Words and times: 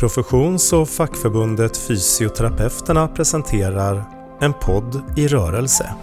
Professions 0.00 0.72
och 0.72 0.88
fackförbundet 0.88 1.76
Fysioterapeuterna 1.76 3.08
presenterar 3.08 4.04
En 4.40 4.52
podd 4.52 5.02
i 5.16 5.28
rörelse. 5.28 5.94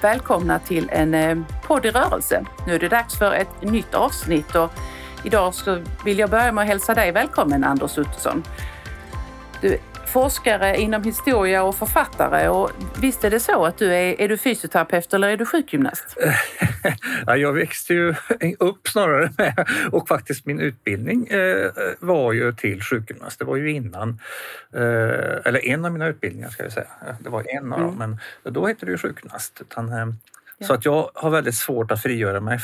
Välkomna 0.00 0.58
till 0.58 0.88
en 0.92 1.14
eh, 1.14 1.38
podd 1.66 1.86
i 1.86 1.90
rörelse. 1.90 2.44
Nu 2.66 2.74
är 2.74 2.78
det 2.78 2.88
dags 2.88 3.18
för 3.18 3.32
ett 3.32 3.62
nytt 3.62 3.94
avsnitt 3.94 4.54
och 4.54 4.70
idag 5.24 5.54
så 5.54 5.82
vill 6.04 6.18
jag 6.18 6.30
börja 6.30 6.52
med 6.52 6.62
att 6.62 6.68
hälsa 6.68 6.94
dig 6.94 7.12
välkommen 7.12 7.64
Anders 7.64 7.98
Ottosson. 7.98 8.42
Du 9.60 9.78
forskare 10.12 10.76
inom 10.76 11.02
historia 11.02 11.62
och 11.62 11.74
författare. 11.74 12.48
Och 12.48 12.70
visst 13.00 13.24
är 13.24 13.30
det 13.30 13.40
så 13.40 13.64
att 13.64 13.78
du 13.78 13.94
är, 13.94 14.20
är 14.20 14.28
du 14.28 14.38
fysioterapeut 14.38 15.14
eller 15.14 15.28
är 15.28 15.36
du 15.36 15.46
sjukgymnast? 15.46 16.16
ja, 17.26 17.36
jag 17.36 17.52
växte 17.52 17.94
ju 17.94 18.14
upp 18.58 18.88
snarare 18.88 19.32
med 19.38 19.66
och 19.92 20.08
faktiskt 20.08 20.46
min 20.46 20.60
utbildning 20.60 21.26
eh, 21.26 21.70
var 21.98 22.32
ju 22.32 22.52
till 22.52 22.82
sjukgymnast. 22.82 23.38
Det 23.38 23.44
var 23.44 23.56
ju 23.56 23.70
innan, 23.70 24.20
eh, 24.74 24.80
eller 25.44 25.66
en 25.66 25.84
av 25.84 25.92
mina 25.92 26.06
utbildningar 26.06 26.50
ska 26.50 26.62
jag 26.62 26.72
säga. 26.72 26.88
Det 27.20 27.30
var 27.30 27.44
en 27.48 27.72
av 27.72 27.80
dem, 27.80 28.02
mm. 28.02 28.18
men 28.42 28.52
då 28.54 28.66
hette 28.66 28.86
det 28.86 28.92
ju 28.92 28.98
sjukgymnast. 28.98 29.60
Utan, 29.60 30.16
eh, 30.62 30.66
så 30.66 30.74
att 30.74 30.84
jag 30.84 31.10
har 31.14 31.30
väldigt 31.30 31.54
svårt 31.54 31.90
att 31.90 32.02
frigöra 32.02 32.40
mig 32.40 32.58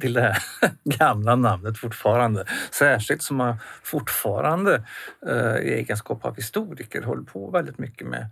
till 0.00 0.12
det 0.12 0.20
här 0.20 0.38
gamla 0.84 1.36
namnet 1.36 1.78
fortfarande. 1.78 2.44
Särskilt 2.70 3.22
som 3.22 3.40
jag 3.40 3.56
fortfarande 3.82 4.82
eh, 5.26 5.56
i 5.56 5.74
egenskap 5.74 6.24
av 6.24 6.36
historiker 6.36 7.02
håller 7.02 7.22
på 7.22 7.50
väldigt 7.50 7.78
mycket 7.78 8.06
med 8.06 8.30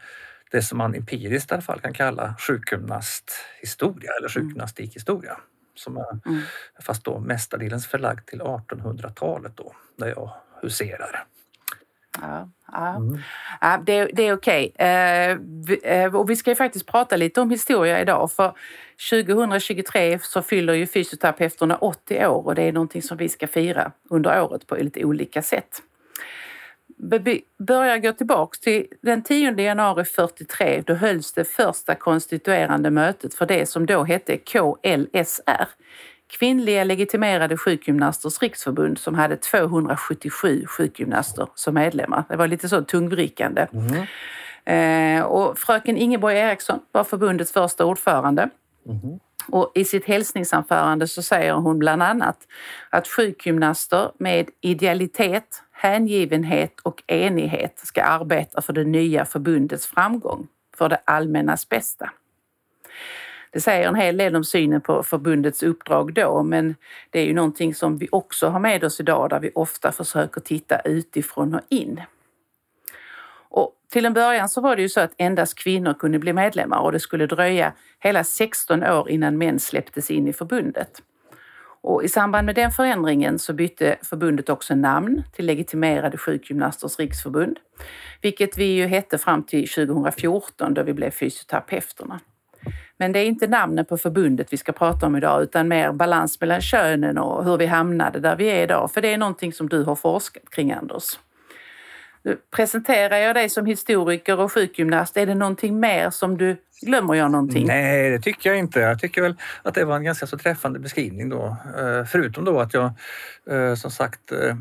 det 0.51 0.63
som 0.63 0.79
man 0.79 0.95
empiriskt 0.95 1.51
i 1.51 1.55
alla 1.55 1.63
fall 1.63 1.81
kan 1.81 1.93
kalla 1.93 2.35
sjukgymnasthistoria 2.39 4.11
eller 4.11 4.37
mm. 4.37 4.49
sjukgymnastikhistoria. 4.49 5.37
Som 5.75 5.97
är, 5.97 6.21
mm. 6.27 6.43
Fast 6.83 7.05
då 7.05 7.19
mestadels 7.19 7.87
förlagd 7.87 8.27
till 8.27 8.41
1800-talet 8.41 9.53
då, 9.57 9.73
där 9.99 10.09
jag 10.09 10.31
huserar. 10.63 11.27
Ja, 12.23 12.51
ja. 12.73 12.97
Mm. 12.97 13.19
ja 13.61 13.83
det, 13.87 14.05
det, 14.13 14.23
är 14.23 14.33
okej. 14.33 14.73
Okay. 14.75 14.89
Eh, 14.89 16.03
eh, 16.03 16.17
och 16.17 16.31
vi 16.31 16.37
ska 16.37 16.51
ju 16.51 16.57
faktiskt 16.57 16.87
prata 16.87 17.17
lite 17.17 17.41
om 17.41 17.51
historia 17.51 18.01
idag 18.01 18.33
för 18.33 18.53
2023 19.11 20.19
så 20.23 20.43
fyller 20.43 20.75
ju 20.75 20.87
fysioterapeuterna 20.87 21.77
80 21.77 22.27
år 22.27 22.47
och 22.47 22.55
det 22.55 22.63
är 22.63 22.73
någonting 22.73 23.03
som 23.03 23.17
vi 23.17 23.29
ska 23.29 23.47
fira 23.47 23.93
under 24.11 24.43
året 24.43 24.67
på 24.67 24.77
lite 24.77 25.05
olika 25.05 25.43
sätt. 25.43 25.83
Vi 26.99 27.43
börjar 27.59 27.99
gå 27.99 28.13
tillbaks 28.13 28.61
till 28.61 28.87
den 29.03 29.23
10 29.23 29.61
januari 29.61 30.05
43. 30.05 30.83
Då 30.87 30.95
hölls 30.95 31.33
det 31.33 31.45
första 31.45 31.95
konstituerande 31.95 32.91
mötet 32.91 33.35
för 33.35 33.47
det 33.47 33.67
som 33.67 33.87
då 33.87 34.05
hette 34.05 34.37
KLSR, 34.37 35.69
Kvinnliga 36.29 36.85
legitimerade 36.85 37.57
sjukgymnasters 37.57 38.43
riksförbund 38.43 38.99
som 38.99 39.15
hade 39.15 39.37
277 39.37 40.67
sjukgymnaster 40.67 41.49
som 41.55 41.75
medlemmar. 41.75 42.25
Det 42.29 42.37
var 42.37 42.49
lite 42.49 42.69
så 42.69 42.83
tungvrickande. 42.83 43.67
Mm. 43.73 44.07
Eh, 44.65 45.25
och 45.25 45.59
fröken 45.59 45.97
Ingeborg 45.97 46.37
Eriksson 46.39 46.81
var 46.93 47.05
förbundets 47.05 47.53
första 47.53 47.85
ordförande. 47.85 48.51
Mm. 48.87 49.19
Och 49.49 49.73
I 49.75 49.85
sitt 49.85 50.05
hälsningsanförande 50.05 51.09
så 51.09 51.23
säger 51.23 51.53
hon 51.53 51.79
bland 51.79 52.03
annat 52.03 52.39
att 52.91 53.09
sjukgymnaster 53.09 54.11
med 54.19 54.49
idealitet, 54.61 55.63
hängivenhet 55.73 56.81
och 56.83 57.03
enighet 57.07 57.79
ska 57.79 58.03
arbeta 58.03 58.63
för 58.63 58.73
det 58.73 58.85
nya 58.85 59.25
förbundets 59.25 59.87
framgång, 59.87 60.47
för 60.77 60.89
det 60.89 61.01
allmännas 61.05 61.69
bästa. 61.69 62.11
Det 63.57 63.61
säger 63.61 63.89
en 63.89 63.95
hel 63.95 64.17
del 64.17 64.37
om 64.37 64.45
synen 64.45 64.81
på 64.81 65.03
förbundets 65.03 65.63
uppdrag 65.63 66.15
då, 66.15 66.43
men 66.43 66.75
det 67.11 67.21
är 67.21 67.25
ju 67.25 67.35
någonting 67.35 67.75
som 67.75 67.99
vi 67.99 68.09
också 68.13 68.49
har 68.49 68.61
med 68.61 68.85
oss 68.85 69.01
idag 69.01 69.31
där 69.31 69.41
vi 69.41 69.51
ofta 69.55 69.93
försöker 69.93 70.41
titta 70.41 70.81
utifrån 70.81 71.55
och 71.55 71.61
in. 71.69 72.01
Och 73.49 73.73
till 73.93 74.07
en 74.07 74.13
början 74.13 74.49
så 74.49 74.61
var 74.61 74.77
det 74.77 74.83
ju 74.83 74.89
så 74.89 75.01
att 75.01 75.13
endast 75.17 75.59
kvinnor 75.59 75.95
kunde 75.95 76.19
bli 76.19 76.33
medlemmar 76.33 76.81
och 76.81 76.93
det 76.93 77.01
skulle 77.01 77.27
dröja 77.27 77.73
hela 77.99 78.25
16 78.25 78.83
år 78.83 79.11
innan 79.11 79.39
män 79.39 79.61
släpptes 79.61 80.11
in 80.11 80.29
i 80.29 80.33
förbundet. 80.33 81.03
Och 81.81 82.05
I 82.05 82.09
samband 82.09 82.47
med 82.47 82.55
den 82.55 82.71
förändringen 82.71 83.39
så 83.39 83.53
bytte 83.53 83.97
förbundet 84.03 84.49
också 84.49 84.75
namn 84.75 85.23
till 85.33 85.47
Legitimerade 85.47 86.19
sjukgymnasters 86.19 86.99
riksförbund, 86.99 87.59
vilket 88.23 88.59
vi 88.59 88.65
ju 88.65 88.87
hette 88.87 89.19
fram 89.19 89.43
till 89.43 89.69
2014 89.69 90.75
då 90.75 90.83
vi 90.83 90.93
blev 90.93 91.11
fysioterapeuterna. 91.11 92.21
Men 92.99 93.13
det 93.13 93.19
är 93.19 93.27
inte 93.27 93.47
namnen 93.47 93.85
på 93.85 93.99
förbundet 93.99 94.53
vi 94.53 94.57
ska 94.57 94.73
prata 94.73 95.07
om 95.07 95.17
idag 95.17 95.43
utan 95.43 95.69
mer 95.69 95.93
balans 95.93 96.41
mellan 96.41 96.61
könen 96.61 97.19
och 97.19 97.45
hur 97.45 97.57
vi 97.57 97.67
hamnade 97.67 98.21
där 98.21 98.37
vi 98.37 98.47
är 98.47 98.63
idag. 98.63 98.93
För 98.93 99.03
det 99.03 99.13
är 99.13 99.19
någonting 99.19 99.53
som 99.53 99.69
du 99.69 99.83
har 99.83 99.97
forskat 99.97 100.51
kring 100.51 100.73
Anders. 100.73 101.19
Nu 102.23 102.37
presenterar 102.57 103.17
jag 103.17 103.37
dig 103.37 103.49
som 103.49 103.67
historiker 103.67 104.41
och 104.41 104.53
sjukgymnast. 104.53 105.17
Är 105.17 105.27
det 105.27 105.35
någonting 105.35 105.81
mer 105.81 106.11
som 106.11 106.39
du 106.39 106.57
Glömmer 106.83 107.15
jag 107.15 107.31
någonting? 107.31 107.67
Nej, 107.67 108.11
det 108.11 108.19
tycker 108.19 108.51
jag 108.51 108.59
inte. 108.59 108.81
Jag 108.81 108.99
tycker 108.99 109.23
väl 109.23 109.37
att 109.63 109.75
det 109.75 109.85
var 109.85 109.97
en 109.97 110.05
ganska 110.05 110.27
så 110.27 110.39
träffande 110.39 110.79
beskrivning 110.79 111.29
då. 111.29 111.57
Eh, 111.79 112.05
förutom 112.05 112.45
då 112.45 112.61
att 112.61 112.75
jag 112.75 112.93
eh, 113.51 113.75
som 113.75 113.91
sagt 113.91 114.33
eh, 114.33 114.57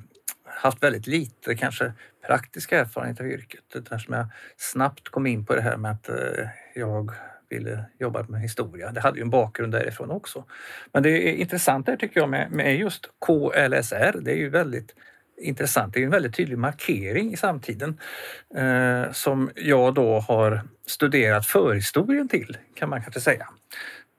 haft 0.46 0.84
väldigt 0.84 1.08
lite 1.08 1.56
kanske 1.56 1.94
praktisk 2.28 2.72
erfarenhet 2.72 3.20
av 3.20 3.28
yrket. 3.28 3.76
Eftersom 3.76 4.14
jag 4.14 4.28
snabbt 4.58 5.10
kom 5.10 5.28
in 5.28 5.46
på 5.46 5.56
det 5.56 5.62
här 5.62 5.78
med 5.78 5.92
att 5.92 6.10
jag 6.76 7.12
ville 7.56 7.86
jobba 8.00 8.26
med 8.28 8.42
historia. 8.42 8.92
Det 8.92 9.02
hade 9.02 9.18
ju 9.18 9.22
en 9.22 9.30
bakgrund 9.30 9.72
därifrån 9.72 10.12
också. 10.12 10.44
Men 10.94 11.04
det 11.04 11.10
är 11.10 11.34
intressant 11.34 11.86
där 11.86 11.96
tycker 11.96 12.20
jag 12.20 12.30
med, 12.30 12.52
med 12.52 12.78
just 12.78 13.10
KLSR. 13.26 14.20
Det 14.22 14.32
är 14.32 14.38
ju 14.38 14.50
väldigt 14.50 14.96
intressant. 15.38 15.94
Det 15.94 16.00
är 16.00 16.04
en 16.04 16.12
väldigt 16.12 16.36
tydlig 16.36 16.58
markering 16.58 17.34
i 17.34 17.38
samtiden 17.38 18.00
eh, 18.56 19.12
som 19.12 19.52
jag 19.56 19.94
då 19.94 20.20
har 20.20 20.62
studerat 20.86 21.46
förhistorien 21.46 22.28
till 22.28 22.58
kan 22.76 22.90
man 22.90 23.02
kanske 23.02 23.20
säga. 23.20 23.48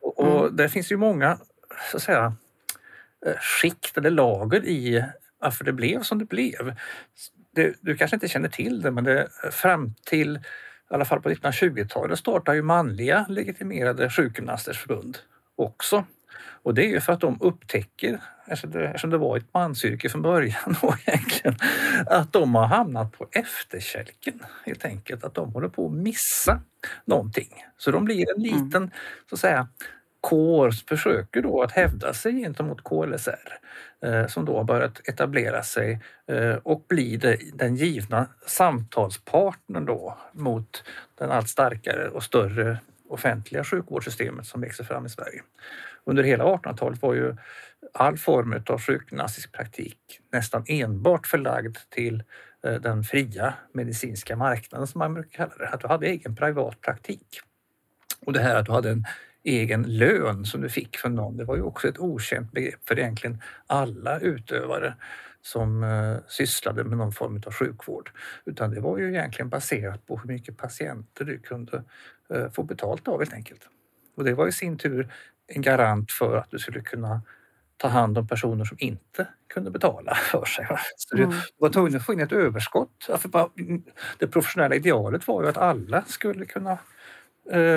Och, 0.03 0.19
och 0.19 0.41
mm. 0.41 0.57
där 0.57 0.69
finns 0.69 0.93
ju 0.93 0.97
många 0.97 1.39
så 1.91 1.97
att 1.97 2.03
säga 2.03 2.35
eh, 3.27 3.37
skikt 3.41 3.99
eller 3.99 4.11
lager 4.11 4.65
i 4.65 5.05
varför 5.39 5.65
det 5.65 5.73
blev 5.73 6.03
som 6.03 6.19
det 6.19 6.25
blev. 6.25 6.75
Det, 7.55 7.75
du 7.81 7.97
kanske 7.97 8.17
inte 8.17 8.29
känner 8.29 8.49
till 8.49 8.83
det 8.83 8.91
men 8.91 9.05
det, 9.05 9.29
fram 9.51 9.95
till 10.05 10.41
i 10.91 10.95
alla 10.95 11.05
fall 11.05 11.21
på 11.21 11.31
1920-talet 11.31 12.19
startade 12.19 12.57
ju 12.57 12.63
manliga 12.63 13.27
legitimerade 13.29 14.11
sjukgymnasters 14.11 14.79
förbund 14.79 15.19
också. 15.57 16.05
Och 16.67 16.75
det 16.75 16.85
är 16.85 16.89
ju 16.89 17.01
för 17.01 17.13
att 17.13 17.21
de 17.21 17.39
upptäcker, 17.41 18.21
eftersom 18.47 19.11
det 19.11 19.19
var 19.19 19.37
ett 19.37 19.55
mansyrke 19.55 20.09
från 20.09 20.23
början 20.23 20.77
då 20.83 20.95
egentligen, 21.07 21.57
att 22.07 22.33
de 22.33 22.55
har 22.55 22.67
hamnat 22.67 23.13
på 23.13 23.29
efterkälken 23.31 24.41
helt 24.65 24.85
enkelt. 24.85 25.25
Att 25.25 25.35
de 25.35 25.53
håller 25.53 25.69
på 25.69 25.87
att 25.87 25.93
missa 25.93 26.61
någonting. 27.05 27.65
Så 27.79 27.91
de 27.91 28.05
blir 28.05 28.37
en 28.37 28.43
liten, 28.43 28.83
mm. 28.83 28.91
så 29.29 29.35
att 29.35 29.41
säga, 29.41 29.69
kår 30.27 30.71
försöker 30.71 31.43
då 31.43 31.63
att 31.63 31.73
hävda 31.73 32.15
sig 32.15 32.33
gentemot 32.33 32.85
KLSR 32.85 33.59
eh, 34.03 34.27
som 34.27 34.45
då 34.45 34.57
har 34.57 34.65
börjat 34.65 35.09
etablera 35.09 35.63
sig 35.63 36.01
eh, 36.27 36.55
och 36.55 36.85
bli 36.89 37.17
den 37.55 37.77
givna 37.77 38.27
samtalspartnern 38.47 39.85
då 39.87 40.19
mot 40.33 40.85
den 41.19 41.31
allt 41.31 41.49
starkare 41.49 42.09
och 42.09 42.23
större 42.23 42.79
offentliga 43.09 43.65
sjukvårdssystemet 43.65 44.47
som 44.47 44.61
växer 44.61 44.85
fram 44.85 45.07
i 45.07 45.09
Sverige. 45.09 45.43
Under 46.05 46.23
hela 46.23 46.45
1800-talet 46.45 47.03
var 47.03 47.15
ju 47.15 47.37
all 47.95 48.19
form 48.19 48.63
av 48.67 48.81
sjukgymnastisk 48.81 49.53
praktik 49.53 49.99
nästan 50.33 50.65
enbart 50.67 51.27
förlagd 51.27 51.77
till 51.89 52.23
eh, 52.65 52.75
den 52.75 53.05
fria 53.05 53.55
medicinska 53.73 54.37
marknaden 54.37 54.87
som 54.87 54.99
man 54.99 55.15
brukar 55.15 55.37
kalla 55.37 55.65
det. 55.65 55.69
Att 55.69 55.81
du 55.81 55.89
hade 55.89 56.07
egen 56.07 56.37
privat 56.37 56.81
praktik. 56.81 57.41
Och 58.27 58.33
det 58.33 58.41
här 58.41 58.57
att 58.57 58.67
du 58.67 58.73
hade 58.73 58.91
en 58.91 59.05
egen 59.47 59.83
lön 59.83 60.45
som 60.45 60.61
du 60.61 60.69
fick 60.69 60.97
från 60.97 61.15
någon, 61.15 61.37
det 61.37 61.45
var 61.45 61.57
ju 61.57 61.62
också 61.62 61.89
ett 61.89 61.99
okänt 61.99 62.53
begrepp 62.53 62.89
för 62.89 62.98
egentligen 62.98 63.43
alla 63.66 64.19
utövare 64.21 64.95
som 65.43 65.83
eh, 65.84 66.16
sysslade 66.28 66.84
med 66.84 66.98
någon 66.98 67.13
form 67.13 67.43
av 67.47 67.53
sjukvård. 67.53 68.10
Utan 68.45 68.71
det 68.71 68.81
var 68.81 68.98
ju 68.98 69.09
egentligen 69.09 69.48
baserat 69.48 70.07
på 70.07 70.19
hur 70.19 70.28
mycket 70.28 70.57
patienter 70.57 71.25
du 71.25 71.39
kunde 71.39 71.83
eh, 72.31 72.51
få 72.51 72.63
betalt 72.63 73.09
av 73.09 73.19
helt 73.19 73.33
enkelt. 73.33 73.69
Och 74.16 74.25
det 74.25 74.34
var 74.34 74.48
i 74.48 74.53
sin 74.53 74.78
tur 74.78 75.13
en 75.47 75.63
garant 75.63 76.13
för 76.13 76.37
att 76.37 76.51
du 76.51 76.59
skulle 76.59 76.81
kunna 76.81 77.22
ta 77.77 77.89
hand 77.89 78.19
om 78.19 78.28
personer 78.28 78.65
som 78.65 78.77
inte 78.81 79.27
kunde 79.54 79.71
betala 79.71 80.15
för 80.31 80.45
sig. 80.45 80.66
Så 80.97 81.16
mm. 81.16 81.31
du 81.31 81.37
var 81.59 81.69
tvungen 81.69 81.97
att 81.97 82.07
få 82.07 82.13
in 82.13 82.21
ett 82.21 82.33
överskott. 82.33 83.09
Det 84.19 84.27
professionella 84.27 84.75
idealet 84.75 85.28
var 85.28 85.43
ju 85.43 85.48
att 85.48 85.57
alla 85.57 86.04
skulle 86.04 86.47
kunna 86.47 86.78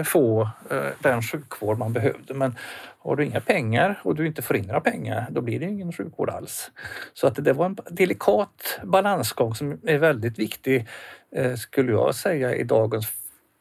få 0.05 0.49
eh, 0.71 0.87
den 0.99 1.21
sjukvård 1.21 1.77
man 1.77 1.93
behövde. 1.93 2.33
Men 2.33 2.55
har 2.99 3.15
du 3.15 3.25
inga 3.25 3.41
pengar 3.41 3.99
och 4.03 4.15
du 4.15 4.27
inte 4.27 4.41
får 4.41 4.55
in 4.55 4.65
några 4.65 4.81
pengar, 4.81 5.27
då 5.29 5.41
blir 5.41 5.59
det 5.59 5.65
ingen 5.65 5.91
sjukvård 5.91 6.29
alls. 6.29 6.71
Så 7.13 7.27
att 7.27 7.35
det 7.35 7.53
var 7.53 7.65
en 7.65 7.77
delikat 7.89 8.79
balansgång 8.83 9.55
som 9.55 9.79
är 9.83 9.97
väldigt 9.97 10.39
viktig, 10.39 10.87
eh, 11.35 11.55
skulle 11.55 11.91
jag 11.91 12.15
säga, 12.15 12.55
i 12.55 12.63
dagens 12.63 13.07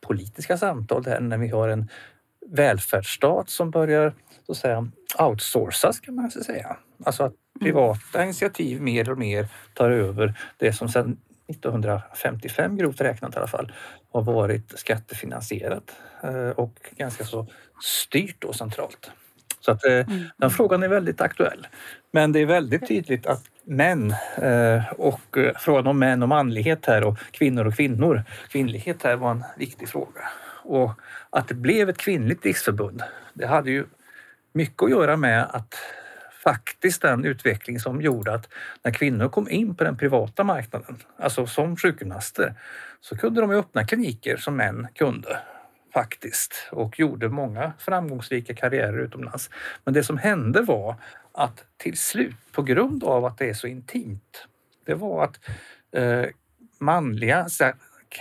politiska 0.06 0.58
samtal 0.58 1.02
där 1.02 1.20
när 1.20 1.38
vi 1.38 1.48
har 1.48 1.68
en 1.68 1.88
välfärdsstat 2.46 3.50
som 3.50 3.70
börjar 3.70 4.14
så 4.46 4.52
att 4.52 4.58
säga, 4.58 4.88
outsourcas 5.18 6.00
kan 6.00 6.14
man 6.14 6.30
säga. 6.30 6.76
Alltså 7.04 7.24
att 7.24 7.34
privata 7.60 8.24
initiativ 8.24 8.82
mer 8.82 9.10
och 9.10 9.18
mer 9.18 9.48
tar 9.74 9.90
över 9.90 10.34
det 10.56 10.72
som 10.72 10.88
sedan 10.88 11.16
1955 11.48 12.76
grovt 12.76 13.00
räknat 13.00 13.34
i 13.34 13.38
alla 13.38 13.46
fall 13.46 13.72
har 14.12 14.22
varit 14.22 14.78
skattefinansierat 14.78 15.96
eh, 16.22 16.50
och 16.50 16.74
ganska 16.96 17.24
så 17.24 17.46
styrt 17.82 18.36
då 18.38 18.52
centralt. 18.52 19.10
Så 19.60 19.70
att 19.70 19.84
eh, 19.84 19.92
mm. 19.92 20.24
den 20.36 20.50
frågan 20.50 20.82
är 20.82 20.88
väldigt 20.88 21.20
aktuell. 21.20 21.66
Men 22.10 22.32
det 22.32 22.40
är 22.40 22.46
väldigt 22.46 22.88
tydligt 22.88 23.26
att 23.26 23.44
män 23.64 24.14
eh, 24.36 24.92
och 24.92 25.38
frågan 25.56 25.86
om 25.86 25.98
män 25.98 26.22
och 26.22 26.28
manlighet 26.28 26.86
här 26.86 27.04
och 27.04 27.18
kvinnor 27.30 27.66
och 27.66 27.74
kvinnor, 27.74 28.22
kvinnlighet 28.48 29.02
här 29.02 29.16
var 29.16 29.30
en 29.30 29.44
viktig 29.58 29.88
fråga. 29.88 30.20
Och 30.64 30.90
att 31.30 31.48
det 31.48 31.54
blev 31.54 31.88
ett 31.88 31.98
kvinnligt 31.98 32.44
riksförbund, 32.44 33.02
det 33.34 33.46
hade 33.46 33.70
ju 33.70 33.86
mycket 34.52 34.82
att 34.82 34.90
göra 34.90 35.16
med 35.16 35.46
att 35.50 35.74
faktiskt 36.48 37.02
den 37.02 37.24
utveckling 37.24 37.80
som 37.80 38.02
gjorde 38.02 38.34
att 38.34 38.48
när 38.82 38.92
kvinnor 38.92 39.28
kom 39.28 39.50
in 39.50 39.74
på 39.74 39.84
den 39.84 39.96
privata 39.96 40.44
marknaden, 40.44 40.96
alltså 41.18 41.46
som 41.46 41.76
sjukgymnaster, 41.76 42.54
så 43.00 43.16
kunde 43.16 43.40
de 43.40 43.50
öppna 43.50 43.86
kliniker 43.86 44.36
som 44.36 44.56
män 44.56 44.86
kunde 44.94 45.38
faktiskt 45.92 46.68
och 46.70 47.00
gjorde 47.00 47.28
många 47.28 47.72
framgångsrika 47.78 48.54
karriärer 48.54 48.98
utomlands. 48.98 49.50
Men 49.84 49.94
det 49.94 50.04
som 50.04 50.18
hände 50.18 50.62
var 50.62 50.94
att 51.32 51.64
till 51.76 51.96
slut, 51.98 52.52
på 52.52 52.62
grund 52.62 53.04
av 53.04 53.24
att 53.24 53.38
det 53.38 53.48
är 53.48 53.54
så 53.54 53.66
intimt, 53.66 54.46
det 54.86 54.94
var 54.94 55.24
att 55.24 55.40
eh, 55.92 56.24
manliga, 56.78 57.48
så 57.48 57.64
här, 57.64 57.74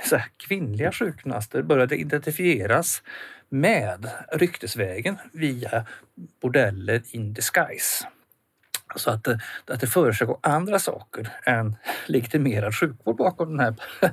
så 0.06 0.16
här, 0.16 0.28
kvinnliga 0.38 0.92
sjukgymnaster 0.92 1.62
började 1.62 1.96
identifieras 1.96 3.04
med 3.50 4.10
ryktesvägen 4.32 5.18
via 5.34 5.86
bordeller 6.42 7.02
in 7.12 7.34
disguise. 7.34 8.08
Så 8.96 9.12
att, 9.12 9.28
eh, 9.28 9.38
att 9.68 9.80
det 9.80 9.88
försiggår 9.88 10.40
andra 10.44 10.80
saker 10.80 11.30
än 11.44 11.76
legitimerad 12.06 12.76
sjukvård 12.76 13.18
bakom 13.18 13.50
den 13.50 13.60
här. 13.60 13.76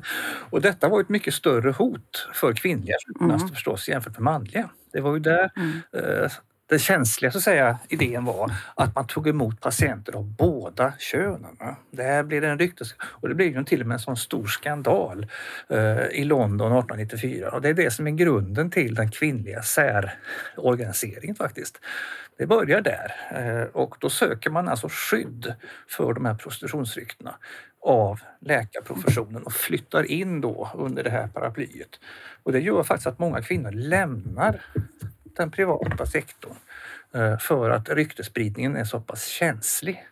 Och 0.50 0.61
detta 0.61 0.88
var 0.88 1.00
ett 1.00 1.09
mycket 1.09 1.35
större 1.35 1.71
hot 1.71 2.29
för 2.32 2.53
kvinnliga 2.53 2.97
sjukgymnaster 3.06 3.47
mm. 3.47 3.55
förstås 3.55 3.88
jämfört 3.88 4.12
med 4.12 4.23
manliga. 4.23 4.71
Det 4.93 5.00
var 5.00 5.15
ju 5.15 5.21
där 5.21 5.50
mm. 5.56 5.82
eh, 5.93 6.31
den 6.66 6.78
känsliga 6.78 7.32
så 7.32 7.38
att 7.38 7.44
säga, 7.44 7.78
idén 7.88 8.25
var 8.25 8.52
att 8.75 8.94
man 8.94 9.06
tog 9.06 9.28
emot 9.28 9.61
patienter 9.61 10.16
av 10.16 10.25
båda 10.25 10.93
könen. 10.99 11.56
Det 11.90 12.02
här 12.02 12.22
blev 12.22 12.44
en 12.44 12.58
ryktes... 12.58 12.94
Och 13.00 13.28
det 13.28 13.34
blev 13.34 13.56
ju 13.56 13.64
till 13.64 13.81
och 13.81 13.87
med 13.87 13.94
en 13.94 14.00
sån 14.00 14.16
stor 14.16 14.46
skandal 14.46 15.26
eh, 15.70 16.06
i 16.06 16.25
London 16.25 16.72
1894 16.72 17.50
och 17.50 17.61
det 17.61 17.69
är 17.69 17.75
det 17.75 17.90
som 17.90 18.06
är 18.06 18.11
grunden 18.11 18.70
till 18.70 18.94
den 18.94 19.11
kvinnliga 19.11 19.62
särorganiseringen 19.62 21.37
faktiskt. 21.37 21.81
Det 22.38 22.46
börjar 22.46 22.81
där 22.81 23.12
eh, 23.31 23.69
och 23.72 23.96
då 24.00 24.11
söker 24.11 24.50
man 24.50 24.69
alltså 24.69 24.88
skydd 24.90 25.55
för 25.88 26.12
de 26.12 26.25
här 26.25 26.34
prostitutionsryktena 26.34 27.34
av 27.87 28.20
läkarprofessionen 28.40 29.43
och 29.43 29.52
flyttar 29.52 30.02
in 30.11 30.40
då 30.40 30.70
under 30.75 31.05
det 31.05 31.11
här 31.11 31.28
paraplyet. 31.28 32.00
Och 32.43 32.52
det 32.52 32.61
gör 32.61 32.82
faktiskt 32.82 33.06
att 33.06 33.19
många 33.19 33.43
kvinnor 33.43 33.70
lämnar 33.70 34.61
den 35.37 35.51
privata 35.51 36.07
sektorn 36.07 36.57
eh, 37.15 37.39
för 37.39 37.71
att 37.71 37.89
ryktespridningen 37.89 38.77
är 38.77 38.85
så 38.85 39.01
pass 39.01 39.27
känslig 39.27 40.07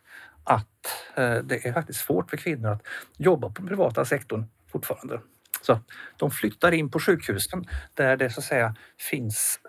att 0.44 0.86
eh, 1.14 1.34
det 1.34 1.66
är 1.66 1.72
faktiskt 1.72 2.00
svårt 2.00 2.30
för 2.30 2.36
kvinnor 2.36 2.70
att 2.70 2.86
jobba 3.16 3.48
på 3.48 3.54
den 3.54 3.66
privata 3.66 4.04
sektorn 4.04 4.44
fortfarande. 4.72 5.20
Så 5.62 5.80
de 6.16 6.30
flyttar 6.30 6.72
in 6.72 6.90
på 6.90 7.00
sjukhusen 7.00 7.64
där 7.94 8.16
det 8.16 8.30
så 8.30 8.40
att 8.40 8.44
säga 8.44 8.74
finns 8.98 9.60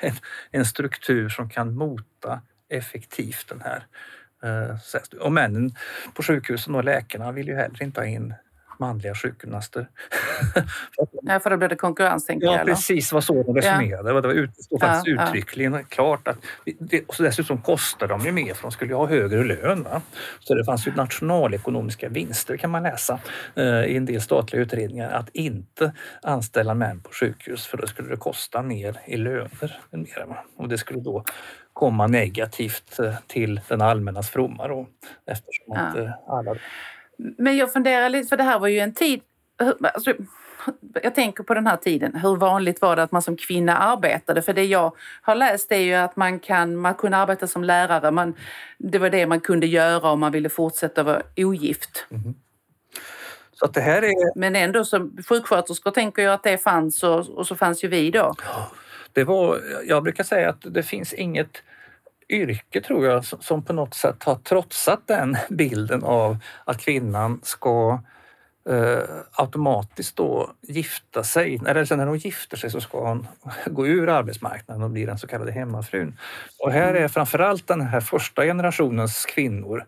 eh, 0.00 0.12
en, 0.50 0.64
struktur 0.64 1.28
som 1.28 1.50
kan 1.50 1.74
mota 1.74 2.40
effektivt 2.68 3.48
den 3.48 3.60
här 3.60 3.86
och 5.20 5.32
männen 5.32 5.74
på 6.14 6.22
sjukhusen 6.22 6.74
och 6.74 6.84
läkarna 6.84 7.32
vill 7.32 7.48
ju 7.48 7.54
heller 7.54 7.82
inte 7.82 8.00
ha 8.00 8.06
in 8.06 8.34
manliga 8.80 9.14
sjukgymnaster. 9.14 9.88
ja, 11.22 11.40
för 11.40 11.50
då 11.50 11.56
blir 11.56 11.68
det 11.68 11.76
konkurrens 11.76 12.26
tänker 12.26 12.46
ja, 12.46 12.52
jag. 12.52 12.60
Ja, 12.60 12.64
precis 12.64 13.12
vad 13.12 13.24
så 13.24 13.42
de 13.42 13.56
resonerade. 13.56 14.10
Ja. 14.10 14.20
Det 14.20 14.28
var 14.28 14.34
ut, 14.34 14.64
stod 14.64 14.80
faktiskt 14.80 15.06
ja, 15.06 15.26
uttryckligen 15.26 15.72
ja. 15.72 15.82
klart 15.88 16.28
att 16.28 16.38
det, 16.78 17.04
och 17.06 17.14
så 17.14 17.22
dessutom 17.22 17.62
kostar 17.62 18.08
de 18.08 18.20
ju 18.20 18.32
mer 18.32 18.54
för 18.54 18.62
de 18.62 18.72
skulle 18.72 18.90
ju 18.90 18.96
ha 18.96 19.06
högre 19.06 19.44
lön. 19.44 19.82
Va? 19.82 20.02
Så 20.40 20.54
det 20.54 20.64
fanns 20.64 20.86
ju 20.86 20.94
nationalekonomiska 20.94 22.08
vinster 22.08 22.56
kan 22.56 22.70
man 22.70 22.82
läsa 22.82 23.18
eh, 23.54 23.84
i 23.84 23.96
en 23.96 24.06
del 24.06 24.20
statliga 24.20 24.62
utredningar 24.62 25.10
att 25.10 25.28
inte 25.28 25.92
anställa 26.22 26.74
män 26.74 27.00
på 27.00 27.10
sjukhus 27.12 27.66
för 27.66 27.78
då 27.78 27.86
skulle 27.86 28.08
det 28.08 28.16
kosta 28.16 28.62
mer 28.62 29.00
i 29.06 29.16
löner. 29.16 29.80
Mer, 29.90 30.24
va? 30.28 30.44
Och 30.56 30.68
det 30.68 30.78
skulle 30.78 31.00
då 31.00 31.24
komma 31.72 32.06
negativt 32.06 32.98
eh, 32.98 33.14
till 33.26 33.60
den 33.68 33.80
allmännas 33.80 34.30
fromma 34.30 34.68
då, 34.68 34.86
eftersom 35.26 35.72
att 35.72 35.96
eh, 35.96 36.10
alla 36.28 36.54
men 37.38 37.56
jag 37.56 37.72
funderar 37.72 38.08
lite, 38.08 38.28
för 38.28 38.36
det 38.36 38.42
här 38.42 38.58
var 38.58 38.68
ju 38.68 38.78
en 38.78 38.94
tid... 38.94 39.20
Alltså, 39.94 40.14
jag 41.02 41.14
tänker 41.14 41.42
på 41.42 41.54
den 41.54 41.66
här 41.66 41.76
tiden, 41.76 42.14
hur 42.14 42.36
vanligt 42.36 42.80
var 42.80 42.96
det 42.96 43.02
att 43.02 43.12
man 43.12 43.22
som 43.22 43.36
kvinna 43.36 43.76
arbetade? 43.76 44.42
För 44.42 44.52
det 44.52 44.64
jag 44.64 44.92
har 45.22 45.34
läst 45.34 45.72
är 45.72 45.76
ju 45.76 45.94
att 45.94 46.16
man, 46.16 46.38
kan, 46.38 46.76
man 46.76 46.94
kunde 46.94 47.16
arbeta 47.16 47.46
som 47.46 47.64
lärare. 47.64 48.10
Man, 48.10 48.34
det 48.78 48.98
var 48.98 49.10
det 49.10 49.26
man 49.26 49.40
kunde 49.40 49.66
göra 49.66 50.10
om 50.10 50.20
man 50.20 50.32
ville 50.32 50.48
fortsätta 50.48 51.02
vara 51.02 51.22
ogift. 51.36 52.06
Mm. 52.10 52.34
Så 53.52 53.66
det 53.66 53.80
här 53.80 54.02
är... 54.02 54.38
Men 54.38 54.56
ändå 54.56 54.84
som 54.84 55.16
sjuksköterskor 55.28 55.90
tänker 55.90 56.22
jag 56.22 56.34
att 56.34 56.42
det 56.42 56.58
fanns 56.58 57.02
och, 57.02 57.28
och 57.28 57.46
så 57.46 57.56
fanns 57.56 57.84
ju 57.84 57.88
vi 57.88 58.10
då. 58.10 58.34
Det 59.12 59.24
var, 59.24 59.60
jag 59.84 60.02
brukar 60.02 60.24
säga 60.24 60.50
att 60.50 60.74
det 60.74 60.82
finns 60.82 61.12
inget 61.12 61.62
yrke 62.30 62.80
tror 62.80 63.06
jag 63.06 63.24
som 63.24 63.62
på 63.62 63.72
något 63.72 63.94
sätt 63.94 64.22
har 64.22 64.34
trotsat 64.34 65.00
den 65.06 65.36
bilden 65.50 66.04
av 66.04 66.36
att 66.64 66.80
kvinnan 66.80 67.40
ska 67.42 68.00
eh, 68.68 68.98
automatiskt 69.32 70.16
då 70.16 70.50
gifta 70.60 71.24
sig. 71.24 71.60
Eller 71.66 71.84
sen 71.84 71.98
när 71.98 72.06
hon 72.06 72.18
gifter 72.18 72.56
sig 72.56 72.70
så 72.70 72.80
ska 72.80 73.08
hon 73.08 73.26
gå 73.66 73.86
ur 73.86 74.08
arbetsmarknaden 74.08 74.82
och 74.82 74.90
bli 74.90 75.04
den 75.04 75.18
så 75.18 75.26
kallade 75.26 75.52
hemmafrun. 75.52 76.18
Och 76.58 76.72
här 76.72 76.94
är 76.94 77.08
framförallt 77.08 77.66
den 77.66 77.80
här 77.80 78.00
första 78.00 78.44
generationens 78.44 79.24
kvinnor 79.24 79.84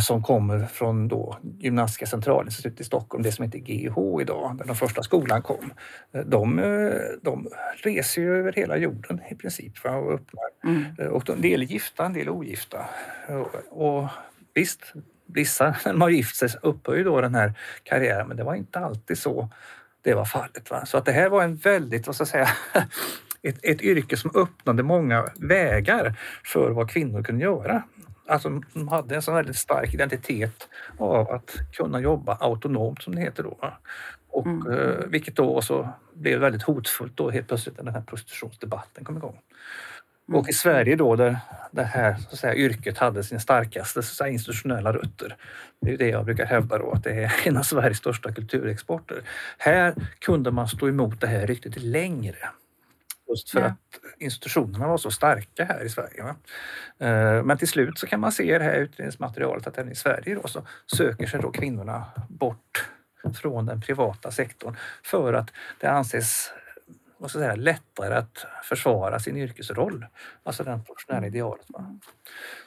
som 0.00 0.22
kommer 0.22 0.66
från 0.66 1.08
då 1.08 1.36
Gymnastiska 1.58 2.06
centralinstitutet 2.06 2.80
i 2.80 2.84
Stockholm, 2.84 3.22
det 3.22 3.32
som 3.32 3.44
heter 3.44 3.58
GH 3.58 4.22
idag, 4.22 4.56
där 4.58 4.64
den 4.64 4.74
första 4.74 5.02
skolan 5.02 5.42
kom. 5.42 5.72
Eh, 6.12 6.20
de, 6.20 6.58
eh, 6.58 6.92
de 7.22 7.48
reser 7.82 8.22
ju 8.22 8.38
över 8.38 8.52
hela 8.52 8.76
jorden 8.76 9.20
i 9.30 9.34
princip 9.34 9.84
va, 9.84 9.90
och 9.90 10.12
öppnar. 10.12 10.44
Mm. 10.64 11.12
Och 11.12 11.30
en 11.30 11.40
del 11.40 11.62
är 11.62 11.66
gifta, 11.66 12.06
en 12.06 12.12
del 12.12 12.26
är 12.26 12.30
ogifta. 12.30 12.88
Och, 13.28 13.88
och 13.88 14.08
visst, 14.54 14.92
vissa 15.26 15.76
när 15.84 16.00
har 16.00 16.10
gift 16.10 16.36
sig 16.36 16.48
upphör 16.62 16.96
ju 16.96 17.04
då 17.04 17.20
den 17.20 17.34
här 17.34 17.52
karriären, 17.82 18.28
men 18.28 18.36
det 18.36 18.44
var 18.44 18.54
inte 18.54 18.78
alltid 18.78 19.18
så 19.18 19.48
det 20.02 20.14
var 20.14 20.24
fallet. 20.24 20.70
Va? 20.70 20.86
Så 20.86 20.98
att 20.98 21.04
det 21.04 21.12
här 21.12 21.28
var 21.28 21.42
en 21.42 21.56
väldigt, 21.56 22.06
vad 22.06 22.14
ska 22.14 22.22
jag 22.22 22.28
säga, 22.28 22.48
ett, 23.42 23.58
ett 23.62 23.82
yrke 23.82 24.16
som 24.16 24.30
öppnade 24.34 24.82
många 24.82 25.26
vägar 25.36 26.18
för 26.44 26.70
vad 26.70 26.90
kvinnor 26.90 27.22
kunde 27.22 27.44
göra. 27.44 27.82
Alltså, 28.28 28.62
de 28.72 28.88
hade 28.88 29.14
en 29.14 29.22
sån 29.22 29.34
väldigt 29.34 29.56
stark 29.56 29.94
identitet 29.94 30.68
av 30.98 31.30
att 31.30 31.54
kunna 31.72 32.00
jobba 32.00 32.34
autonomt 32.34 33.02
som 33.02 33.14
det 33.14 33.20
heter 33.20 33.42
då. 33.42 33.74
Och, 34.28 34.46
mm. 34.46 34.72
eh, 34.72 35.06
vilket 35.06 35.36
då 35.36 35.56
också 35.56 35.88
blev 36.14 36.40
väldigt 36.40 36.62
hotfullt 36.62 37.16
då 37.16 37.30
helt 37.30 37.48
plötsligt 37.48 37.76
när 37.76 37.84
den 37.84 37.94
här 37.94 38.02
prostitutionsdebatten 38.02 39.04
kom 39.04 39.16
igång. 39.16 39.40
Mm. 40.28 40.40
Och 40.40 40.48
i 40.48 40.52
Sverige 40.52 40.96
då 40.96 41.16
där 41.16 41.36
det 41.70 41.82
här 41.82 42.16
så 42.16 42.28
att 42.32 42.38
säga, 42.38 42.54
yrket 42.54 42.98
hade 42.98 43.24
sin 43.24 43.40
starkaste 43.40 44.02
så 44.02 44.14
säga, 44.14 44.30
institutionella 44.30 44.92
rötter. 44.92 45.36
Det 45.80 45.92
är 45.92 45.96
det 45.96 46.08
jag 46.08 46.24
brukar 46.24 46.46
hävda 46.46 46.78
då 46.78 46.90
att 46.90 47.04
det 47.04 47.10
är 47.10 47.32
en 47.44 47.56
av 47.56 47.62
Sveriges 47.62 47.98
största 47.98 48.32
kulturexporter. 48.32 49.20
Här 49.58 49.94
kunde 50.18 50.50
man 50.50 50.68
stå 50.68 50.88
emot 50.88 51.20
det 51.20 51.26
här 51.26 51.46
ryktet 51.46 51.82
längre. 51.82 52.48
Just 53.28 53.50
för 53.50 53.60
ja. 53.60 53.66
att 53.66 54.00
institutionerna 54.18 54.88
var 54.88 54.98
så 54.98 55.10
starka 55.10 55.64
här 55.64 55.84
i 55.84 55.88
Sverige. 55.88 56.22
Va? 56.22 56.36
Eh, 57.06 57.42
men 57.44 57.58
till 57.58 57.68
slut 57.68 57.98
så 57.98 58.06
kan 58.06 58.20
man 58.20 58.32
se 58.32 58.54
i 58.54 58.58
det 58.58 58.64
här 58.64 58.74
utredningsmaterialet 58.74 59.66
att 59.66 59.78
även 59.78 59.92
i 59.92 59.94
Sverige 59.94 60.34
då 60.34 60.48
så 60.48 60.66
söker 60.96 61.26
sig 61.26 61.40
då 61.40 61.50
kvinnorna 61.50 62.04
bort 62.28 62.88
från 63.34 63.66
den 63.66 63.80
privata 63.80 64.30
sektorn 64.30 64.76
för 65.02 65.32
att 65.32 65.50
det 65.80 65.86
anses 65.86 66.52
vad 67.18 67.30
ska 67.30 67.38
jag 67.38 67.46
säga, 67.46 67.62
lättare 67.62 68.14
att 68.14 68.46
försvara 68.64 69.18
sin 69.18 69.36
yrkesroll, 69.36 70.06
alltså 70.42 70.64
den 70.64 70.84
professionella 70.84 71.26
idealet. 71.26 71.66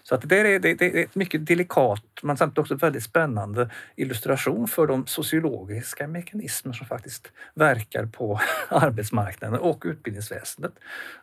Så 0.03 0.15
att 0.15 0.29
det, 0.29 0.39
är, 0.39 0.59
det, 0.59 0.73
det 0.73 0.99
är 0.99 1.03
ett 1.03 1.15
mycket 1.15 1.45
delikat 1.45 2.03
men 2.21 2.37
samtidigt 2.37 2.59
också 2.59 2.75
väldigt 2.75 3.03
spännande 3.03 3.69
illustration 3.95 4.67
för 4.67 4.87
de 4.87 5.07
sociologiska 5.07 6.07
mekanismer 6.07 6.73
som 6.73 6.87
faktiskt 6.87 7.31
verkar 7.53 8.05
på 8.05 8.39
arbetsmarknaden 8.69 9.59
och 9.59 9.83
utbildningsväsendet. 9.85 10.73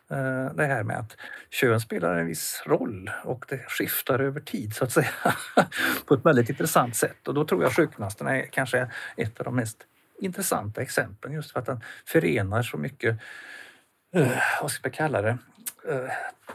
Eh, 0.09 0.53
det 0.55 0.65
här 0.65 0.83
med 0.83 0.97
att 0.97 1.17
kön 1.49 1.79
spelar 1.79 2.15
en 2.15 2.27
viss 2.27 2.63
roll 2.65 3.11
och 3.23 3.45
det 3.49 3.57
skiftar 3.57 4.19
över 4.19 4.39
tid 4.39 4.75
så 4.75 4.83
att 4.83 4.91
säga 4.91 5.09
på 6.05 6.13
ett 6.13 6.25
väldigt 6.25 6.49
intressant 6.49 6.95
sätt 6.95 7.27
och 7.27 7.33
då 7.33 7.45
tror 7.45 7.63
jag 7.63 7.75
sjukgymnasterna 7.75 8.37
är 8.37 8.45
kanske 8.45 8.91
ett 9.17 9.39
av 9.39 9.45
de 9.45 9.55
mest 9.55 9.85
intressanta 10.19 10.81
exemplen 10.81 11.33
just 11.33 11.51
för 11.51 11.59
att 11.59 11.65
den 11.65 11.83
förenar 12.05 12.63
så 12.63 12.77
mycket 12.77 13.19
eh, 14.15 14.27
vad 14.61 14.71
ska 14.71 14.87
man 14.87 14.91
kalla 14.91 15.21
det, 15.21 15.37
eh, 15.89 16.11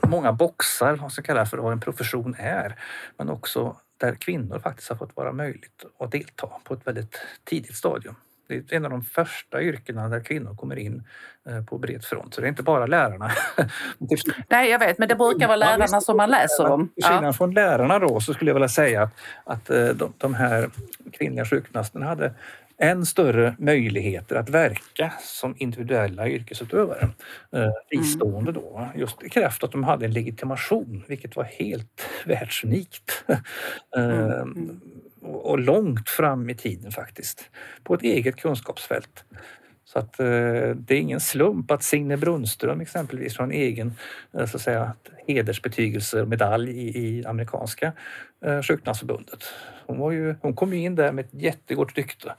många 0.09 0.33
boxar, 0.33 0.97
vad 0.97 1.13
ska 1.13 1.21
man 1.21 1.27
kalla 1.27 1.47
för 1.47 1.59
vad 1.59 1.73
en 1.73 1.81
profession 1.81 2.37
är. 2.39 2.79
Men 3.17 3.29
också 3.29 3.77
där 4.01 4.15
kvinnor 4.15 4.59
faktiskt 4.59 4.89
har 4.89 4.97
fått 4.97 5.17
vara 5.17 5.33
möjligt 5.33 5.85
att 5.99 6.11
delta 6.11 6.49
på 6.65 6.75
ett 6.75 6.87
väldigt 6.87 7.21
tidigt 7.45 7.77
stadium. 7.77 8.15
Det 8.49 8.55
är 8.55 8.77
en 8.77 8.85
av 8.85 8.91
de 8.91 9.03
första 9.03 9.63
yrkena 9.63 10.09
där 10.09 10.21
kvinnor 10.21 10.55
kommer 10.55 10.77
in 10.77 11.05
eh, 11.49 11.65
på 11.65 11.79
bred 11.79 12.05
front. 12.05 12.35
Så 12.35 12.41
det 12.41 12.47
är 12.47 12.49
inte 12.49 12.63
bara 12.63 12.87
lärarna. 12.87 13.31
Nej, 14.49 14.71
jag 14.71 14.79
vet, 14.79 14.99
men 14.99 15.09
det 15.09 15.15
brukar 15.15 15.47
vara 15.47 15.57
lärarna 15.57 16.01
som 16.01 16.17
man 16.17 16.31
läser 16.31 16.71
om. 16.71 16.89
Till 16.89 17.05
skillnad 17.05 17.25
ja. 17.25 17.33
från 17.33 17.55
lärarna 17.55 17.99
då 17.99 18.21
så 18.21 18.35
skulle 18.35 18.51
jag 18.51 18.55
vilja 18.55 18.69
säga 18.69 19.11
att 19.45 19.65
de, 19.95 20.13
de 20.19 20.35
här 20.35 20.71
kvinnliga 21.13 21.45
sjukgymnasterna 21.45 22.07
hade 22.07 22.35
än 22.79 23.07
större 23.07 23.57
möjligheter 23.59 24.37
att 24.37 24.49
verka 24.51 25.13
som 25.21 25.55
individuella 25.59 26.29
yrkesutövare. 26.29 27.09
Eh, 27.53 27.71
fristående 27.89 28.53
då. 28.53 28.89
Just 28.97 29.23
i 29.23 29.29
kraft 29.29 29.65
att 29.65 29.73
de 29.73 29.85
hade 29.85 30.05
en 30.05 30.13
legitimation, 30.13 31.05
vilket 31.09 31.37
var 31.37 31.45
helt 31.45 32.09
världsunikt. 32.27 33.25
Eh, 33.97 34.45
och 35.23 35.59
långt 35.59 36.09
fram 36.09 36.51
i 36.51 36.55
tiden 36.55 36.93
faktiskt. 36.93 37.51
På 37.85 37.95
ett 37.95 38.03
eget 38.03 38.37
kunskapsfält. 38.37 39.25
Så 39.85 39.99
att 39.99 40.21
eh, 40.21 40.27
det 40.77 40.91
är 40.95 41.01
ingen 41.01 41.21
slump 41.21 41.71
att 41.71 41.83
Signe 41.83 42.17
Brunström 42.17 42.81
exempelvis 42.81 43.39
har 43.39 43.45
en 43.45 43.53
egen 43.53 43.95
eh, 44.39 44.47
så 44.47 44.57
att 44.57 44.63
säga, 44.63 44.93
hedersbetygelse 45.27 46.25
medalj 46.25 46.71
i, 46.71 47.07
i 47.07 47.27
amerikanska 47.27 47.93
eh, 48.45 48.63
sjukgymnastförbundet. 48.63 49.45
Hon, 49.87 49.99
var 49.99 50.11
ju, 50.11 50.35
hon 50.41 50.55
kom 50.55 50.73
in 50.73 50.95
där 50.95 51.13
med 51.13 51.25
ett 51.25 51.35
jättegott 51.43 51.97
rykte 51.97 52.35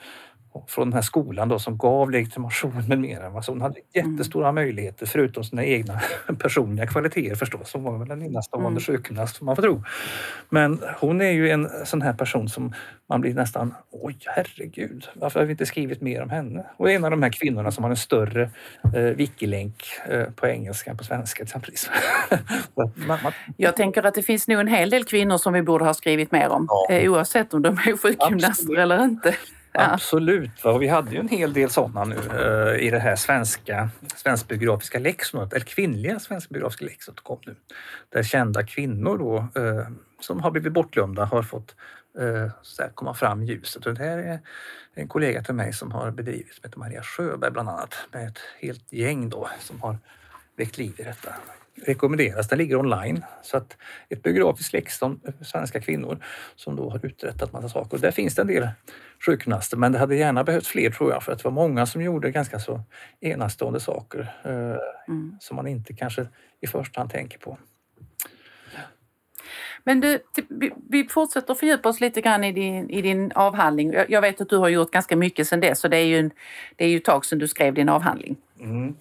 från 0.68 0.90
den 0.90 0.94
här 0.94 1.02
skolan 1.02 1.50
då, 1.50 1.60
som 1.60 1.78
gav 1.78 2.12
legitimation 2.12 2.84
med 2.88 3.00
mera. 3.00 3.28
Alltså 3.28 3.52
hon 3.52 3.62
hade 3.62 3.80
jättestora 3.94 4.50
mm. 4.50 4.56
möjligheter 4.56 5.06
förutom 5.06 5.44
sina 5.44 5.66
egna 5.66 6.00
personliga 6.40 6.88
kvaliteter 6.88 7.36
förstås. 7.36 7.74
Hon 7.74 7.84
var 7.84 7.98
väl 7.98 8.12
en 8.12 8.24
enastående 8.24 8.68
mm. 8.68 8.80
sjukgymnast 8.80 9.38
får 9.38 9.46
man 9.46 9.56
får 9.56 9.64
tro. 9.64 9.84
Men 10.50 10.80
hon 11.00 11.22
är 11.22 11.32
ju 11.32 11.50
en 11.50 11.70
sån 11.86 12.02
här 12.02 12.14
person 12.14 12.50
som 12.50 12.74
man 13.10 13.22
blir 13.22 13.34
nästan, 13.34 13.74
oj 13.92 14.18
herregud, 14.26 15.08
varför 15.14 15.40
har 15.40 15.46
vi 15.48 15.52
inte 15.52 15.66
skrivit 15.66 16.02
mer 16.02 16.22
om 16.22 16.30
henne? 16.30 16.66
Och 16.78 16.92
en 16.92 17.06
av 17.06 17.12
de 17.12 17.24
här 17.24 17.30
kvinnorna 17.30 17.72
som 17.72 17.84
har 17.84 17.92
en 17.92 17.98
större 17.98 18.50
eh, 18.96 19.02
wikilänk 19.02 19.84
eh, 20.10 20.24
på 20.24 20.48
engelska 20.48 20.92
än 20.92 20.98
på 20.98 21.04
svenska 21.04 21.44
exempelvis. 21.44 21.90
Jag 23.58 23.76
tänker 23.76 24.04
att 24.04 24.14
det 24.14 24.24
finns 24.24 24.48
nog 24.48 24.60
en 24.60 24.68
hel 24.68 24.90
del 24.90 25.06
kvinnor 25.06 25.38
som 25.38 25.54
vi 25.54 25.62
borde 25.62 25.86
ha 25.86 25.94
skrivit 25.94 26.32
mer 26.32 26.50
om, 26.50 26.68
ja. 26.70 26.96
eh, 26.96 27.12
oavsett 27.12 27.54
om 27.54 27.62
de 27.62 27.74
är 27.74 27.98
sjukgymnaster 27.98 28.50
Absolut. 28.50 28.80
eller 28.80 29.04
inte. 29.04 29.36
Absolut, 29.78 30.64
va? 30.64 30.72
och 30.72 30.82
vi 30.82 30.88
hade 30.88 31.12
ju 31.12 31.20
en 31.20 31.28
hel 31.28 31.54
del 31.54 31.70
sådana 31.70 32.04
nu 32.04 32.16
uh, 32.16 32.80
i 32.80 32.90
det 32.90 33.00
här 33.00 33.16
svenska 33.16 33.90
svenskbiografiska 34.16 35.00
lexonet, 35.00 35.54
eller 35.54 35.66
kvinnliga 35.66 36.20
svenskbiografiska 36.20 36.86
lexonet 36.86 37.20
kom 37.20 37.40
nu. 37.46 37.56
Där 38.10 38.24
kända 38.24 38.64
kvinnor 38.64 39.18
då, 39.18 39.62
uh, 39.62 39.88
som 40.20 40.42
har 40.42 40.52
blivit 40.52 40.74
bortglömda 40.74 41.26
har 41.26 41.44
fått 41.44 41.76
uh, 42.20 42.88
komma 42.94 43.14
fram 43.14 43.44
i 43.44 43.46
ljuset. 43.46 43.86
Och 43.86 43.94
det 43.94 44.04
här 44.04 44.18
är 44.18 44.40
en 44.94 45.08
kollega 45.08 45.44
till 45.44 45.56
mig 45.56 45.74
som 45.74 45.92
har 45.92 46.12
bedrivit, 46.12 46.54
som 46.54 46.64
heter 46.64 46.80
Maria 46.80 47.04
Sjöberg 47.04 47.52
bland 47.52 47.70
annat, 47.70 47.96
med 48.12 48.28
ett 48.28 48.40
helt 48.60 48.94
gäng 48.94 49.30
då 49.30 49.50
som 49.60 49.82
har 49.82 49.98
väckt 50.58 50.78
liv 50.78 50.94
i 50.98 51.04
detta 51.04 51.36
rekommenderas. 51.76 52.48
Den 52.48 52.58
ligger 52.58 52.76
online. 52.76 53.26
Så 53.42 53.58
att 53.58 53.78
ett 54.10 54.24
biografiskt 54.24 54.74
lexikon 54.74 55.20
för 55.38 55.46
svenska 55.46 55.82
kvinnor 55.82 56.18
som 56.56 56.76
då 56.76 56.90
har 56.90 57.06
uträttat 57.06 57.54
massa 57.54 57.70
saker. 57.70 57.96
Och 57.96 58.02
där 58.02 58.12
finns 58.12 58.36
det 58.36 58.42
en 58.42 58.48
del 58.48 58.68
sjukgymnaster 59.26 59.78
men 59.78 59.92
det 59.92 60.00
hade 60.00 60.16
gärna 60.16 60.44
behövts 60.44 60.68
fler 60.68 60.90
tror 60.90 61.12
jag 61.12 61.24
för 61.24 61.32
att 61.32 61.38
det 61.38 61.44
var 61.44 61.52
många 61.52 61.86
som 61.86 62.02
gjorde 62.02 62.32
ganska 62.32 62.60
så 62.60 62.82
enastående 63.22 63.80
saker 63.80 64.34
eh, 64.44 65.14
mm. 65.14 65.38
som 65.40 65.56
man 65.56 65.68
inte 65.68 65.94
kanske 65.94 66.28
i 66.62 66.68
första 66.68 67.00
hand 67.00 67.10
tänker 67.10 67.38
på. 67.38 67.58
Men 69.84 70.02
du, 70.02 70.20
vi 70.90 71.08
fortsätter 71.10 71.52
att 71.52 71.60
fördjupa 71.60 71.90
oss 71.90 72.02
lite 72.02 72.22
grann 72.22 72.44
i 72.44 72.52
din, 72.52 72.90
i 72.90 73.02
din 73.02 73.32
avhandling. 73.36 73.94
Jag 74.10 74.22
vet 74.22 74.42
att 74.42 74.50
du 74.50 74.58
har 74.58 74.70
gjort 74.70 74.92
ganska 74.92 75.16
mycket 75.16 75.48
sedan 75.48 75.60
dess 75.60 75.84
och 75.84 75.90
det 75.90 75.98
är 75.98 76.06
ju, 76.06 76.20
en, 76.20 76.32
det 76.76 76.86
är 76.86 76.90
ju 76.90 76.98
ett 76.98 77.06
tag 77.06 77.26
sedan 77.26 77.40
du 77.40 77.48
skrev 77.48 77.74
din 77.74 77.90
avhandling. 77.90 78.36
Mm. 78.60 78.96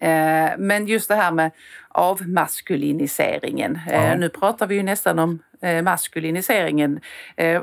Eh, 0.00 0.50
men 0.58 0.86
just 0.86 1.08
det 1.08 1.14
här 1.14 1.32
med 1.32 1.50
avmaskuliniseringen. 1.88 3.78
Eh, 3.88 4.08
ja. 4.08 4.16
Nu 4.16 4.28
pratar 4.28 4.66
vi 4.66 4.74
ju 4.74 4.82
nästan 4.82 5.18
om 5.18 5.38
eh, 5.60 5.82
maskuliniseringen, 5.82 7.00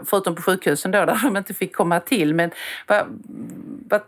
förutom 0.06 0.36
på 0.36 0.42
sjukhusen 0.42 0.92
då 0.92 0.98
där 1.06 1.20
de 1.24 1.38
inte 1.38 1.54
fick 1.54 1.76
komma 1.76 2.00
till. 2.00 2.36
Men 2.36 2.52
vad, 2.88 3.06
vad, 3.90 4.02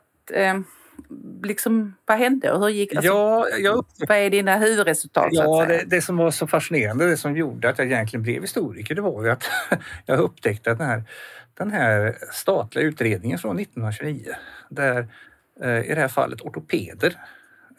liksom, 1.44 1.96
vad 2.06 2.18
hände 2.18 2.52
och 2.52 2.60
hur 2.60 2.70
gick 2.70 2.96
alltså, 2.96 3.12
ja, 3.12 3.48
jag 3.60 3.86
Vad 4.08 4.18
är 4.18 4.30
dina 4.30 4.58
huvudresultat? 4.58 5.28
Ja, 5.32 5.66
det, 5.66 5.84
det, 5.88 6.02
som 6.02 6.18
var 6.18 6.32
så 6.32 6.48
fascinerande, 6.48 7.10
det 7.10 7.18
som 7.18 7.38
gjorde 7.38 7.70
att 7.70 7.78
jag 7.78 7.88
egentligen 7.88 8.24
blev 8.24 8.42
historiker, 8.42 8.96
det 8.96 9.02
var 9.02 9.24
ju 9.24 9.30
att 9.30 9.44
jag 10.06 10.20
upptäckte 10.20 10.72
att 10.72 10.78
den 10.78 10.88
här, 10.88 11.04
den 11.54 11.72
här 11.72 12.18
statliga 12.32 12.86
utredningen 12.86 13.40
från 13.40 13.60
1929 13.60 14.26
där 14.70 15.08
i 15.62 15.94
det 15.94 16.02
här 16.02 16.08
fallet 16.08 16.42
ortopeder 16.42 17.18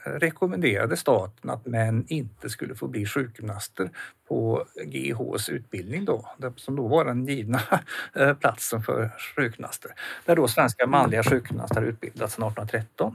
rekommenderade 0.07 0.97
staten 0.97 1.51
att 1.51 1.67
män 1.67 2.05
inte 2.09 2.51
skulle 2.51 2.75
få 2.75 2.89
bli 2.89 3.07
sjukgymnaster 3.07 3.91
på 4.29 4.65
GHs 4.85 5.49
utbildning 5.49 6.05
då, 6.05 6.29
som 6.57 6.77
då 6.77 6.89
var 6.89 7.05
den 7.05 7.27
givna 7.27 7.61
eh, 8.15 8.35
platsen 8.35 8.83
för 8.83 9.11
sjukgymnaster. 9.37 9.91
Där 10.25 10.37
då 10.37 10.49
svenska 10.49 10.87
manliga 10.87 11.23
sjukgymnaster 11.23 11.83
utbildats 11.83 12.35
sedan 12.35 12.49
1813. 12.49 13.15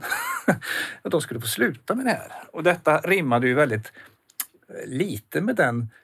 de 1.02 1.20
skulle 1.20 1.40
få 1.40 1.46
sluta 1.46 1.94
med 1.94 2.06
det 2.06 2.10
här. 2.10 2.32
Och 2.52 2.62
detta 2.62 2.98
rimmade 2.98 3.46
ju 3.46 3.54
väldigt 3.54 3.92
eh, 4.68 4.86
lite 4.86 5.40
med 5.40 5.56
den 5.56 5.88
Eh, 5.92 6.01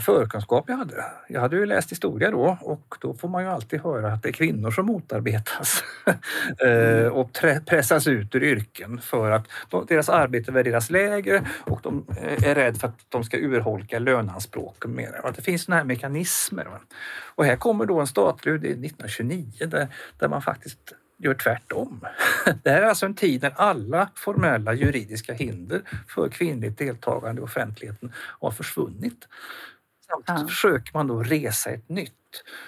förkunskap 0.00 0.64
jag 0.68 0.76
hade. 0.76 1.04
Jag 1.28 1.40
hade 1.40 1.56
ju 1.56 1.66
läst 1.66 1.92
historia 1.92 2.30
då 2.30 2.58
och 2.60 2.96
då 3.00 3.14
får 3.14 3.28
man 3.28 3.42
ju 3.42 3.48
alltid 3.48 3.80
höra 3.80 4.12
att 4.12 4.22
det 4.22 4.28
är 4.28 4.32
kvinnor 4.32 4.70
som 4.70 4.86
motarbetas 4.86 5.84
eh, 6.58 7.06
och 7.06 7.32
pressas 7.66 8.06
ut 8.06 8.34
ur 8.34 8.42
yrken 8.42 9.00
för 9.00 9.30
att 9.30 9.48
deras 9.88 10.08
arbete 10.08 10.52
värderas 10.52 10.90
lägre 10.90 11.44
och 11.60 11.80
de 11.82 12.06
eh, 12.08 12.48
är 12.48 12.54
rädda 12.54 12.78
för 12.78 12.88
att 12.88 12.98
de 13.08 13.24
ska 13.24 13.36
urholka 13.36 13.98
löneanspråken 13.98 14.94
mer. 14.94 15.20
Att 15.24 15.36
det 15.36 15.42
finns 15.42 15.62
sådana 15.62 15.78
här 15.78 15.86
mekanismer. 15.86 16.68
Och 17.34 17.44
här 17.44 17.56
kommer 17.56 17.86
då 17.86 18.00
en 18.00 18.06
statlig 18.06 18.54
1929 18.54 19.66
där, 19.66 19.88
där 20.18 20.28
man 20.28 20.42
faktiskt 20.42 20.94
gör 21.18 21.34
tvärtom. 21.34 22.00
Det 22.62 22.70
här 22.70 22.82
är 22.82 22.86
alltså 22.86 23.06
en 23.06 23.14
tid 23.14 23.42
när 23.42 23.52
alla 23.56 24.10
formella 24.14 24.74
juridiska 24.74 25.34
hinder 25.34 25.82
för 26.08 26.28
kvinnligt 26.28 26.78
deltagande 26.78 27.40
i 27.40 27.44
offentligheten 27.44 28.12
har 28.16 28.50
försvunnit. 28.50 29.28
Samtidigt 30.10 30.40
ja. 30.40 30.48
försöker 30.48 30.92
man 30.94 31.06
då 31.06 31.22
resa 31.22 31.70
ett 31.70 31.88
nytt. 31.88 32.12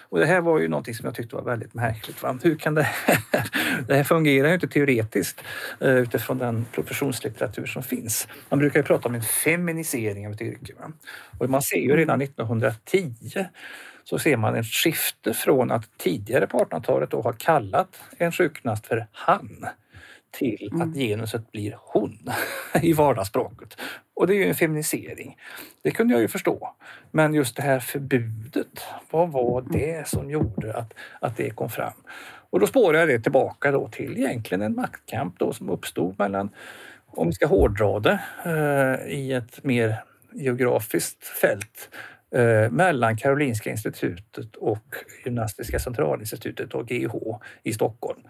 Och 0.09 0.19
det 0.19 0.26
här 0.26 0.40
var 0.40 0.59
ju 0.59 0.69
någonting 0.69 0.95
som 0.95 1.07
jag 1.07 1.14
tyckte 1.14 1.37
var 1.37 1.42
väldigt 1.42 1.75
märkligt. 1.75 2.23
Va? 2.23 2.38
Hur 2.42 2.57
kan 2.57 2.75
det 2.75 2.83
här... 2.83 3.19
Det 3.87 3.97
här 3.97 4.04
fungerar 4.04 4.49
ju 4.49 4.54
inte 4.54 4.69
teoretiskt 4.69 5.40
uh, 5.83 5.88
utifrån 5.88 6.38
den 6.38 6.66
professionslitteratur 6.73 7.66
som 7.66 7.83
finns. 7.83 8.28
Man 8.49 8.59
brukar 8.59 8.80
ju 8.80 8.85
prata 8.85 9.09
om 9.09 9.14
en 9.14 9.23
feminisering 9.23 10.26
av 10.26 10.33
ett 10.33 10.40
yrke. 10.40 10.73
Va? 10.78 10.92
Och 11.38 11.50
man 11.50 11.62
ser 11.62 11.76
ju 11.76 11.97
redan 11.97 12.21
1910 12.21 13.14
så 14.11 14.19
ser 14.19 14.37
man 14.37 14.55
ett 14.55 14.67
skifte 14.67 15.35
från 15.35 15.71
att 15.71 15.99
tidigare 15.99 16.47
på 16.47 16.59
1800-talet 16.59 17.11
då 17.11 17.21
ha 17.21 17.33
kallat 17.33 18.00
en 18.19 18.33
sjukgymnast 18.33 18.87
för 18.87 19.07
han 19.12 19.67
till 20.31 20.69
mm. 20.73 20.88
att 20.88 20.97
genuset 20.97 21.52
blir 21.52 21.76
hon 21.81 22.19
i 22.83 22.93
vardagsspråket. 22.93 23.76
Och 24.14 24.26
det 24.26 24.35
är 24.35 24.37
ju 24.37 24.49
en 24.49 24.55
feminisering. 24.55 25.37
Det 25.83 25.90
kunde 25.90 26.14
jag 26.14 26.21
ju 26.21 26.29
förstå. 26.29 26.75
Men 27.11 27.35
just 27.35 27.57
det 27.57 27.62
här 27.62 27.81
förbudet, 27.81 28.85
vad 29.11 29.33
var 29.33 29.64
det 29.71 30.09
som 30.09 30.31
gjorde 30.31 30.76
att, 30.76 30.95
att 31.21 31.37
det 31.37 31.50
kom 31.50 31.71
fram? 31.71 31.95
Och 32.50 32.61
då 32.61 32.67
spårar 32.67 32.99
jag 32.99 33.09
det 33.09 33.21
tillbaka 33.21 33.71
då 33.71 33.88
till 33.88 34.19
egentligen 34.19 34.62
en 34.62 34.75
maktkamp 34.75 35.38
då 35.38 35.52
som 35.52 35.71
uppstod 35.71 36.19
mellan, 36.19 36.50
om 37.07 37.26
vi 37.26 37.33
ska 37.33 37.47
hårdra 37.47 38.00
det, 38.00 38.21
eh, 38.45 39.12
i 39.12 39.33
ett 39.33 39.64
mer 39.64 40.02
geografiskt 40.33 41.25
fält 41.25 41.88
mellan 42.71 43.17
Karolinska 43.17 43.71
institutet 43.71 44.57
och 44.57 44.85
Gymnastiska 45.25 45.79
centralinstitutet 45.79 46.75
och 46.75 46.89
GH 46.89 47.15
i 47.63 47.73
Stockholm 47.73 48.21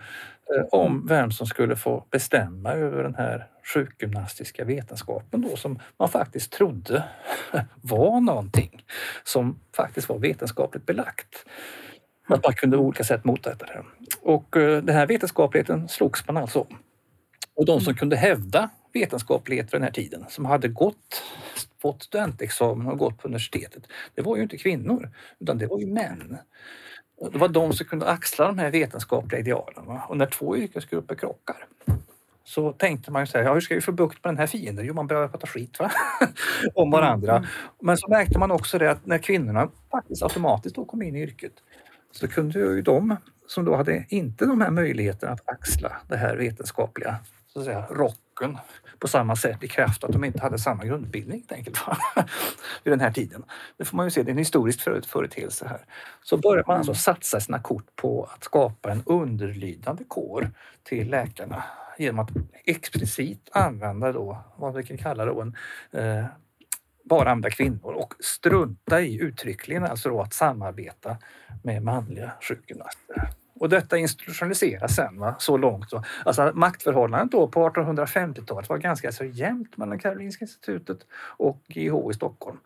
eh, 0.56 0.64
om 0.70 1.06
vem 1.06 1.30
som 1.30 1.46
skulle 1.46 1.76
få 1.76 2.06
bestämma 2.10 2.72
över 2.72 3.02
den 3.02 3.14
här 3.14 3.46
sjukgymnastiska 3.74 4.64
vetenskapen 4.64 5.40
då 5.40 5.56
som 5.56 5.78
man 5.98 6.08
faktiskt 6.08 6.52
trodde 6.52 7.04
var 7.82 8.20
någonting 8.20 8.84
som 9.24 9.60
faktiskt 9.76 10.08
var 10.08 10.18
vetenskapligt 10.18 10.86
belagt. 10.86 11.46
Att 12.28 12.44
man 12.44 12.52
kunde 12.52 12.76
på 12.76 12.82
olika 12.82 13.04
sätt 13.04 13.24
motarbeta 13.24 13.66
det. 13.66 13.84
Och 14.22 14.56
eh, 14.56 14.82
den 14.82 14.96
här 14.96 15.06
vetenskapligheten 15.06 15.88
slogs 15.88 16.26
man 16.26 16.36
alltså 16.36 16.60
om. 16.60 16.78
Och 17.56 17.66
de 17.66 17.80
som 17.80 17.94
kunde 17.94 18.16
hävda 18.16 18.70
vetenskaplighet 18.92 19.70
för 19.70 19.76
den 19.76 19.84
här 19.84 19.92
tiden, 19.92 20.24
som 20.28 20.44
hade 20.44 20.68
gått 20.68 21.22
fått 21.82 22.02
studentexamen 22.02 22.86
och 22.86 22.98
gått 22.98 23.18
på 23.18 23.28
universitetet, 23.28 23.82
det 24.14 24.22
var 24.22 24.36
ju 24.36 24.42
inte 24.42 24.56
kvinnor, 24.56 25.10
utan 25.38 25.58
det 25.58 25.66
var 25.66 25.78
ju 25.78 25.86
män. 25.86 26.38
Det 27.32 27.38
var 27.38 27.48
de 27.48 27.72
som 27.72 27.86
kunde 27.86 28.06
axla 28.06 28.46
de 28.46 28.58
här 28.58 28.70
vetenskapliga 28.70 29.40
idealen. 29.40 29.86
Va? 29.86 30.02
Och 30.08 30.16
när 30.16 30.26
två 30.26 30.56
yrkesgrupper 30.56 31.14
krockar, 31.14 31.66
så 32.44 32.72
tänkte 32.72 33.10
man 33.10 33.22
ju 33.22 33.26
så 33.26 33.38
här, 33.38 33.44
ja, 33.44 33.54
hur 33.54 33.60
ska 33.60 33.74
vi 33.74 33.80
få 33.80 33.92
bukt 33.92 34.24
med 34.24 34.32
den 34.32 34.38
här 34.38 34.46
fienden? 34.46 34.86
Jo, 34.86 34.94
man 34.94 35.06
börjar 35.06 35.28
prata 35.28 35.46
skit 35.46 35.78
om 36.74 36.90
varandra. 36.90 37.36
Mm. 37.36 37.48
Men 37.80 37.96
så 37.96 38.08
märkte 38.08 38.38
man 38.38 38.50
också 38.50 38.78
det 38.78 38.90
att 38.90 39.06
när 39.06 39.18
kvinnorna 39.18 39.68
faktiskt 39.90 40.22
automatiskt 40.22 40.76
då 40.76 40.84
kom 40.84 41.02
in 41.02 41.16
i 41.16 41.22
yrket 41.22 41.52
så 42.12 42.28
kunde 42.28 42.58
ju 42.58 42.82
de 42.82 43.16
som 43.46 43.64
då 43.64 43.76
hade 43.76 44.04
inte 44.08 44.46
de 44.46 44.60
här 44.60 44.70
möjligheterna 44.70 45.32
att 45.32 45.48
axla 45.48 45.96
det 46.08 46.16
här 46.16 46.36
vetenskapliga 46.36 47.18
så 47.52 47.58
att 47.58 47.64
säga, 47.64 47.86
rocken 47.90 48.58
på 48.98 49.08
samma 49.08 49.36
sätt 49.36 49.62
i 49.62 49.68
kraft 49.68 50.04
att 50.04 50.12
de 50.12 50.24
inte 50.24 50.42
hade 50.42 50.58
samma 50.58 50.84
grundbildning 50.84 51.38
helt 51.38 51.52
enkelt 51.52 51.78
vid 52.84 52.92
den 52.92 53.00
här 53.00 53.10
tiden. 53.10 53.44
Det 53.76 53.84
får 53.84 53.96
man 53.96 54.06
ju 54.06 54.10
se, 54.10 54.22
det 54.22 54.28
är 54.28 54.32
en 54.32 54.38
historisk 54.38 54.80
företeelse 55.06 55.66
här. 55.68 55.84
Så 56.22 56.36
börjar 56.36 56.64
man 56.66 56.76
alltså 56.76 56.94
satsa 56.94 57.40
sina 57.40 57.58
kort 57.58 57.96
på 57.96 58.28
att 58.34 58.44
skapa 58.44 58.90
en 58.90 59.02
underlydande 59.06 60.04
kår 60.08 60.50
till 60.82 61.10
läkarna 61.10 61.64
genom 61.98 62.18
att 62.18 62.30
explicit 62.64 63.48
använda 63.52 64.12
då 64.12 64.38
vad 64.56 64.74
vi 64.74 64.82
kan 64.82 64.98
kalla 64.98 65.24
då 65.24 65.40
en 65.40 65.56
eh, 65.92 66.24
bara 67.04 67.30
använda 67.30 67.50
kvinnor 67.50 67.92
och 67.92 68.14
strunta 68.20 69.00
i 69.00 69.20
uttryckligen 69.20 69.84
alltså 69.84 70.08
då 70.08 70.20
att 70.20 70.34
samarbeta 70.34 71.16
med 71.62 71.82
manliga 71.82 72.32
sjukgymnaster. 72.40 73.39
Och 73.60 73.68
detta 73.68 73.98
institutionaliseras 73.98 74.96
sen 74.96 75.18
va? 75.18 75.34
så 75.38 75.56
långt. 75.56 75.90
Så. 75.90 76.04
Alltså, 76.24 76.52
maktförhållandet 76.54 77.32
då 77.32 77.48
på 77.48 77.68
1850-talet 77.68 78.68
var 78.68 78.78
ganska 78.78 79.12
så 79.12 79.24
jämnt 79.24 79.76
mellan 79.76 79.98
Karolinska 79.98 80.44
institutet 80.44 80.98
och 81.36 81.62
GH 81.68 82.10
i 82.10 82.14
Stockholm. 82.14 82.58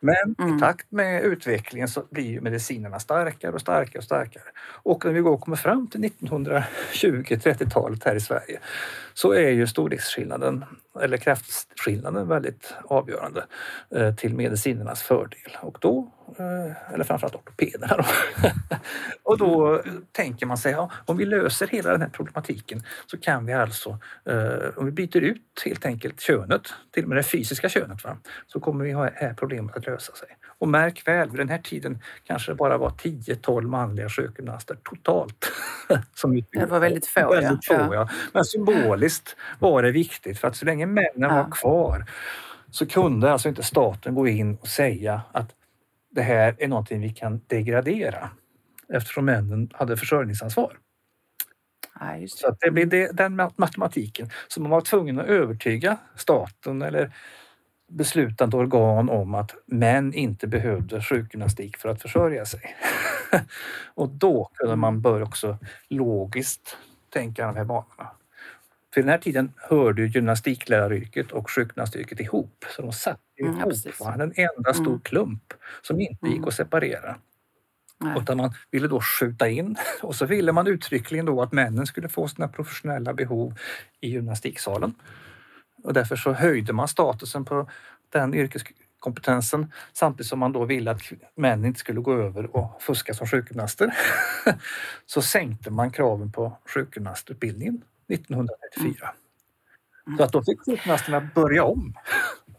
Men 0.00 0.34
mm. 0.38 0.56
i 0.56 0.60
takt 0.60 0.92
med 0.92 1.22
utvecklingen 1.22 1.88
så 1.88 2.04
blir 2.10 2.40
medicinerna 2.40 2.98
starkare 2.98 3.52
och 3.52 3.60
starkare 3.60 3.98
och 3.98 4.04
starkare. 4.04 4.44
Och 4.82 5.04
när 5.04 5.12
vi 5.12 5.20
går 5.20 5.38
kommer 5.38 5.56
fram 5.56 5.86
till 5.86 6.00
1920-30-talet 6.00 8.04
här 8.04 8.14
i 8.14 8.20
Sverige 8.20 8.60
så 9.14 9.32
är 9.32 9.50
ju 9.50 9.66
storleksskillnaden 9.66 10.64
eller 11.00 11.16
kraftskillnaden 11.16 12.28
väldigt 12.28 12.74
avgörande 12.84 13.44
eh, 13.94 14.14
till 14.14 14.34
medicinernas 14.34 15.02
fördel. 15.02 15.56
Och 15.60 15.78
då, 15.80 16.12
eh, 16.38 16.94
eller 16.94 17.04
framförallt 17.04 17.34
ortopederna 17.34 17.96
då. 17.96 18.04
och 19.22 19.38
då 19.38 19.82
tänker 20.12 20.46
man 20.46 20.58
sig, 20.58 20.72
ja, 20.72 20.90
om 21.06 21.16
vi 21.16 21.24
löser 21.24 21.66
hela 21.66 21.90
den 21.90 22.00
här 22.00 22.08
problematiken 22.08 22.82
så 23.06 23.18
kan 23.18 23.46
vi 23.46 23.52
alltså, 23.52 23.98
eh, 24.24 24.68
om 24.76 24.86
vi 24.86 24.92
byter 24.92 25.20
ut 25.20 25.62
helt 25.64 25.86
enkelt 25.86 26.20
könet, 26.20 26.62
till 26.90 27.02
och 27.02 27.08
med 27.08 27.18
det 27.18 27.22
fysiska 27.22 27.68
könet, 27.68 28.04
va, 28.04 28.16
så 28.46 28.60
kommer 28.60 28.84
vi 28.84 28.92
ha 28.92 29.04
det 29.04 29.12
här 29.16 29.34
problemet 29.34 29.76
att 29.76 29.86
lösa 29.86 30.12
sig. 30.12 30.28
Och 30.62 30.68
märk 30.68 31.08
väl, 31.08 31.30
vid 31.30 31.40
den 31.40 31.48
här 31.48 31.58
tiden 31.58 31.98
kanske 32.24 32.52
det 32.52 32.56
bara 32.56 32.78
var 32.78 32.90
10-12 32.90 33.62
manliga 33.62 34.08
sjukgymnaster 34.08 34.76
totalt. 34.82 35.52
som 36.14 36.42
det 36.52 36.66
var 36.66 36.80
väldigt 36.80 37.06
få. 37.06 37.30
Väldigt 37.30 37.68
ja. 37.70 37.86
få 37.86 37.94
ja. 37.94 38.08
Men 38.32 38.44
symboliskt 38.44 39.36
var 39.58 39.82
det 39.82 39.90
viktigt 39.90 40.38
för 40.38 40.48
att 40.48 40.56
så 40.56 40.64
länge 40.64 40.86
männen 40.86 41.10
ja. 41.16 41.28
var 41.28 41.50
kvar 41.50 42.04
så 42.70 42.86
kunde 42.86 43.32
alltså 43.32 43.48
inte 43.48 43.62
staten 43.62 44.14
gå 44.14 44.28
in 44.28 44.54
och 44.54 44.68
säga 44.68 45.22
att 45.32 45.50
det 46.10 46.22
här 46.22 46.56
är 46.58 46.68
någonting 46.68 47.00
vi 47.00 47.10
kan 47.10 47.40
degradera 47.46 48.30
eftersom 48.92 49.24
männen 49.24 49.70
hade 49.72 49.96
försörjningsansvar. 49.96 50.78
Ja, 52.00 52.28
så 52.28 52.56
det 52.60 52.70
blir 52.70 53.12
den 53.12 53.36
matematiken. 53.56 54.30
Så 54.48 54.60
man 54.60 54.70
var 54.70 54.80
tvungen 54.80 55.20
att 55.20 55.26
övertyga 55.26 55.96
staten 56.16 56.82
eller 56.82 57.12
beslutande 57.96 58.56
organ 58.56 59.10
om 59.10 59.34
att 59.34 59.54
män 59.66 60.14
inte 60.14 60.46
behövde 60.46 61.02
sjukgymnastik 61.02 61.76
för 61.76 61.88
att 61.88 62.02
försörja 62.02 62.44
sig. 62.44 62.76
och 63.94 64.08
då 64.08 64.50
kunde 64.54 64.76
man 64.76 65.00
börja 65.00 65.24
också 65.24 65.58
logiskt 65.88 66.76
tänka 67.10 67.46
de 67.46 67.56
här 67.56 67.64
banorna. 67.64 68.10
För 68.94 69.00
den 69.00 69.10
här 69.10 69.18
tiden 69.18 69.52
hörde 69.56 70.06
gymnastikläraryrket 70.06 71.32
och 71.32 71.50
sjukgymnastyrket 71.50 72.20
ihop, 72.20 72.64
så 72.76 72.82
de 72.82 72.92
satt 72.92 73.20
mm, 73.40 73.58
ihop. 73.58 73.72
Ja, 73.98 74.14
en 74.14 74.32
enda 74.36 74.74
stor 74.74 74.86
mm. 74.86 75.00
klump 75.00 75.54
som 75.82 76.00
inte 76.00 76.26
gick 76.26 76.36
mm. 76.36 76.48
att 76.48 76.54
separera. 76.54 77.16
Nej. 78.00 78.18
Utan 78.22 78.36
man 78.36 78.54
ville 78.70 78.88
då 78.88 79.00
skjuta 79.00 79.48
in 79.48 79.76
och 80.02 80.14
så 80.14 80.26
ville 80.26 80.52
man 80.52 80.66
uttryckligen 80.66 81.26
då 81.26 81.42
att 81.42 81.52
männen 81.52 81.86
skulle 81.86 82.08
få 82.08 82.28
sina 82.28 82.48
professionella 82.48 83.14
behov 83.14 83.58
i 84.00 84.08
gymnastiksalen. 84.08 84.94
Och 85.82 85.92
därför 85.92 86.16
så 86.16 86.32
höjde 86.32 86.72
man 86.72 86.88
statusen 86.88 87.44
på 87.44 87.68
den 88.12 88.34
yrkeskompetensen 88.34 89.72
samtidigt 89.92 90.26
som 90.26 90.38
man 90.38 90.52
då 90.52 90.64
ville 90.64 90.90
att 90.90 91.02
män 91.34 91.64
inte 91.64 91.80
skulle 91.80 92.00
gå 92.00 92.12
över 92.14 92.56
och 92.56 92.82
fuska 92.82 93.14
som 93.14 93.26
sjukgymnaster. 93.26 93.94
så 95.06 95.22
sänkte 95.22 95.70
man 95.70 95.90
kraven 95.90 96.32
på 96.32 96.58
sjukgymnastutbildningen 96.74 97.82
1934. 98.08 99.14
Mm. 100.06 100.18
Så 100.18 100.24
att 100.24 100.32
då 100.32 100.42
fick 100.42 100.64
sjukgymnasterna 100.66 101.28
börja 101.34 101.64
om. 101.64 101.94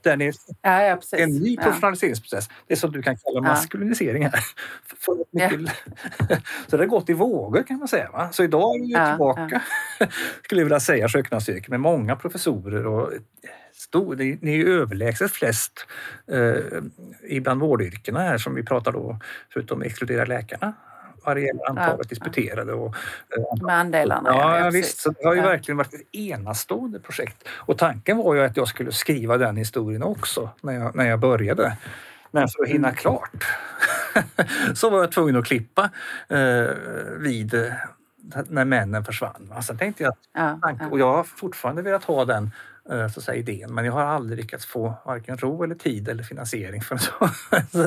Den 0.03 0.21
är 0.21 0.33
ja, 0.61 0.83
ja, 0.83 0.99
en 1.11 1.29
ny 1.29 1.57
professionaliseringsprocess. 1.57 2.49
Det 2.67 2.73
är 2.73 2.77
som 2.77 2.91
du 2.91 3.01
kan 3.01 3.17
kalla 3.17 3.41
maskulinisering 3.41 4.23
här. 4.23 4.43
så 6.67 6.77
det 6.77 6.83
har 6.83 6.85
gått 6.85 7.09
i 7.09 7.13
vågor 7.13 7.63
kan 7.63 7.79
man 7.79 7.87
säga. 7.87 8.11
Va? 8.11 8.31
Så 8.31 8.43
idag 8.43 8.75
är 8.75 8.79
vi 8.79 9.11
tillbaka, 9.11 9.61
skulle 10.43 10.61
jag 10.61 10.65
vilja 10.65 10.79
säga, 10.79 11.09
sjukgymnastyrket 11.09 11.69
med 11.69 11.79
många 11.79 12.15
professorer 12.15 12.87
och 12.87 13.11
stor, 13.73 14.15
det 14.15 14.23
är 14.23 14.55
ju 14.55 14.81
överlägset 14.81 15.31
flest 15.31 15.87
eh, 16.31 17.41
bland 17.41 17.61
vårdyrkena 17.61 18.19
här 18.19 18.37
som 18.37 18.55
vi 18.55 18.63
pratar 18.63 18.91
då, 18.91 19.19
förutom 19.53 19.81
exkludera 19.81 20.25
läkarna, 20.25 20.73
gäller 21.25 21.69
antalet 21.69 21.97
ja, 21.97 22.09
disputerade. 22.09 22.73
Och, 22.73 22.95
eh, 23.37 23.65
med 23.65 23.75
andelarna. 23.75 24.29
Ja, 24.29 24.59
ja 24.59 24.69
visst. 24.69 24.97
Så 24.97 25.09
det 25.09 25.27
har 25.27 25.33
ju 25.33 25.41
ja. 25.41 25.47
verkligen 25.47 25.77
varit 25.77 25.93
ett 25.93 26.15
enastående 26.15 26.99
projekt. 26.99 27.47
Och 27.49 27.77
tanken 27.77 28.17
var 28.17 28.35
ju 28.35 28.43
att 28.43 28.57
jag 28.57 28.67
skulle 28.67 28.91
skriva 28.91 29.37
den 29.37 29.57
historien 29.57 30.03
också 30.03 30.49
när 30.61 30.73
jag, 30.73 30.95
när 30.95 31.05
jag 31.05 31.19
började. 31.19 31.77
Men 32.31 32.47
för 32.47 32.63
att 32.63 32.69
hinna 32.69 32.87
mm. 32.87 32.95
klart 32.95 33.45
så 34.75 34.89
var 34.89 34.99
jag 34.99 35.11
tvungen 35.11 35.35
att 35.35 35.45
klippa 35.45 35.89
eh, 36.29 36.67
vid 37.17 37.73
när 38.49 38.65
männen 38.65 39.05
försvann. 39.05 39.53
Sen 39.63 39.77
tänkte 39.77 40.03
jag 40.03 40.11
att, 40.11 40.19
ja, 40.33 40.87
och 40.91 40.99
jag 40.99 41.13
har 41.13 41.23
fortfarande 41.23 41.81
velat 41.81 42.03
ha 42.03 42.25
den 42.25 42.51
Eh, 42.72 42.72
så 42.87 43.19
att 43.19 43.23
säga, 43.23 43.37
idén. 43.37 43.73
Men 43.73 43.85
jag 43.85 43.93
har 43.93 44.03
aldrig 44.03 44.39
lyckats 44.39 44.65
få 44.65 44.93
varken 45.05 45.37
ro 45.37 45.63
eller 45.63 45.75
tid 45.75 46.07
eller 46.07 46.23
finansiering 46.23 46.81
för 46.81 46.99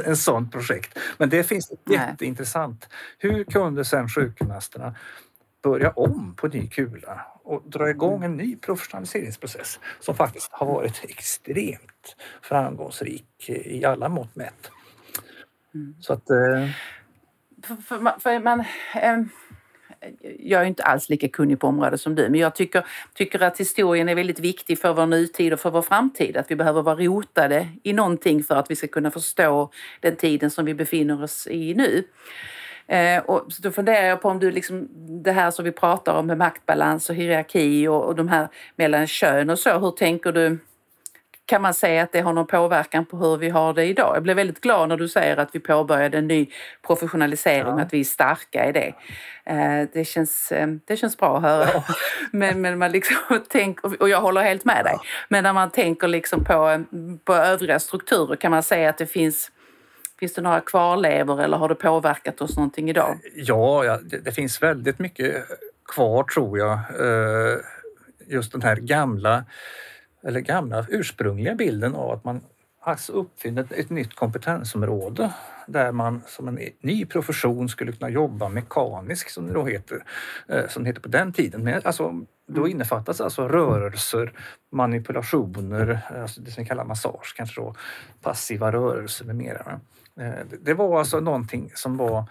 en 0.04 0.16
sån 0.16 0.50
projekt. 0.50 0.98
Men 1.18 1.28
det 1.28 1.44
finns 1.44 1.72
jätteintressant. 1.90 2.88
Hur 3.18 3.44
kunde 3.44 3.84
sen 3.84 4.08
sjukgymnasterna 4.08 4.94
börja 5.62 5.90
om 5.90 6.34
på 6.36 6.48
ny 6.48 6.68
kula 6.68 7.26
och 7.42 7.62
dra 7.66 7.90
igång 7.90 8.24
en 8.24 8.36
ny 8.36 8.56
professionaliseringsprocess 8.56 9.80
som 10.00 10.14
faktiskt 10.14 10.52
har 10.52 10.66
varit 10.66 11.04
extremt 11.04 12.16
framgångsrik 12.42 13.48
i 13.48 13.84
alla 13.84 14.08
mått 14.08 14.36
mätt. 14.36 14.70
Mm. 15.74 15.94
Så 16.00 16.12
att... 16.12 16.30
Eh... 16.30 16.70
För, 17.62 17.76
för, 17.76 18.20
för 18.20 18.40
man, 18.40 18.60
eh, 18.94 19.18
jag 20.38 20.62
är 20.62 20.66
inte 20.66 20.82
alls 20.82 21.08
lika 21.08 21.28
kunnig 21.28 21.60
på 21.60 21.66
området 21.66 22.00
som 22.00 22.14
du, 22.14 22.28
men 22.28 22.40
jag 22.40 22.54
tycker, 22.54 22.86
tycker 23.14 23.42
att 23.42 23.60
historien 23.60 24.08
är 24.08 24.14
väldigt 24.14 24.40
viktig 24.40 24.78
för 24.78 24.94
vår 24.94 25.06
nutid 25.06 25.52
och 25.52 25.60
för 25.60 25.70
vår 25.70 25.82
framtid. 25.82 26.36
Att 26.36 26.50
vi 26.50 26.56
behöver 26.56 26.82
vara 26.82 26.96
rotade 26.96 27.68
i 27.82 27.92
någonting 27.92 28.44
för 28.44 28.54
att 28.54 28.70
vi 28.70 28.76
ska 28.76 28.86
kunna 28.86 29.10
förstå 29.10 29.70
den 30.00 30.16
tiden 30.16 30.50
som 30.50 30.64
vi 30.64 30.74
befinner 30.74 31.22
oss 31.22 31.46
i 31.46 31.74
nu. 31.74 32.04
Eh, 32.86 33.22
och 33.22 33.48
då 33.62 33.70
funderar 33.70 34.06
jag 34.06 34.22
på 34.22 34.28
om 34.28 34.38
du 34.38 34.50
liksom, 34.50 34.88
det 35.22 35.32
här 35.32 35.50
som 35.50 35.64
vi 35.64 35.72
pratar 35.72 36.14
om 36.14 36.26
med 36.26 36.38
maktbalans 36.38 37.10
och 37.10 37.16
hierarki 37.16 37.88
och, 37.88 38.04
och 38.04 38.14
de 38.14 38.28
här 38.28 38.48
mellan 38.76 39.06
kön 39.06 39.50
och 39.50 39.58
så, 39.58 39.78
hur 39.78 39.90
tänker 39.90 40.32
du 40.32 40.58
kan 41.46 41.62
man 41.62 41.74
säga 41.74 42.02
att 42.02 42.12
det 42.12 42.20
har 42.20 42.32
någon 42.32 42.46
påverkan 42.46 43.06
på 43.06 43.16
hur 43.16 43.36
vi 43.36 43.48
har 43.48 43.74
det 43.74 43.84
idag? 43.84 44.16
Jag 44.16 44.22
blev 44.22 44.36
väldigt 44.36 44.60
glad 44.60 44.88
när 44.88 44.96
du 44.96 45.08
säger 45.08 45.36
att 45.36 45.48
vi 45.52 45.60
påbörjade 45.60 46.18
en 46.18 46.28
ny 46.28 46.46
professionalisering 46.86 47.66
och 47.66 47.80
att 47.80 47.92
vi 47.92 48.00
är 48.00 48.04
starka 48.04 48.68
i 48.68 48.72
det. 48.72 48.94
Eh, 49.44 49.88
det 49.92 50.04
känns, 50.04 50.52
eh, 50.52 50.66
det 50.84 50.96
känns 50.96 51.16
bra 51.16 51.36
att 51.36 51.42
höra. 51.42 51.68
Ja. 51.74 51.84
Men, 52.30 52.60
men 52.60 52.78
man 52.78 52.92
liksom 52.92 53.16
tänker, 53.48 54.02
och 54.02 54.08
jag 54.08 54.20
håller 54.20 54.42
helt 54.42 54.64
med 54.64 54.84
dig, 54.84 54.96
men 55.28 55.44
när 55.44 55.52
man 55.52 55.70
tänker 55.70 56.08
liksom 56.08 56.44
på, 56.44 56.84
på 57.24 57.34
övriga 57.34 57.78
strukturer 57.78 58.36
kan 58.36 58.50
man 58.50 58.62
säga 58.62 58.90
att 58.90 58.98
det 58.98 59.06
finns 59.06 59.50
Finns 60.18 60.34
det 60.34 60.42
några 60.42 60.60
kvarlevor 60.60 61.42
eller 61.42 61.56
har 61.56 61.68
det 61.68 61.74
påverkat 61.74 62.40
oss 62.40 62.56
någonting 62.56 62.90
idag? 62.90 63.18
Ja, 63.34 63.84
ja 63.84 63.98
det, 64.02 64.18
det 64.18 64.32
finns 64.32 64.62
väldigt 64.62 64.98
mycket 64.98 65.44
kvar 65.94 66.22
tror 66.22 66.58
jag. 66.58 66.72
Eh, 66.72 67.58
just 68.26 68.52
den 68.52 68.62
här 68.62 68.76
gamla 68.76 69.44
eller 70.26 70.40
gamla 70.40 70.86
ursprungliga 70.88 71.54
bilden 71.54 71.94
av 71.94 72.10
att 72.10 72.24
man 72.24 72.40
alltså 72.80 73.12
uppfinner 73.12 73.62
ett, 73.62 73.72
ett 73.72 73.90
nytt 73.90 74.14
kompetensområde 74.14 75.32
där 75.66 75.92
man 75.92 76.22
som 76.26 76.48
en 76.48 76.58
ny 76.80 77.06
profession 77.06 77.68
skulle 77.68 77.92
kunna 77.92 78.10
jobba 78.10 78.48
mekaniskt 78.48 79.30
som 79.30 79.46
det 79.46 79.52
då 79.52 79.64
heter, 79.64 80.04
eh, 80.48 80.68
som 80.68 80.82
det 80.82 80.88
heter 80.88 81.00
på 81.00 81.08
den 81.08 81.32
tiden. 81.32 81.64
Men 81.64 81.80
alltså, 81.84 82.02
då 82.46 82.60
mm. 82.60 82.70
innefattas 82.70 83.20
alltså 83.20 83.48
rörelser, 83.48 84.32
manipulationer, 84.72 86.00
alltså 86.22 86.40
det 86.40 86.50
som 86.50 86.62
vi 86.62 86.68
kallar 86.68 86.84
massage, 86.84 87.34
kanske 87.36 87.60
då 87.60 87.74
passiva 88.22 88.72
rörelser 88.72 89.24
med 89.24 89.36
mera. 89.36 89.80
Eh, 90.20 90.58
det 90.60 90.74
var 90.74 90.98
alltså 90.98 91.20
någonting 91.20 91.72
som 91.74 91.96
var 91.96 92.24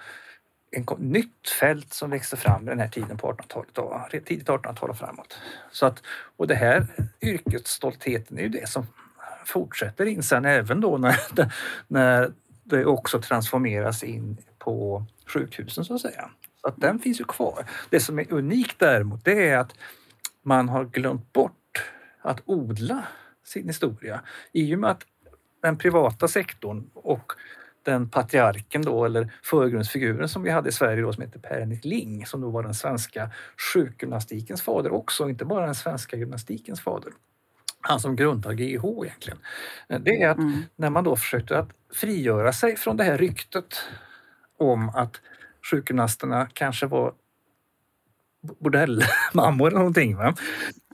ett 0.76 1.00
nytt 1.00 1.50
fält 1.60 1.94
som 1.94 2.10
växte 2.10 2.38
fram 2.38 2.66
den 2.66 2.80
här 2.80 2.88
tiden 2.88 3.18
på 3.18 3.34
1800-talet, 3.34 4.26
tidigt 4.26 4.48
1800-tal 4.48 4.90
och 4.90 4.98
framåt. 4.98 5.38
Så 5.72 5.86
att, 5.86 6.04
och 6.38 6.48
det 6.48 6.56
här 6.56 6.88
yrkesstoltheten 7.22 8.38
är 8.38 8.42
ju 8.42 8.50
det 8.50 8.70
som 8.70 8.88
fortsätter 9.46 10.06
in 10.06 10.24
sen 10.24 10.46
även 10.46 10.82
då 10.82 10.98
när, 10.98 11.20
när 11.88 12.32
det 12.64 12.86
också 12.86 13.22
transformeras 13.22 14.04
in 14.04 14.38
på 14.60 15.06
sjukhusen 15.26 15.86
så 15.86 15.96
att 15.96 16.02
säga. 16.02 16.30
Så 16.62 16.68
att 16.68 16.78
den 16.78 17.00
finns 17.00 17.20
ju 17.20 17.24
kvar. 17.24 17.66
Det 17.90 18.00
som 18.00 18.20
är 18.20 18.34
unikt 18.34 18.80
däremot 18.80 19.26
det 19.26 19.50
är 19.50 19.58
att 19.58 19.74
man 20.44 20.70
har 20.70 20.86
glömt 20.86 21.34
bort 21.34 21.92
att 22.22 22.42
odla 22.46 23.04
sin 23.44 23.68
historia 23.68 24.22
i 24.52 24.76
och 24.76 24.80
med 24.80 24.90
att 24.90 25.06
den 25.62 25.78
privata 25.78 26.28
sektorn 26.28 26.90
och 26.94 27.34
den 27.86 28.10
patriarken 28.10 28.82
då, 28.82 29.06
eller 29.06 29.34
förgrundsfiguren 29.44 30.30
som 30.30 30.44
vi 30.44 30.50
hade 30.50 30.70
i 30.70 30.72
Sverige 30.72 31.02
då, 31.02 31.14
som 31.14 31.24
heter 31.24 31.40
Per 31.40 31.80
Ling, 31.84 32.26
som 32.26 32.42
då 32.42 32.50
var 32.50 32.64
den 32.64 32.74
svenska 32.74 33.30
sjukgymnastikens 33.74 34.62
fader 34.62 34.92
också, 34.94 35.30
inte 35.30 35.46
bara 35.46 35.66
den 35.66 35.76
svenska 35.76 36.18
gymnastikens 36.18 36.82
fader. 36.82 37.14
Han 37.82 38.00
som 38.00 38.16
grundar 38.16 38.52
GIH 38.52 38.86
egentligen. 39.04 39.40
Det 39.88 40.22
är 40.22 40.30
att 40.30 40.38
mm. 40.38 40.62
när 40.76 40.90
man 40.90 41.04
då 41.04 41.16
försökte 41.16 41.60
att 41.60 41.70
frigöra 41.94 42.54
sig 42.54 42.76
från 42.76 42.98
det 42.98 43.04
här 43.04 43.18
ryktet 43.18 43.76
om 44.58 44.90
att 44.90 45.22
sjukgymnasterna 45.72 46.48
kanske 46.54 46.86
var 46.86 47.14
bordellmammor 48.60 49.68
eller 49.68 49.78
någonting. 49.78 50.16
Va? 50.16 50.36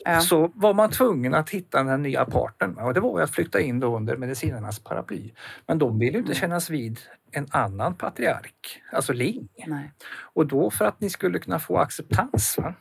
Ja. 0.05 0.21
Så 0.21 0.51
var 0.55 0.73
man 0.73 0.91
tvungen 0.91 1.33
att 1.33 1.49
hitta 1.49 1.83
den 1.83 2.01
nya 2.01 2.25
parten 2.25 2.77
och 2.77 2.93
det 2.93 2.99
var 2.99 3.21
att 3.21 3.31
flytta 3.31 3.59
in 3.59 3.79
då 3.79 3.97
under 3.97 4.17
medicinernas 4.17 4.79
paraply. 4.79 5.31
Men 5.67 5.77
de 5.77 5.99
ville 5.99 6.17
inte 6.17 6.31
mm. 6.31 6.39
kännas 6.39 6.69
vid 6.69 6.99
en 7.31 7.47
annan 7.51 7.95
patriark, 7.95 8.81
alltså 8.91 9.13
Ling. 9.13 9.49
Nej. 9.67 9.91
Och 10.11 10.47
då 10.47 10.71
för 10.71 10.85
att 10.85 11.01
ni 11.01 11.09
skulle 11.09 11.39
kunna 11.39 11.59
få 11.59 11.77
acceptans 11.77 12.57
va, 12.57 12.73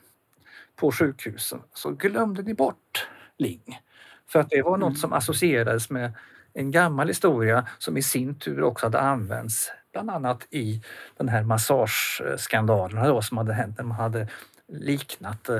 på 0.76 0.92
sjukhusen 0.92 1.60
så 1.74 1.90
glömde 1.90 2.42
ni 2.42 2.54
bort 2.54 3.08
Ling. 3.38 3.80
För 4.28 4.40
att 4.40 4.50
det 4.50 4.62
var 4.62 4.76
något 4.76 4.88
mm. 4.88 4.96
som 4.96 5.12
associerades 5.12 5.90
med 5.90 6.12
en 6.52 6.70
gammal 6.70 7.08
historia 7.08 7.66
som 7.78 7.96
i 7.96 8.02
sin 8.02 8.38
tur 8.38 8.62
också 8.62 8.86
hade 8.86 9.00
använts 9.00 9.72
bland 9.92 10.10
annat 10.10 10.46
i 10.50 10.82
den 11.16 11.28
här 11.28 11.42
massageskandalen 11.42 13.22
som 13.22 13.38
hade 13.38 13.52
hänt 13.52 13.78
när 13.78 13.84
man 13.84 13.96
hade 13.96 14.28
liknat 14.72 15.48
eh, 15.48 15.58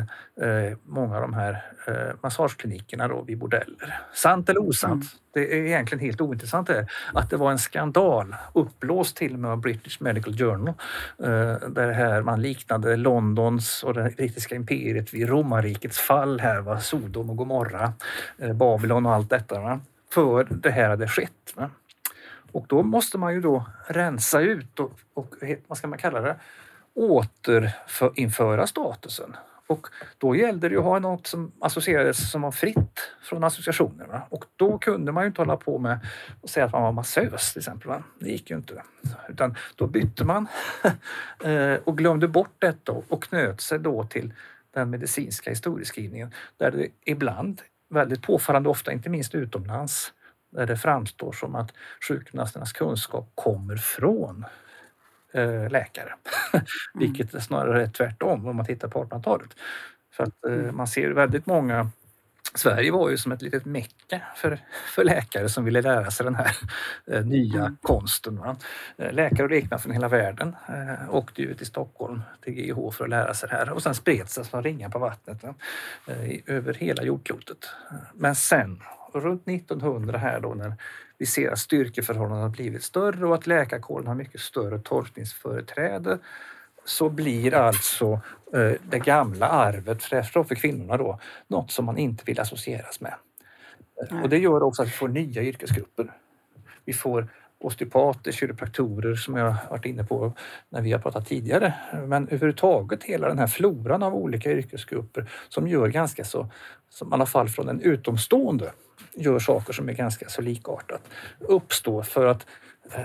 många 0.86 1.16
av 1.16 1.22
de 1.22 1.34
här 1.34 1.64
eh, 1.86 2.14
massageklinikerna 2.20 3.08
då 3.08 3.22
vid 3.22 3.38
bordeller. 3.38 4.00
Sant 4.14 4.48
eller 4.48 4.68
osant? 4.68 4.92
Mm. 4.92 5.06
Det 5.32 5.58
är 5.58 5.66
egentligen 5.66 6.04
helt 6.04 6.20
ointressant 6.20 6.66
det, 6.66 6.86
att 7.14 7.30
det 7.30 7.36
var 7.36 7.50
en 7.50 7.58
skandal, 7.58 8.36
uppblåst 8.54 9.16
till 9.16 9.32
och 9.32 9.38
med 9.38 9.50
av 9.50 9.60
British 9.60 10.00
Medical 10.00 10.36
Journal, 10.36 10.74
eh, 11.18 11.68
där 11.68 11.92
här 11.92 12.22
man 12.22 12.42
liknade 12.42 12.96
Londons 12.96 13.82
och 13.82 13.94
det 13.94 14.16
brittiska 14.16 14.54
imperiet 14.54 15.14
vid 15.14 15.28
romarrikets 15.28 15.98
fall 15.98 16.40
här, 16.40 16.60
var 16.60 16.78
Sodom 16.78 17.30
och 17.30 17.36
Gomorra, 17.36 17.92
eh, 18.38 18.52
Babylon 18.52 19.06
och 19.06 19.12
allt 19.12 19.30
detta. 19.30 19.60
Va? 19.60 19.80
För 20.12 20.46
det 20.50 20.70
här 20.70 20.88
hade 20.88 21.08
skett. 21.08 21.52
Va? 21.54 21.70
Och 22.52 22.66
då 22.68 22.82
måste 22.82 23.18
man 23.18 23.34
ju 23.34 23.40
då 23.40 23.66
rensa 23.86 24.40
ut 24.40 24.80
och, 24.80 24.98
och 25.14 25.34
vad 25.66 25.78
ska 25.78 25.88
man 25.88 25.98
kalla 25.98 26.20
det? 26.20 26.36
Återinföra 26.94 28.66
statusen. 28.66 29.36
Och 29.70 29.86
då 30.18 30.36
gällde 30.36 30.68
det 30.68 30.76
att 30.76 30.84
ha 30.84 30.98
något 30.98 31.26
som 31.26 31.52
associerades 31.60 32.30
som 32.30 32.42
var 32.42 32.50
fritt 32.50 33.00
från 33.22 33.44
associationer. 33.44 34.20
Och 34.28 34.44
då 34.56 34.78
kunde 34.78 35.12
man 35.12 35.22
ju 35.22 35.26
inte 35.26 35.40
hålla 35.40 35.56
på 35.56 35.78
med 35.78 35.98
att 36.42 36.50
säga 36.50 36.66
att 36.66 36.72
man 36.72 36.82
var 36.82 36.92
massös 36.92 37.52
till 37.52 37.60
exempel. 37.60 37.88
Va? 37.88 38.02
Det 38.18 38.28
gick 38.28 38.50
ju 38.50 38.56
inte. 38.56 38.82
Utan 39.28 39.56
då 39.76 39.86
bytte 39.86 40.24
man 40.24 40.46
eh, 41.44 41.74
och 41.84 41.98
glömde 41.98 42.28
bort 42.28 42.54
detta 42.58 42.92
och 43.08 43.22
knöt 43.22 43.60
sig 43.60 43.78
då 43.78 44.04
till 44.04 44.34
den 44.74 44.90
medicinska 44.90 45.50
historieskrivningen 45.50 46.34
där 46.56 46.70
det 46.70 46.88
ibland, 47.04 47.62
väldigt 47.90 48.22
påfallande 48.22 48.68
ofta, 48.68 48.92
inte 48.92 49.08
minst 49.08 49.34
utomlands, 49.34 50.12
där 50.52 50.66
det 50.66 50.76
framstår 50.76 51.32
som 51.32 51.54
att 51.54 51.72
sjukgymnasternas 52.08 52.72
kunskap 52.72 53.32
kommer 53.34 53.76
från 53.76 54.44
läkare. 55.70 56.14
Mm. 56.94 57.12
Vilket 57.12 57.42
snarare 57.42 57.82
är 57.82 57.86
tvärtom 57.86 58.46
om 58.46 58.56
man 58.56 58.66
tittar 58.66 58.88
på 58.88 59.04
1800-talet. 59.04 59.48
För 60.12 60.24
att 60.24 60.44
eh, 60.44 60.52
mm. 60.52 60.76
man 60.76 60.86
ser 60.86 61.10
väldigt 61.10 61.46
många 61.46 61.90
Sverige 62.54 62.92
var 62.92 63.10
ju 63.10 63.18
som 63.18 63.32
ett 63.32 63.42
litet 63.42 63.64
mecka 63.64 64.20
för, 64.36 64.60
för 64.94 65.04
läkare 65.04 65.48
som 65.48 65.64
ville 65.64 65.82
lära 65.82 66.10
sig 66.10 66.24
den 66.24 66.34
här 66.34 66.56
eh, 67.06 67.24
nya 67.24 67.60
mm. 67.60 67.76
konsten. 67.82 68.36
Va? 68.36 68.56
Eh, 68.96 69.12
läkare 69.12 69.42
och 69.42 69.50
lekmän 69.50 69.78
från 69.78 69.92
hela 69.92 70.08
världen 70.08 70.56
eh, 70.68 71.14
åkte 71.14 71.42
ut 71.42 71.58
till 71.58 71.66
Stockholm 71.66 72.22
till 72.40 72.52
GIH 72.52 72.90
för 72.92 73.04
att 73.04 73.10
lära 73.10 73.34
sig 73.34 73.48
det 73.48 73.54
här 73.54 73.70
och 73.70 73.82
sen 73.82 73.94
spreds 73.94 74.34
det 74.34 74.44
som 74.44 74.62
ringar 74.62 74.88
på 74.88 74.98
vattnet 74.98 75.44
eh, 75.44 75.54
över 76.46 76.74
hela 76.74 77.02
jordklotet. 77.02 77.70
Men 78.14 78.34
sen 78.34 78.82
runt 79.12 79.48
1900 79.48 80.18
här 80.18 80.40
då 80.40 80.54
när 80.54 80.74
vi 81.20 81.26
ser 81.26 81.50
att 81.50 81.58
styrkeförhållandena 81.58 82.42
har 82.42 82.48
blivit 82.48 82.82
större 82.82 83.26
och 83.26 83.34
att 83.34 83.46
läkarkåren 83.46 84.06
har 84.06 84.14
mycket 84.14 84.40
större 84.40 84.78
tolkningsföreträde 84.78 86.18
så 86.84 87.08
blir 87.08 87.54
alltså 87.54 88.20
eh, 88.54 88.72
det 88.90 88.98
gamla 88.98 89.48
arvet, 89.48 90.02
främst 90.02 90.32
för 90.32 90.54
kvinnorna 90.54 90.96
då, 90.96 91.20
något 91.48 91.70
som 91.70 91.84
man 91.84 91.98
inte 91.98 92.24
vill 92.26 92.40
associeras 92.40 93.00
med. 93.00 93.14
Och 94.22 94.28
det 94.28 94.38
gör 94.38 94.62
också 94.62 94.82
att 94.82 94.88
vi 94.88 94.92
får 94.92 95.08
nya 95.08 95.42
yrkesgrupper. 95.42 96.12
Vi 96.84 96.92
får 96.92 97.28
osteopater, 97.60 98.32
kiropraktorer 98.32 99.14
som 99.14 99.36
jag 99.36 99.54
varit 99.70 99.84
inne 99.86 100.04
på 100.04 100.32
när 100.68 100.80
vi 100.80 100.92
har 100.92 100.98
pratat 100.98 101.26
tidigare. 101.26 101.74
Men 102.06 102.28
överhuvudtaget 102.28 103.04
hela 103.04 103.28
den 103.28 103.38
här 103.38 103.46
floran 103.46 104.02
av 104.02 104.14
olika 104.14 104.52
yrkesgrupper 104.52 105.30
som 105.48 105.68
gör 105.68 105.88
ganska 105.88 106.24
så, 106.24 106.48
som 106.90 107.08
i 107.08 107.14
alla 107.14 107.26
fall 107.26 107.48
från 107.48 107.68
en 107.68 107.80
utomstående, 107.80 108.72
gör 109.14 109.38
saker 109.38 109.72
som 109.72 109.88
är 109.88 109.92
ganska 109.92 110.28
så 110.28 110.42
likartat. 110.42 111.02
Uppstår 111.38 112.02
för 112.02 112.26
att 112.26 112.46
eh, 112.92 113.04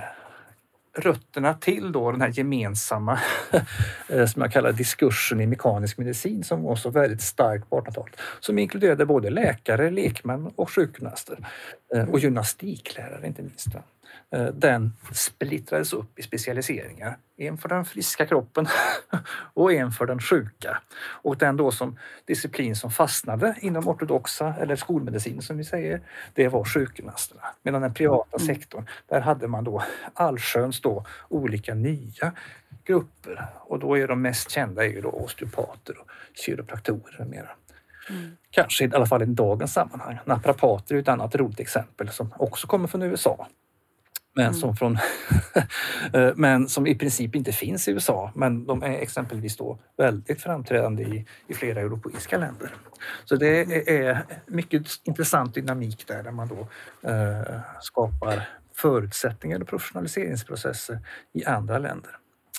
rötterna 0.97 1.53
till 1.53 1.91
då 1.91 2.11
den 2.11 2.21
här 2.21 2.29
gemensamma, 2.29 3.19
eh, 4.09 4.25
som 4.25 4.41
jag 4.41 4.51
kallar 4.51 4.71
diskursen 4.71 5.41
i 5.41 5.47
mekanisk 5.47 5.97
medicin 5.97 6.43
som 6.43 6.63
var 6.63 6.75
så 6.75 6.89
väldigt 6.89 7.21
stark 7.21 7.69
på 7.69 7.81
1800-talet. 7.81 8.19
Som 8.39 8.59
inkluderade 8.59 9.05
både 9.05 9.29
läkare, 9.29 9.91
lekmän 9.91 10.51
och 10.55 10.71
sjukgymnaster. 10.71 11.47
Eh, 11.95 12.09
och 12.09 12.19
gymnastiklärare 12.19 13.27
inte 13.27 13.41
minst. 13.41 13.67
Eh, 14.31 14.45
den 14.45 14.93
splittrades 15.11 15.93
upp 15.93 16.19
i 16.19 16.23
specialiseringar. 16.23 17.17
En 17.37 17.57
för 17.57 17.69
den 17.69 17.85
friska 17.85 18.25
kroppen 18.25 18.67
och 19.53 19.73
en 19.73 19.91
för 19.91 20.05
den 20.05 20.19
sjuka. 20.19 20.81
Och 20.97 21.37
den 21.37 21.57
då 21.57 21.71
som 21.71 21.99
disciplin 22.25 22.75
som 22.75 22.91
fastnade 22.91 23.55
inom 23.61 23.87
ortodoxa 23.87 24.55
eller 24.59 24.75
skolmedicin 24.75 25.41
som 25.41 25.57
vi 25.57 25.63
säger, 25.63 26.01
det 26.33 26.47
var 26.47 26.63
sjukgymnasterna. 26.63 27.41
Medan 27.63 27.81
den 27.81 27.93
privata 27.93 28.37
mm. 28.37 28.55
sektorn, 28.55 28.85
där 29.07 29.21
hade 29.21 29.47
man 29.47 29.63
då 29.63 29.83
allsköns 30.13 30.81
då 30.81 31.05
olika 31.29 31.73
nya 31.73 32.31
grupper 32.83 33.47
och 33.55 33.79
då 33.79 33.97
är 33.97 34.07
de 34.07 34.21
mest 34.21 34.51
kända 34.51 34.85
är 34.85 34.89
ju 34.89 35.01
då 35.01 35.09
osteopater 35.09 35.97
och 35.99 36.09
kiropraktorer 36.33 37.21
och 37.21 37.27
mera. 37.27 37.49
Mm. 38.09 38.37
Kanske 38.49 38.85
i 38.85 38.91
alla 38.93 39.05
fall 39.05 39.21
i 39.21 39.25
dagens 39.25 39.73
sammanhang. 39.73 40.17
Naprapater 40.25 40.95
är 40.95 40.99
ett 40.99 41.07
annat 41.07 41.35
roligt 41.35 41.59
exempel 41.59 42.09
som 42.09 42.33
också 42.37 42.67
kommer 42.67 42.87
från 42.87 43.01
USA 43.01 43.47
men, 44.35 44.45
mm. 44.45 44.53
som 44.53 44.75
från, 44.75 44.97
eh, 46.13 46.31
men 46.35 46.69
som 46.69 46.87
i 46.87 46.95
princip 46.95 47.35
inte 47.35 47.51
finns 47.51 47.87
i 47.87 47.91
USA. 47.91 48.31
Men 48.35 48.65
de 48.65 48.83
är 48.83 48.91
exempelvis 48.91 49.57
då 49.57 49.79
väldigt 49.97 50.41
framträdande 50.41 51.03
i, 51.03 51.25
i 51.47 51.53
flera 51.53 51.79
europeiska 51.79 52.37
länder. 52.37 52.69
Så 53.25 53.35
det 53.35 53.89
är 53.89 54.25
mycket 54.47 54.83
intressant 55.03 55.53
dynamik 55.53 56.07
där, 56.07 56.23
där 56.23 56.31
man 56.31 56.47
då 56.47 56.67
eh, 57.09 57.59
skapar 57.81 58.49
förutsättningar 58.75 59.61
och 59.61 59.67
professionaliseringsprocesser 59.67 60.99
i 61.33 61.45
andra 61.45 61.77
länder. 61.77 62.11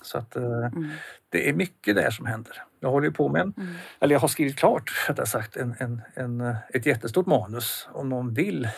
Så 0.06 0.18
att, 0.18 0.36
eh, 0.36 0.42
mm. 0.44 0.88
det 1.28 1.48
är 1.48 1.52
mycket 1.52 1.96
där 1.96 2.10
som 2.10 2.26
händer. 2.26 2.62
Jag 2.80 2.90
håller 2.90 3.10
på 3.10 3.28
med 3.28 3.42
en, 3.42 3.54
mm. 3.56 3.74
eller 4.00 4.14
jag 4.14 4.20
har 4.20 4.28
skrivit 4.28 4.56
klart 4.56 5.08
rättare 5.08 5.26
sagt, 5.26 5.56
en, 5.56 5.74
en, 5.78 6.02
en, 6.14 6.56
ett 6.74 6.86
jättestort 6.86 7.26
manus. 7.26 7.88
Om 7.92 8.08
någon 8.08 8.34
vill 8.34 8.68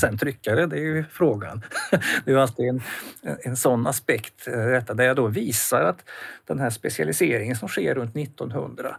sen 0.00 0.18
trycka 0.18 0.54
det, 0.54 0.66
det 0.66 0.76
är 0.76 0.80
ju 0.80 1.04
frågan. 1.10 1.64
Det 2.24 2.32
är 2.32 2.36
alltid 2.36 2.68
en, 2.68 2.82
en 3.22 3.56
sån 3.56 3.86
aspekt, 3.86 4.48
eh, 4.48 4.66
detta, 4.66 4.94
där 4.94 5.04
jag 5.04 5.16
då 5.16 5.26
visar 5.26 5.82
att 5.82 6.08
den 6.46 6.58
här 6.58 6.70
specialiseringen 6.70 7.56
som 7.56 7.68
sker 7.68 7.94
runt 7.94 8.16
1900 8.16 8.96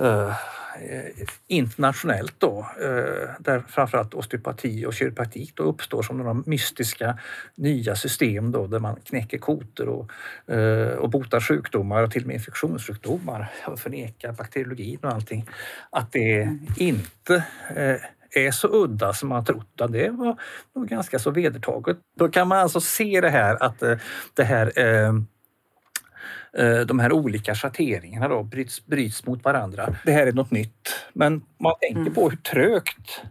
Uh, 0.00 0.32
Eh, 0.82 1.26
internationellt 1.46 2.34
då, 2.38 2.66
eh, 2.80 3.30
där 3.38 3.64
framförallt 3.68 4.14
osteopati 4.14 4.86
och 4.86 4.94
kiropraktik 4.94 5.52
då 5.56 5.62
uppstår 5.62 6.02
som 6.02 6.18
några 6.18 6.42
mystiska 6.46 7.18
nya 7.54 7.96
system 7.96 8.52
då, 8.52 8.66
där 8.66 8.78
man 8.78 8.96
knäcker 8.96 9.38
koter 9.38 9.88
och, 9.88 10.10
eh, 10.54 10.92
och 10.92 11.10
botar 11.10 11.40
sjukdomar 11.40 12.02
och 12.02 12.10
till 12.10 12.22
och 12.22 12.26
med 12.26 12.34
infektionssjukdomar 12.34 13.50
och 13.66 13.78
förnekar 13.78 14.32
bakteriologin 14.32 14.98
och 15.02 15.12
allting. 15.12 15.48
Att 15.90 16.12
det 16.12 16.58
inte 16.76 17.44
är 18.30 18.50
så 18.50 18.84
udda 18.84 19.12
som 19.12 19.28
man 19.28 19.44
trott. 19.44 19.82
Det 19.88 20.10
var 20.10 20.36
nog 20.74 20.88
ganska 20.88 21.18
så 21.18 21.30
vedertaget. 21.30 21.96
Då 22.18 22.28
kan 22.28 22.48
man 22.48 22.58
alltså 22.58 22.80
se 22.80 23.20
det 23.20 23.30
här 23.30 23.62
att 23.62 23.82
det 24.34 24.44
här 24.44 24.72
de 26.86 26.98
här 26.98 27.12
olika 27.12 27.54
schatteringarna 27.54 28.28
då 28.28 28.42
bryts, 28.42 28.86
bryts 28.86 29.26
mot 29.26 29.44
varandra. 29.44 29.94
Det 30.04 30.12
här 30.12 30.26
är 30.26 30.32
något 30.32 30.50
nytt. 30.50 30.94
Men 31.12 31.42
man 31.58 31.74
tänker 31.80 32.00
mm. 32.00 32.14
på 32.14 32.30
hur 32.30 32.36
trögt 32.36 33.22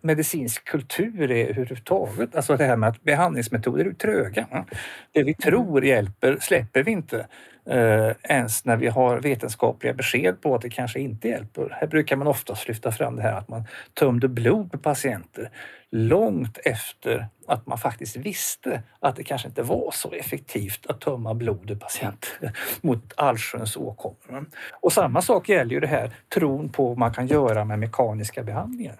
medicinsk 0.00 0.64
kultur 0.64 1.30
är 1.30 1.44
överhuvudtaget. 1.44 2.36
Alltså 2.36 2.56
det 2.56 2.64
här 2.64 2.76
med 2.76 2.88
att 2.88 3.02
behandlingsmetoder 3.02 3.84
är 3.84 3.92
tröga. 3.92 4.64
Det 5.12 5.22
vi 5.22 5.34
tror 5.34 5.84
hjälper 5.84 6.36
släpper 6.40 6.82
vi 6.82 6.90
inte 6.90 7.26
eh, 7.70 8.12
ens 8.22 8.64
när 8.64 8.76
vi 8.76 8.86
har 8.86 9.20
vetenskapliga 9.20 9.94
besked 9.94 10.40
på 10.40 10.54
att 10.54 10.62
det 10.62 10.70
kanske 10.70 11.00
inte 11.00 11.28
hjälper. 11.28 11.76
Här 11.80 11.86
brukar 11.86 12.16
man 12.16 12.26
oftast 12.26 12.68
lyfta 12.68 12.92
fram 12.92 13.16
det 13.16 13.22
här 13.22 13.32
att 13.32 13.48
man 13.48 13.64
tömde 13.94 14.28
blod 14.28 14.72
på 14.72 14.78
patienter 14.78 15.50
långt 15.90 16.58
efter 16.64 17.28
att 17.46 17.66
man 17.66 17.78
faktiskt 17.78 18.16
visste 18.16 18.82
att 19.00 19.16
det 19.16 19.24
kanske 19.24 19.48
inte 19.48 19.62
var 19.62 19.90
så 19.92 20.12
effektivt 20.12 20.86
att 20.86 21.00
tömma 21.00 21.34
blod 21.34 21.70
ur 21.70 21.76
patienter 21.76 22.52
mot 22.80 23.12
allsköns 23.16 23.76
åkommor. 23.76 24.46
Och 24.80 24.92
samma 24.92 25.22
sak 25.22 25.48
gäller 25.48 25.74
ju 25.74 25.80
det 25.80 25.86
här 25.86 26.10
tron 26.34 26.68
på 26.68 26.88
vad 26.88 26.98
man 26.98 27.14
kan 27.14 27.26
göra 27.26 27.64
med 27.64 27.78
mekaniska 27.78 28.42
behandlingar. 28.42 28.96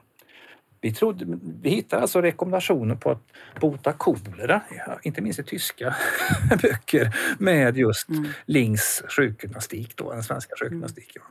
Vi, 0.80 0.92
trodde, 0.92 1.38
vi 1.62 1.70
hittade 1.70 2.02
alltså 2.02 2.20
rekommendationer 2.20 2.94
på 2.94 3.10
att 3.10 3.22
bota 3.60 3.92
kolera, 3.92 4.60
inte 5.02 5.20
minst 5.20 5.38
i 5.38 5.42
tyska 5.42 5.94
böcker, 6.62 7.16
med 7.38 7.76
just 7.76 8.08
mm. 8.08 8.26
Lings 8.46 9.02
sjukgymnastik, 9.08 9.96
då, 9.96 10.12
den 10.12 10.22
svenska 10.22 10.52
mm. 10.52 10.58
sjukgymnastiken. 10.60 11.22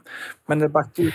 Men 0.46 0.60
det, 0.60 0.72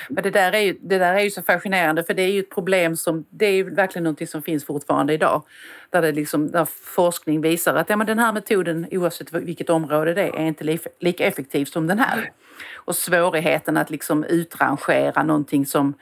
Men 0.08 0.22
det, 0.22 0.30
där 0.30 0.52
är 0.52 0.58
ju, 0.60 0.78
det 0.82 0.98
där 0.98 1.14
är 1.14 1.20
ju 1.20 1.30
så 1.30 1.42
fascinerande 1.42 2.04
för 2.04 2.14
det 2.14 2.22
är 2.22 2.32
ju 2.32 2.40
ett 2.40 2.50
problem 2.50 2.96
som, 2.96 3.24
det 3.30 3.46
är 3.46 3.64
verkligen 3.64 4.04
någonting 4.04 4.26
som 4.26 4.42
finns 4.42 4.64
fortfarande 4.64 5.12
idag. 5.12 5.42
Där, 5.90 6.02
det 6.02 6.12
liksom, 6.12 6.50
där 6.50 6.64
forskning 6.64 7.40
visar 7.40 7.74
att 7.74 7.90
ja, 7.90 7.96
men 7.96 8.06
den 8.06 8.18
här 8.18 8.32
metoden, 8.32 8.86
oavsett 8.90 9.32
vilket 9.32 9.70
område 9.70 10.14
det 10.14 10.22
är, 10.22 10.36
är 10.36 10.46
inte 10.46 10.78
lika 11.00 11.24
effektiv 11.24 11.64
som 11.64 11.86
den 11.86 11.98
här. 11.98 12.32
Och 12.74 12.96
svårigheten 12.96 13.76
att 13.76 13.90
liksom 13.90 14.24
utrangera 14.24 15.22
någonting 15.22 15.66
som 15.66 15.94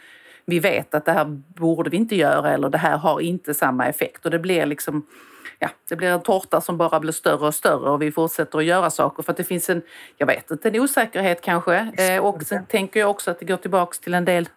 vi 0.44 0.58
vet 0.60 0.94
att 0.94 1.04
det 1.04 1.12
här 1.12 1.24
borde 1.56 1.90
vi 1.90 1.96
inte 1.96 2.16
göra 2.16 2.50
eller 2.50 2.68
det 2.68 2.78
här 2.78 2.96
har 2.96 3.20
inte 3.20 3.54
samma 3.54 3.86
effekt 3.86 4.24
och 4.24 4.30
det 4.30 4.38
blir 4.38 4.66
liksom 4.66 5.06
ja, 5.58 5.68
det 5.88 5.96
blir 5.96 6.08
en 6.08 6.22
tårta 6.22 6.60
som 6.60 6.76
bara 6.76 7.00
blir 7.00 7.12
större 7.12 7.46
och 7.46 7.54
större 7.54 7.90
och 7.90 8.02
vi 8.02 8.12
fortsätter 8.12 8.58
att 8.58 8.64
göra 8.64 8.90
saker 8.90 9.22
för 9.22 9.32
att 9.32 9.36
det 9.36 9.44
finns 9.44 9.70
en, 9.70 9.82
jag 10.16 10.26
vet 10.26 10.50
inte, 10.50 10.68
en 10.68 10.80
osäkerhet 10.80 11.40
kanske. 11.40 11.92
Eh, 11.98 12.24
och 12.24 12.42
sen 12.42 12.66
tänker 12.66 13.00
jag 13.00 13.10
också 13.10 13.30
att 13.30 13.38
det 13.38 13.44
går 13.44 13.56
tillbaks 13.56 13.98
till 13.98 14.14
en 14.14 14.24
del, 14.24 14.48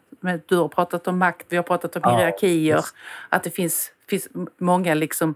du 0.45 0.57
har 0.57 0.67
pratat 0.67 1.07
om 1.07 1.17
makt, 1.17 1.45
vi 1.49 1.55
har 1.55 1.63
pratat 1.63 1.95
om 1.95 2.01
ja, 2.05 2.17
hierarkier, 2.17 2.75
just. 2.75 2.95
att 3.29 3.43
det 3.43 3.49
finns, 3.49 3.91
finns 4.09 4.27
många 4.57 4.93
liksom 4.93 5.35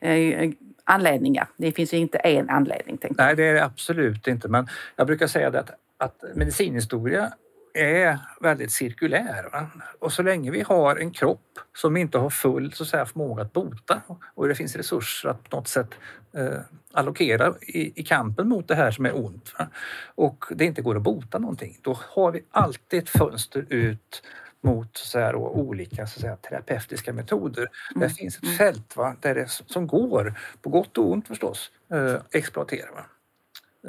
eh, 0.00 0.50
anledningar. 0.84 1.48
Det 1.56 1.72
finns 1.72 1.94
ju 1.94 1.98
inte 1.98 2.18
en 2.18 2.50
anledning. 2.50 2.98
Nej, 3.10 3.36
det 3.36 3.44
är 3.44 3.54
det 3.54 3.64
absolut 3.64 4.26
inte. 4.26 4.48
Men 4.48 4.68
jag 4.96 5.06
brukar 5.06 5.26
säga 5.26 5.50
det 5.50 5.60
att, 5.60 5.70
att 5.98 6.24
medicinhistoria 6.34 7.32
är 7.74 8.18
väldigt 8.40 8.72
cirkulär. 8.72 9.48
Va? 9.52 9.66
Och 9.98 10.12
så 10.12 10.22
länge 10.22 10.50
vi 10.50 10.60
har 10.60 10.96
en 10.96 11.10
kropp 11.10 11.58
som 11.76 11.96
inte 11.96 12.18
har 12.18 12.30
full 12.30 12.72
så 12.72 12.82
att 12.82 12.88
säga, 12.88 13.06
förmåga 13.06 13.42
att 13.42 13.52
bota 13.52 14.02
och 14.34 14.48
det 14.48 14.54
finns 14.54 14.76
resurser 14.76 15.28
att 15.28 15.50
på 15.50 15.56
något 15.56 15.68
sätt 15.68 15.94
eh, 16.32 16.60
allokera 16.92 17.54
i, 17.60 18.00
i, 18.00 18.04
kampen 18.04 18.48
mot 18.48 18.68
det 18.68 18.74
här 18.74 18.90
som 18.90 19.06
är 19.06 19.24
ont 19.24 19.54
va? 19.58 19.68
och 20.14 20.44
det 20.50 20.64
inte 20.64 20.82
går 20.82 20.96
att 20.96 21.02
bota 21.02 21.38
någonting, 21.38 21.78
då 21.82 21.98
har 22.08 22.32
vi 22.32 22.44
alltid 22.50 23.02
ett 23.02 23.08
fönster 23.08 23.66
ut 23.68 24.22
mot 24.60 24.96
så 24.96 25.18
här, 25.18 25.32
då, 25.32 25.38
olika 25.38 26.06
så 26.06 26.20
säga, 26.20 26.36
terapeutiska 26.36 27.12
metoder. 27.12 27.68
Mm. 27.94 28.08
Det 28.08 28.14
finns 28.14 28.36
ett 28.36 28.42
mm. 28.42 28.56
fält 28.56 28.96
va, 28.96 29.16
där 29.20 29.34
det, 29.34 29.48
som 29.48 29.86
går, 29.86 30.34
på 30.62 30.70
gott 30.70 30.98
och 30.98 31.10
ont 31.10 31.28
förstås, 31.28 31.70
eh, 31.92 32.16
exploatera. 32.30 32.88
Va? 32.92 33.04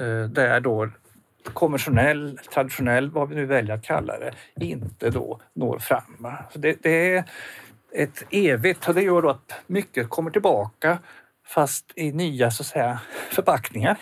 Eh, 0.04 0.30
där 0.30 0.60
då 0.60 0.90
konventionell, 1.44 2.40
traditionell, 2.54 3.12
vad 3.12 3.30
vi 3.30 3.36
nu 3.36 3.46
väljer 3.46 3.76
att 3.76 3.84
kalla 3.84 4.14
det, 4.20 4.66
inte 4.66 5.10
då 5.10 5.40
når 5.54 5.80
fram. 5.80 6.28
Så 6.52 6.60
det, 6.60 6.78
det 6.84 7.16
är 7.16 7.24
ett 7.94 8.24
evigt 8.30 8.88
och 8.88 8.96
det 8.96 9.02
gör 9.02 9.22
då 9.22 9.30
att 9.30 9.54
mycket 9.68 10.10
kommer 10.10 10.32
tillbaka 10.32 10.98
fast 11.48 11.92
i 11.96 12.12
nya 12.12 12.52
så 12.52 12.64
att 12.64 12.68
säga, 12.68 13.00
förpackningar. 13.30 13.98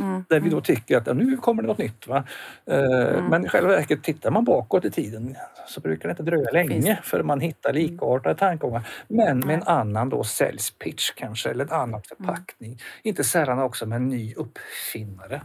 Mm. 0.00 0.24
Där 0.28 0.40
vi 0.40 0.50
då 0.50 0.60
tycker 0.60 0.96
att 0.96 1.06
ja, 1.06 1.12
nu 1.12 1.36
kommer 1.36 1.62
det 1.62 1.68
något 1.68 1.78
nytt. 1.78 2.06
Va? 2.06 2.24
Eh, 2.66 2.78
mm. 2.78 3.24
Men 3.24 3.46
i 3.46 3.48
själva 3.48 3.68
verket 3.68 4.02
tittar 4.02 4.30
man 4.30 4.44
bakåt 4.44 4.84
i 4.84 4.90
tiden 4.90 5.36
så 5.68 5.80
brukar 5.80 6.08
det 6.08 6.10
inte 6.10 6.22
dröja 6.22 6.50
länge 6.50 7.00
för 7.02 7.22
man 7.22 7.40
hittar 7.40 7.70
mm. 7.70 7.82
likartade 7.82 8.34
tankegångar. 8.34 8.88
Men 9.08 9.38
med 9.38 9.54
en 9.54 9.62
annan 9.62 10.08
då 10.08 10.24
sales 10.24 10.70
pitch 10.70 11.10
kanske 11.10 11.50
eller 11.50 11.64
en 11.64 11.72
annan 11.72 11.88
mm. 11.88 12.02
förpackning. 12.02 12.70
Mm. 12.70 12.80
Inte 13.02 13.24
sällan 13.24 13.58
också 13.58 13.86
med 13.86 13.96
en 13.96 14.08
ny 14.08 14.34
uppfinnare. 14.34 15.42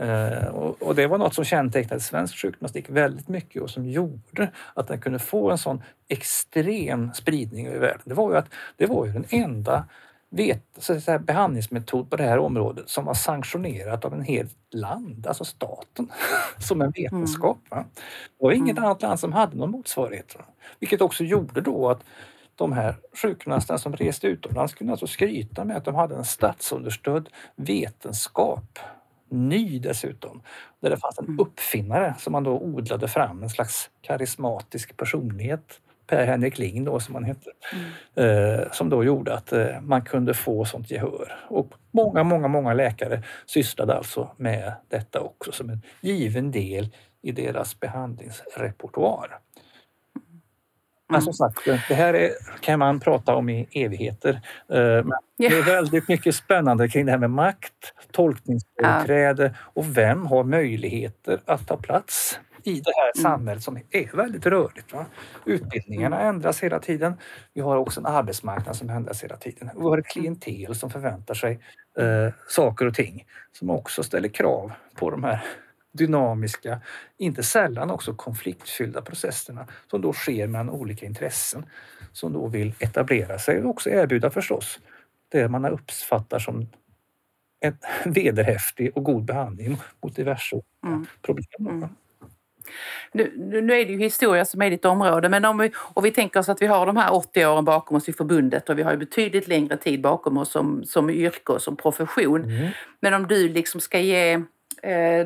Uh, 0.00 0.46
och, 0.46 0.82
och, 0.82 0.94
det 0.94 1.06
var 1.06 1.18
något 1.18 1.34
som 1.34 1.44
kännetecknade 1.44 2.00
svensk 2.00 2.36
sjukgymnastik 2.36 2.90
väldigt 2.90 3.28
mycket 3.28 3.62
och 3.62 3.70
som 3.70 3.88
gjorde 3.88 4.50
att 4.74 4.88
den 4.88 5.00
kunde 5.00 5.18
få 5.18 5.50
en 5.50 5.58
sån 5.58 5.82
extrem 6.08 7.14
spridning 7.14 7.66
över 7.66 7.78
världen. 7.78 8.02
Det 8.04 8.14
var 8.14 8.30
ju, 8.30 8.36
att, 8.36 8.48
det 8.76 8.86
var 8.86 9.06
ju 9.06 9.12
den 9.12 9.24
enda 9.30 9.84
vet, 10.30 10.62
så 10.78 11.00
säga, 11.00 11.18
behandlingsmetod 11.18 12.10
på 12.10 12.16
det 12.16 12.24
här 12.24 12.38
området 12.38 12.88
som 12.88 13.04
var 13.04 13.14
sanktionerat 13.14 14.04
av 14.04 14.14
en 14.14 14.22
hel 14.22 14.48
land, 14.70 15.26
alltså 15.26 15.44
staten, 15.44 16.12
som 16.58 16.82
en 16.82 16.90
vetenskap. 16.90 17.58
Mm. 17.70 17.84
Det 18.38 18.44
var 18.44 18.52
inget 18.52 18.78
mm. 18.78 18.84
annat 18.84 19.02
land 19.02 19.20
som 19.20 19.32
hade 19.32 19.56
någon 19.56 19.70
motsvarighet. 19.70 20.36
Vilket 20.80 21.00
också 21.00 21.24
gjorde 21.24 21.60
då 21.60 21.90
att 21.90 22.04
de 22.54 22.72
här 22.72 22.96
sjukgymnasterna 23.22 23.78
som 23.78 23.96
reste 23.96 24.26
utomlands 24.26 24.74
kunde 24.74 24.92
alltså 24.92 25.06
skryta 25.06 25.64
med 25.64 25.76
att 25.76 25.84
de 25.84 25.94
hade 25.94 26.14
en 26.14 26.24
statsunderstödd 26.24 27.28
vetenskap 27.56 28.78
ny 29.28 29.78
dessutom. 29.78 30.42
Där 30.82 30.90
det 30.90 30.96
fanns 30.96 31.18
en 31.18 31.24
mm. 31.24 31.40
uppfinnare 31.40 32.14
som 32.18 32.32
man 32.32 32.44
då 32.44 32.58
odlade 32.58 33.08
fram, 33.08 33.42
en 33.42 33.50
slags 33.50 33.90
karismatisk 34.00 34.96
personlighet. 34.96 35.80
Per-Henrik 36.06 36.58
Ling 36.58 36.84
då 36.84 37.00
som 37.00 37.14
han 37.14 37.24
hette. 37.24 37.50
Mm. 37.72 38.60
Eh, 38.60 38.70
som 38.72 38.88
då 38.88 39.04
gjorde 39.04 39.34
att 39.34 39.52
eh, 39.52 39.80
man 39.80 40.04
kunde 40.04 40.34
få 40.34 40.64
sånt 40.64 40.90
gehör. 40.90 41.38
Och 41.48 41.72
många, 41.90 42.24
många, 42.24 42.48
många 42.48 42.74
läkare 42.74 43.22
sysslade 43.46 43.94
alltså 43.94 44.30
med 44.36 44.72
detta 44.88 45.20
också 45.20 45.52
som 45.52 45.70
en 45.70 45.82
given 46.00 46.50
del 46.50 46.88
i 47.22 47.32
deras 47.32 47.80
behandlingsrepertoar. 47.80 49.38
Men 51.08 51.22
som 51.22 51.32
sagt, 51.32 51.64
det 51.64 51.94
här 51.94 52.14
är, 52.14 52.30
kan 52.60 52.78
man 52.78 53.00
prata 53.00 53.34
om 53.34 53.48
i 53.48 53.68
evigheter. 53.72 54.40
Eh, 54.72 55.04
men 55.04 55.18
det 55.38 55.46
är 55.46 55.62
väldigt 55.62 56.08
mycket 56.08 56.34
spännande 56.34 56.88
kring 56.88 57.06
det 57.06 57.12
här 57.12 57.18
med 57.18 57.30
makt, 57.30 57.72
tolkningsföreträde 58.12 59.54
och 59.58 59.96
vem 59.96 60.26
har 60.26 60.44
möjligheter 60.44 61.40
att 61.44 61.68
ta 61.68 61.76
plats 61.76 62.40
i 62.66 62.80
det 62.80 62.92
här 62.96 63.12
mm. 63.14 63.22
samhället 63.22 63.62
som 63.62 63.78
är 63.90 64.16
väldigt 64.16 64.46
rörligt. 64.46 64.92
Va? 64.92 65.06
Utbildningarna 65.44 66.20
mm. 66.20 66.34
ändras 66.34 66.62
hela 66.62 66.78
tiden. 66.78 67.14
Vi 67.54 67.60
har 67.60 67.76
också 67.76 68.00
en 68.00 68.06
arbetsmarknad 68.06 68.76
som 68.76 68.90
ändras 68.90 69.24
hela 69.24 69.36
tiden. 69.36 69.70
Vi 69.76 69.82
har 69.82 69.98
ett 69.98 70.06
klientel 70.06 70.74
som 70.74 70.90
förväntar 70.90 71.34
sig 71.34 71.60
eh, 71.98 72.34
saker 72.48 72.86
och 72.86 72.94
ting 72.94 73.24
som 73.52 73.70
också 73.70 74.02
ställer 74.02 74.28
krav 74.28 74.72
på 74.94 75.10
de 75.10 75.24
här 75.24 75.44
dynamiska, 75.96 76.80
inte 77.18 77.42
sällan 77.42 77.90
också 77.90 78.14
konfliktfyllda 78.14 79.02
processerna 79.02 79.66
som 79.90 80.00
då 80.00 80.12
sker 80.12 80.46
mellan 80.46 80.70
olika 80.70 81.06
intressen 81.06 81.66
som 82.12 82.32
då 82.32 82.46
vill 82.46 82.74
etablera 82.78 83.38
sig 83.38 83.62
och 83.62 83.70
också 83.70 83.90
erbjuda 83.90 84.30
förstås 84.30 84.80
det 85.28 85.48
man 85.48 85.64
uppfattar 85.64 86.38
som 86.38 86.66
en 87.60 87.78
vederhäftig 88.12 88.96
och 88.96 89.04
god 89.04 89.24
behandling 89.24 89.78
mot 90.02 90.16
diverse 90.16 90.56
mm. 90.86 91.06
problem. 91.22 91.46
Mm. 91.60 91.88
Nu, 93.12 93.32
nu, 93.62 93.80
är 93.80 93.86
det 93.86 93.92
ju 93.92 93.98
historia 93.98 94.44
som 94.44 94.62
är 94.62 94.70
ditt 94.70 94.84
område, 94.84 95.28
men 95.28 95.44
om 95.44 95.58
vi, 95.58 95.70
och 95.76 96.04
vi 96.04 96.10
tänker 96.10 96.40
oss 96.40 96.48
att 96.48 96.62
vi 96.62 96.66
har 96.66 96.86
de 96.86 96.96
här 96.96 97.14
80 97.14 97.46
åren 97.46 97.64
bakom 97.64 97.96
oss 97.96 98.08
i 98.08 98.12
förbundet 98.12 98.68
och 98.68 98.78
vi 98.78 98.82
har 98.82 98.92
ju 98.92 98.98
betydligt 98.98 99.48
längre 99.48 99.76
tid 99.76 100.00
bakom 100.00 100.36
oss 100.38 100.50
som, 100.50 100.84
som 100.84 101.10
yrke 101.10 101.52
och 101.52 101.62
som 101.62 101.76
profession. 101.76 102.44
Mm. 102.44 102.70
Men 103.00 103.14
om 103.14 103.26
du 103.26 103.48
liksom 103.48 103.80
ska 103.80 104.00
ge 104.00 104.42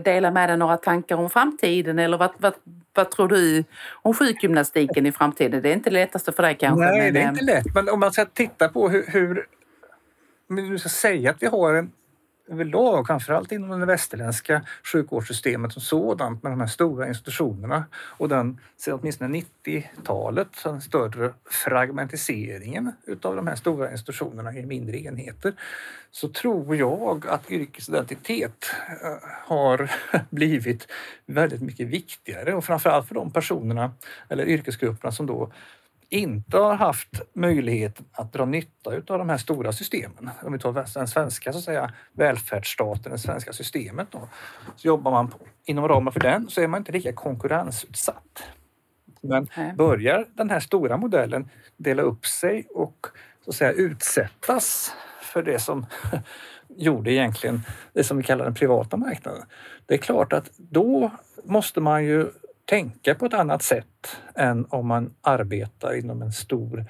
dela 0.04 0.30
med 0.30 0.48
dig 0.48 0.56
några 0.56 0.76
tankar 0.76 1.16
om 1.16 1.30
framtiden 1.30 1.98
eller 1.98 2.18
vad, 2.18 2.30
vad, 2.38 2.54
vad 2.94 3.10
tror 3.10 3.28
du 3.28 3.64
om 3.92 4.14
sjukgymnastiken 4.14 5.06
i 5.06 5.12
framtiden? 5.12 5.62
Det 5.62 5.68
är 5.68 5.74
inte 5.74 5.90
det 5.90 5.94
lättaste 5.94 6.32
för 6.32 6.42
dig 6.42 6.56
kanske? 6.60 6.84
Nej, 6.84 6.98
men, 6.98 7.14
det 7.14 7.20
är 7.20 7.28
inte 7.28 7.44
lätt. 7.44 7.74
Men 7.74 7.88
om 7.88 8.00
man 8.00 8.12
ska 8.12 8.24
titta 8.24 8.68
på 8.68 8.88
hur, 8.88 9.04
hur 9.06 9.46
men 10.48 10.70
du 10.70 10.78
ska 10.78 10.88
säga 10.88 11.30
att 11.30 11.42
vi 11.42 11.46
har 11.46 11.74
en 11.74 11.92
överlag, 12.50 13.06
framförallt 13.06 13.52
inom 13.52 13.80
det 13.80 13.86
västerländska 13.86 14.62
sjukvårdssystemet 14.92 15.72
som 15.72 15.82
sådant 15.82 16.42
med 16.42 16.52
de 16.52 16.60
här 16.60 16.66
stora 16.66 17.08
institutionerna 17.08 17.84
och 17.94 18.28
den 18.28 18.60
sedan 18.76 18.98
åtminstone 19.00 19.42
90-talet, 19.64 20.48
den 20.64 20.80
större 20.80 21.32
fragmentiseringen 21.50 22.92
utav 23.06 23.36
de 23.36 23.46
här 23.46 23.56
stora 23.56 23.92
institutionerna 23.92 24.54
i 24.54 24.66
mindre 24.66 24.98
enheter, 24.98 25.52
så 26.10 26.28
tror 26.28 26.76
jag 26.76 27.26
att 27.26 27.50
yrkesidentitet 27.50 28.70
eh, 28.88 29.28
har 29.46 29.90
blivit 30.30 30.86
väldigt 31.26 31.62
mycket 31.62 31.88
viktigare. 31.88 32.54
Och 32.54 32.64
framförallt 32.64 33.08
för 33.08 33.14
de 33.14 33.30
personerna 33.30 33.92
eller 34.28 34.44
yrkesgrupperna 34.48 35.12
som 35.12 35.26
då 35.26 35.52
inte 36.10 36.56
har 36.56 36.74
haft 36.74 37.22
möjlighet 37.32 38.00
att 38.12 38.32
dra 38.32 38.44
nytta 38.44 38.90
av 38.90 39.18
de 39.18 39.28
här 39.28 39.36
stora 39.36 39.72
systemen. 39.72 40.30
Om 40.42 40.52
vi 40.52 40.58
tar 40.58 40.94
den 40.94 41.08
svenska 41.08 41.52
så 41.52 41.58
att 41.58 41.64
säga, 41.64 41.92
välfärdsstaten, 42.12 43.12
det 43.12 43.18
svenska 43.18 43.52
systemet. 43.52 44.08
Då, 44.10 44.28
så 44.76 44.88
jobbar 44.88 45.10
man 45.10 45.28
på, 45.28 45.38
inom 45.64 45.88
ramen 45.88 46.12
för 46.12 46.20
den 46.20 46.48
så 46.48 46.60
är 46.60 46.68
man 46.68 46.78
inte 46.78 46.92
lika 46.92 47.12
konkurrensutsatt. 47.12 48.42
Men 49.20 49.48
börjar 49.76 50.26
den 50.34 50.50
här 50.50 50.60
stora 50.60 50.96
modellen 50.96 51.50
dela 51.76 52.02
upp 52.02 52.26
sig 52.26 52.66
och 52.74 53.06
så 53.44 53.50
att 53.50 53.56
säga 53.56 53.72
utsättas 53.72 54.94
för 55.22 55.42
det 55.42 55.58
som 55.58 55.86
gjorde 56.68 57.12
egentligen 57.12 57.62
det 57.92 58.04
som 58.04 58.16
vi 58.16 58.22
kallar 58.22 58.44
den 58.44 58.54
privata 58.54 58.96
marknaden. 58.96 59.42
Det 59.86 59.94
är 59.94 59.98
klart 59.98 60.32
att 60.32 60.50
då 60.56 61.10
måste 61.44 61.80
man 61.80 62.04
ju 62.04 62.30
tänka 62.70 63.14
på 63.14 63.26
ett 63.26 63.34
annat 63.34 63.62
sätt 63.62 64.16
än 64.34 64.66
om 64.68 64.86
man 64.86 65.14
arbetar 65.20 65.94
inom 65.94 66.22
en 66.22 66.32
stor 66.32 66.84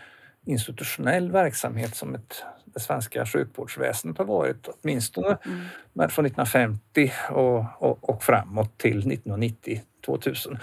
institutionell 0.47 1.33
verksamhet 1.33 1.95
som 1.95 2.15
ett, 2.15 2.45
det 2.65 2.81
svenska 2.81 3.27
sjukvårdsväsendet 3.27 4.19
har 4.19 4.25
varit 4.25 4.69
åtminstone 4.69 5.27
mm. 5.29 6.11
från 6.11 6.27
1950 6.27 7.13
och, 7.31 7.65
och, 7.79 8.09
och 8.09 8.23
framåt 8.23 8.79
till 8.79 9.03
1990-2000. 9.03 10.59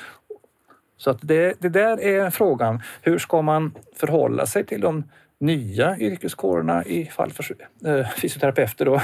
Så 0.97 1.09
att 1.09 1.19
det, 1.21 1.53
det 1.59 1.69
där 1.69 2.01
är 2.01 2.29
frågan. 2.29 2.81
Hur 3.01 3.17
ska 3.17 3.41
man 3.41 3.75
förhålla 3.95 4.45
sig 4.45 4.65
till 4.65 4.81
de 4.81 5.03
nya 5.39 5.97
yrkeskårerna 5.97 6.85
i 6.85 7.05
fall 7.05 7.31
för 7.31 7.55
eh, 7.85 8.09
fysioterapeuter 8.09 8.85
då, 8.85 9.01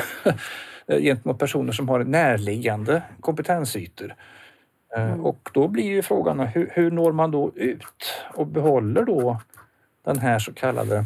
gentemot 0.99 1.39
personer 1.39 1.71
som 1.71 1.89
har 1.89 2.03
närliggande 2.03 3.01
kompetensytor? 3.19 4.15
Eh, 4.95 5.03
mm. 5.03 5.25
Och 5.25 5.49
då 5.53 5.67
blir 5.67 5.83
ju 5.83 6.01
frågan 6.01 6.39
hur, 6.39 6.69
hur 6.73 6.91
når 6.91 7.11
man 7.11 7.31
då 7.31 7.51
ut 7.55 8.13
och 8.33 8.47
behåller 8.47 9.03
då 9.03 9.41
den 10.05 10.19
här 10.19 10.39
så 10.39 10.53
kallade 10.53 11.05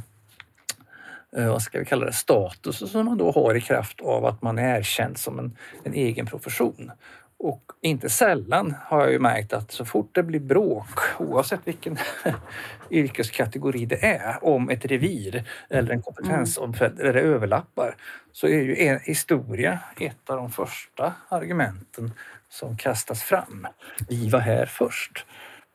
eh, 1.38 1.48
vad 1.48 1.62
ska 1.62 1.80
vi 1.80 1.86
kalla 1.86 2.06
det, 2.06 2.14
status 2.14 2.92
som 2.92 3.06
man 3.06 3.18
då 3.18 3.32
har 3.32 3.56
i 3.56 3.62
kraft 3.62 4.02
av 4.02 4.26
att 4.26 4.42
man 4.42 4.60
är 4.60 4.78
erkänd 4.78 5.18
som 5.18 5.40
en, 5.40 5.58
en 5.84 5.94
egen 5.94 6.26
profession. 6.26 6.92
Och 7.40 7.72
inte 7.82 8.10
sällan 8.10 8.76
har 8.86 9.02
jag 9.02 9.12
ju 9.12 9.20
märkt 9.20 9.54
att 9.54 9.72
så 9.72 9.86
fort 9.86 10.10
det 10.12 10.24
blir 10.24 10.40
bråk, 10.40 11.00
oavsett 11.20 11.60
vilken 11.64 11.98
yrkeskategori 12.90 13.86
det 13.86 14.06
är, 14.06 14.44
om 14.44 14.70
ett 14.70 14.86
revir 14.86 15.44
eller 15.70 15.94
en 15.94 16.02
kompetensomfällning 16.02 17.02
mm. 17.02 17.14
där 17.14 17.22
det 17.22 17.28
överlappar, 17.28 17.96
så 18.32 18.48
är 18.48 18.62
ju 18.62 18.78
en 18.78 19.00
historia 19.00 19.80
ett 20.00 20.30
av 20.30 20.38
de 20.38 20.52
första 20.52 21.14
argumenten 21.30 22.12
som 22.50 22.78
kastas 22.78 23.24
fram. 23.24 23.68
Vi 24.10 24.30
var 24.30 24.40
här 24.40 24.66
först. 24.66 25.26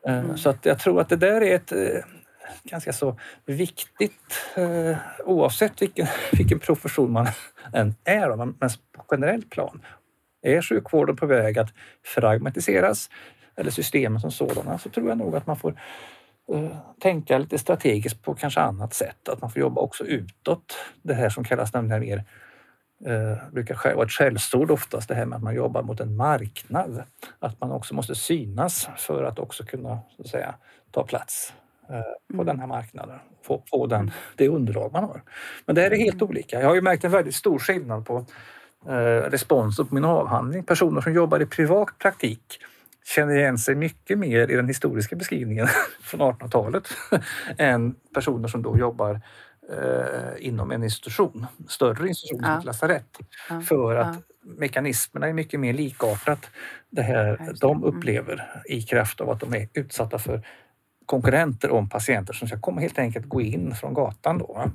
Eh, 0.07 0.19
mm. 0.19 0.39
Så 0.39 0.51
att 0.51 0.67
jag 0.67 0.79
tror 0.79 1.01
att 1.01 1.09
det 1.09 1.17
där 1.17 1.41
är 1.41 1.55
ett 1.55 1.73
eh, 1.73 2.05
ganska 2.65 2.93
så 2.93 3.19
viktigt 3.47 4.53
eh, 4.57 4.97
oavsett 5.25 5.83
vilken, 5.83 6.07
vilken 6.33 6.59
profession 6.59 7.13
man 7.13 7.27
än 7.73 7.95
är, 8.05 8.37
men 8.37 8.55
på 8.93 9.05
generellt 9.11 9.51
plan. 9.51 9.83
Är 10.43 10.63
sjukvården 10.63 11.17
på 11.17 11.27
väg 11.27 11.59
att 11.59 11.71
fragmentiseras 12.05 13.11
eller 13.57 13.71
systemen 13.71 14.21
som 14.21 14.31
sådana 14.31 14.79
så 14.79 14.89
tror 14.89 15.09
jag 15.09 15.19
nog 15.19 15.37
att 15.37 15.47
man 15.47 15.57
får 15.57 15.81
tänka 17.01 17.39
lite 17.39 17.59
strategiskt 17.59 18.23
på 18.23 18.35
kanske 18.35 18.61
annat 18.61 18.95
sätt. 18.95 19.29
Att 19.29 19.41
man 19.41 19.51
får 19.51 19.61
jobba 19.61 19.81
också 19.81 20.05
utåt. 20.05 20.77
Det 21.03 21.15
här 21.15 21.29
som 21.29 21.45
kallas 21.45 21.75
här 21.75 22.01
mer 22.01 22.25
eh, 23.07 23.53
brukar 23.53 23.95
vara 23.95 24.07
ett 24.07 24.13
skällsord 24.13 24.71
oftast 24.71 25.09
det 25.09 25.15
här 25.15 25.27
med 25.27 25.37
att 25.37 25.43
man 25.43 25.55
jobbar 25.55 25.83
mot 25.83 26.01
en 26.01 26.17
marknad. 26.17 27.03
Att 27.39 27.61
man 27.61 27.73
också 27.73 27.95
måste 27.95 28.15
synas 28.15 28.89
för 28.97 29.25
att 29.25 29.39
också 29.39 29.65
kunna 29.65 29.99
så 30.17 30.23
att 30.23 30.29
säga, 30.29 30.55
ta 30.91 31.05
plats 31.05 31.53
eh, 31.89 32.35
på 32.37 32.43
mm. 32.43 32.47
den 32.47 32.61
här 32.61 32.67
marknaden. 32.67 33.19
Få, 33.43 33.63
få 33.71 33.87
den, 33.87 34.11
det 34.37 34.49
underlag 34.49 34.93
man 34.93 35.05
har. 35.05 35.23
Men 35.67 35.75
det 35.75 35.81
här 35.81 35.91
är 35.91 35.97
helt 35.97 36.23
mm. 36.23 36.29
olika. 36.29 36.61
Jag 36.61 36.69
har 36.69 36.75
ju 36.75 36.83
märkt 36.83 37.05
en 37.05 37.11
väldigt 37.11 37.35
stor 37.35 37.59
skillnad 37.59 38.07
på 38.07 38.27
eh, 38.89 39.31
responsen 39.31 39.87
på 39.87 39.95
min 39.95 40.05
avhandling. 40.05 40.65
Personer 40.65 41.01
som 41.01 41.13
jobbar 41.13 41.43
i 41.43 41.47
privat 41.47 41.99
praktik 41.99 42.59
känner 43.05 43.35
igen 43.35 43.59
sig 43.59 43.75
mycket 43.75 44.19
mer 44.19 44.51
i 44.51 44.57
den 44.57 44.69
historiska 44.69 45.17
beskrivningen 45.17 45.67
från 46.03 46.21
1800-talet 46.21 46.89
än 47.59 47.95
personer 48.15 48.49
som 48.49 48.63
då 48.63 48.79
jobbar 48.79 49.21
eh, 49.71 50.47
inom 50.47 50.71
en 50.71 50.85
institution, 50.85 51.47
större 51.69 52.09
institution 52.09 52.41
ja. 52.43 52.49
som 52.49 52.59
ett 52.59 52.65
lasarett. 52.65 53.19
Ja. 53.49 53.61
För 53.61 53.95
att 53.95 54.19
mekanismerna 54.45 55.29
är 55.29 55.33
mycket 55.33 55.61
mer 55.61 55.73
likartat 55.73 56.51
det 56.91 57.03
här 57.03 57.55
de 57.61 57.77
mm. 57.77 57.85
upplever 57.85 58.63
i 58.65 58.83
kraft 58.83 59.21
av 59.21 59.31
att 59.31 59.41
de 59.41 59.55
är 59.55 59.69
utsatta 59.75 60.19
för 60.19 60.47
konkurrenter 61.07 61.71
om 61.71 61.89
patienter 61.89 62.33
som 62.33 62.49
ska 62.49 62.61
komma 62.61 62.81
helt 62.81 62.99
enkelt 62.99 63.27
gå 63.29 63.41
in 63.41 63.75
från 63.75 63.95
gatan 63.95 64.39
då 64.39 64.71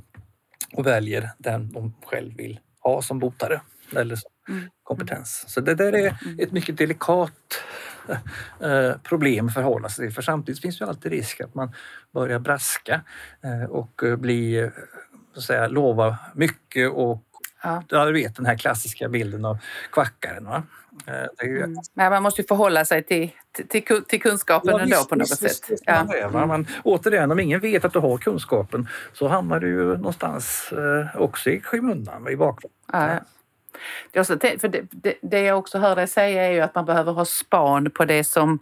och 0.73 0.87
väljer 0.87 1.29
den 1.37 1.71
de 1.71 1.93
själv 2.05 2.37
vill 2.37 2.59
ha 2.79 3.01
som 3.01 3.19
botare 3.19 3.61
eller 3.95 4.15
som 4.15 4.31
mm. 4.49 4.69
kompetens. 4.83 5.43
Så 5.47 5.61
det 5.61 5.75
där 5.75 5.93
är 5.93 6.17
mm. 6.25 6.39
ett 6.39 6.51
mycket 6.51 6.77
delikat 6.77 7.63
problem 9.03 9.47
att 9.47 9.53
förhålla 9.53 9.89
sig 9.89 10.05
till. 10.05 10.15
För 10.15 10.21
samtidigt 10.21 10.61
finns 10.61 10.81
ju 10.81 10.85
alltid 10.85 11.11
risk 11.11 11.41
att 11.41 11.55
man 11.55 11.71
börjar 12.13 12.39
braska 12.39 13.01
eh, 13.43 13.69
och 13.69 14.01
bli, 14.17 14.69
så 15.33 15.39
att 15.39 15.43
säga, 15.43 15.67
lova 15.67 16.17
mycket 16.33 16.91
och 16.91 17.23
Ja. 17.63 17.83
Du 18.05 18.13
vet 18.13 18.35
den 18.35 18.45
här 18.45 18.57
klassiska 18.57 19.09
bilden 19.09 19.45
av 19.45 19.57
kvackaren. 19.91 20.45
Va? 20.45 20.63
Eh, 21.05 21.47
ju... 21.47 21.57
mm. 21.57 21.75
Men 21.93 22.11
man 22.11 22.23
måste 22.23 22.41
ju 22.41 22.47
förhålla 22.47 22.85
sig 22.85 23.03
till, 23.03 23.31
till, 23.67 24.03
till 24.07 24.21
kunskapen 24.21 24.69
ja, 24.71 24.79
ändå 24.79 24.95
visst, 24.95 25.09
på 25.09 25.15
något 25.15 25.31
visst, 25.31 25.41
sätt. 25.41 25.71
Visst, 25.71 25.83
ja. 25.85 25.93
är, 25.93 26.23
mm. 26.23 26.47
Men 26.47 26.67
återigen, 26.83 27.31
om 27.31 27.39
ingen 27.39 27.59
vet 27.59 27.85
att 27.85 27.93
du 27.93 27.99
har 27.99 28.17
kunskapen 28.17 28.87
så 29.13 29.27
hamnar 29.27 29.59
du 29.59 29.67
ju 29.67 29.97
någonstans 29.97 30.71
eh, 30.71 31.21
också 31.21 31.49
i 31.49 31.61
skymundan, 31.61 32.27
i 32.27 32.35
bakgrunden. 32.35 32.77
Ja, 32.91 33.19
det, 34.11 34.19
också, 34.19 34.39
för 34.39 34.67
det, 34.67 34.81
det, 34.91 35.13
det 35.21 35.41
jag 35.41 35.59
också 35.59 35.77
hör 35.77 35.95
dig 35.95 36.07
säga 36.07 36.43
är 36.43 36.51
ju 36.51 36.61
att 36.61 36.75
man 36.75 36.85
behöver 36.85 37.11
ha 37.11 37.25
span 37.25 37.91
på 37.91 38.05
det 38.05 38.23
som 38.23 38.59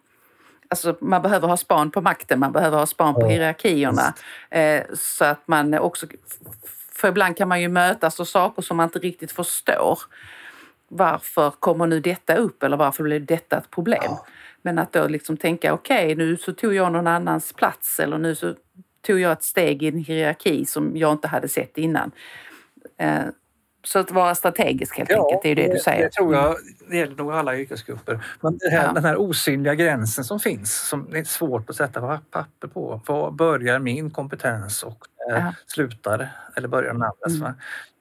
Alltså 0.68 0.98
man 1.02 1.22
behöver 1.22 1.48
ha 1.48 1.58
span 1.58 1.92
på 1.92 2.02
makten, 2.02 2.40
man 2.40 2.52
behöver 2.52 2.78
ha 2.78 2.86
span 2.86 3.14
på 3.14 3.28
hierarkierna. 3.28 4.14
Eh, 4.50 4.84
så 4.94 5.26
att 5.26 5.48
man 5.48 5.74
också... 5.74 6.08
För 6.92 7.08
ibland 7.08 7.38
kan 7.38 7.48
man 7.48 7.62
ju 7.62 7.68
mötas 7.68 8.20
av 8.20 8.26
saker 8.26 8.62
som 8.62 8.78
man 8.78 8.84
inte 8.84 9.00
riktigt 9.00 9.32
förstår. 9.32 10.00
Varför 10.88 11.52
kommer 11.52 11.88
nu 11.88 12.00
detta 12.00 12.36
upp 12.36 12.64
eller 12.64 12.78
varför 12.78 13.04
blev 13.04 13.26
detta 13.26 13.58
ett 13.58 13.72
problem? 13.72 14.04
Ja. 14.04 14.26
Men 14.62 14.80
att 14.80 14.94
då 14.94 15.08
liksom 15.08 15.38
tänka 15.38 15.74
okej, 15.74 16.06
okay, 16.06 16.16
nu 16.16 16.38
så 16.38 16.54
tog 16.54 16.74
jag 16.74 16.92
någon 16.92 17.08
annans 17.08 17.54
plats 17.54 18.00
eller 18.00 18.18
nu 18.18 18.36
så 18.36 18.54
tog 19.02 19.20
jag 19.20 19.32
ett 19.32 19.44
steg 19.44 19.84
i 19.84 19.88
en 19.88 19.98
hierarki 19.98 20.66
som 20.66 20.98
jag 20.98 21.12
inte 21.12 21.28
hade 21.28 21.48
sett 21.48 21.78
innan. 21.78 22.12
Eh, 22.98 23.24
så 23.86 24.00
att 24.00 24.12
vara 24.12 24.36
strategisk 24.36 24.98
helt 24.98 25.10
ja, 25.10 25.24
enkelt, 25.24 25.42
det 25.42 25.48
är 25.48 25.50
ju 25.50 25.56
det, 25.56 25.68
det 25.68 25.74
du 25.74 25.80
säger. 25.80 26.04
Det 26.04 26.12
tror 26.12 26.36
jag 26.36 26.56
det 26.90 26.98
gäller 26.98 27.16
nog 27.16 27.32
alla 27.32 27.58
yrkesgrupper. 27.58 28.26
Men 28.42 28.60
här, 28.72 28.84
ja. 28.84 28.92
den 28.92 29.06
här 29.06 29.18
osynliga 29.18 29.76
gränsen 29.76 30.24
som 30.24 30.40
finns, 30.40 30.88
som 30.88 31.16
är 31.16 31.24
svårt 31.24 31.70
att 31.70 31.76
sätta 31.76 32.20
papper 32.32 32.68
på. 32.68 33.02
Var 33.08 33.32
börjar 33.32 33.80
min 33.80 34.12
kompetens 34.12 34.84
och 34.84 34.98
eh, 35.32 35.50
slutar, 35.68 36.30
eller 36.56 36.68
börjar 36.68 36.94
den 36.94 37.04
andras? 37.04 37.42
Mm. 37.42 37.54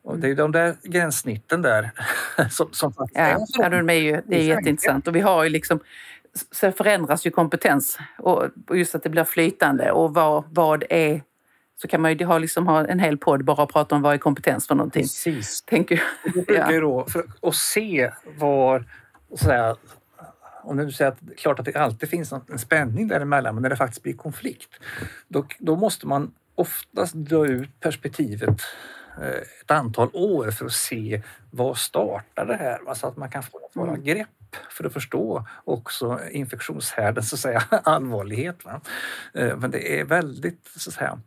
Och 0.04 0.18
det 0.18 0.28
är 0.28 0.34
de 0.34 0.52
där 0.52 0.76
gränssnitten 0.82 1.62
där 1.62 1.90
som, 2.50 2.68
som 2.72 2.92
faktiskt 2.92 3.18
ja, 3.18 3.46
ja, 3.58 3.68
de 3.68 3.90
är 3.90 3.94
ju, 3.94 4.22
det 4.26 4.36
är 4.36 4.42
jätteintressant. 4.42 5.08
Och 5.08 5.16
vi 5.16 5.20
har 5.20 5.44
ju 5.44 5.50
liksom, 5.50 5.80
så 6.52 6.72
förändras 6.72 7.26
ju 7.26 7.30
kompetens 7.30 7.98
och 8.18 8.48
just 8.72 8.94
att 8.94 9.02
det 9.02 9.10
blir 9.10 9.24
flytande 9.24 9.92
och 9.92 10.14
vad, 10.14 10.44
vad 10.50 10.84
är 10.90 11.22
så 11.76 11.88
kan 11.88 12.00
man 12.00 12.16
ju 12.16 12.24
ha, 12.24 12.38
liksom, 12.38 12.66
ha 12.66 12.86
en 12.86 12.98
hel 12.98 13.18
podd 13.18 13.44
bara 13.44 13.62
och 13.62 13.72
prata 13.72 13.94
om 13.94 14.02
vad 14.02 14.14
är 14.14 14.18
kompetens 14.18 14.66
för 14.66 14.74
någonting. 14.74 15.02
Precis. 15.02 15.62
Tänker 15.62 15.94
jag. 15.94 16.34
Det 16.34 16.46
brukar 16.46 16.72
ju 16.72 16.80
då, 16.90 17.06
för 17.08 17.24
att 17.42 17.54
se 17.54 18.10
var, 18.38 18.84
så 19.36 19.50
här, 19.50 19.76
om 20.62 20.76
du 20.76 20.92
säger 20.92 21.10
att 21.10 21.18
klart 21.36 21.58
att 21.58 21.64
det 21.64 21.76
alltid 21.76 22.08
finns 22.08 22.32
en 22.32 22.58
spänning 22.58 23.08
däremellan, 23.08 23.54
men 23.54 23.62
när 23.62 23.70
det 23.70 23.76
faktiskt 23.76 24.02
blir 24.02 24.14
konflikt, 24.14 24.68
då, 25.28 25.46
då 25.58 25.76
måste 25.76 26.06
man 26.06 26.32
oftast 26.54 27.14
dra 27.14 27.46
ut 27.46 27.80
perspektivet 27.80 28.60
eh, 29.20 29.28
ett 29.60 29.70
antal 29.70 30.10
år 30.12 30.50
för 30.50 30.64
att 30.64 30.72
se 30.72 31.22
vad 31.50 31.78
startar 31.78 32.46
det 32.46 32.56
här? 32.56 32.94
Så 32.94 33.06
att 33.06 33.16
man 33.16 33.30
kan 33.30 33.42
få 33.42 33.70
några 33.72 33.90
mm. 33.90 34.04
grepp 34.04 34.28
för 34.70 34.84
att 34.84 34.92
förstå 34.92 35.46
också 35.64 36.20
infektionshärdens 36.30 37.30
så 37.30 37.36
att 37.36 37.40
säga, 37.40 37.62
allvarlighet. 37.84 38.64
Va? 38.64 38.80
Eh, 39.34 39.56
men 39.56 39.70
det 39.70 40.00
är 40.00 40.04
väldigt 40.04 40.70
så 40.76 40.90
att 40.90 40.94
säga, 40.94 41.18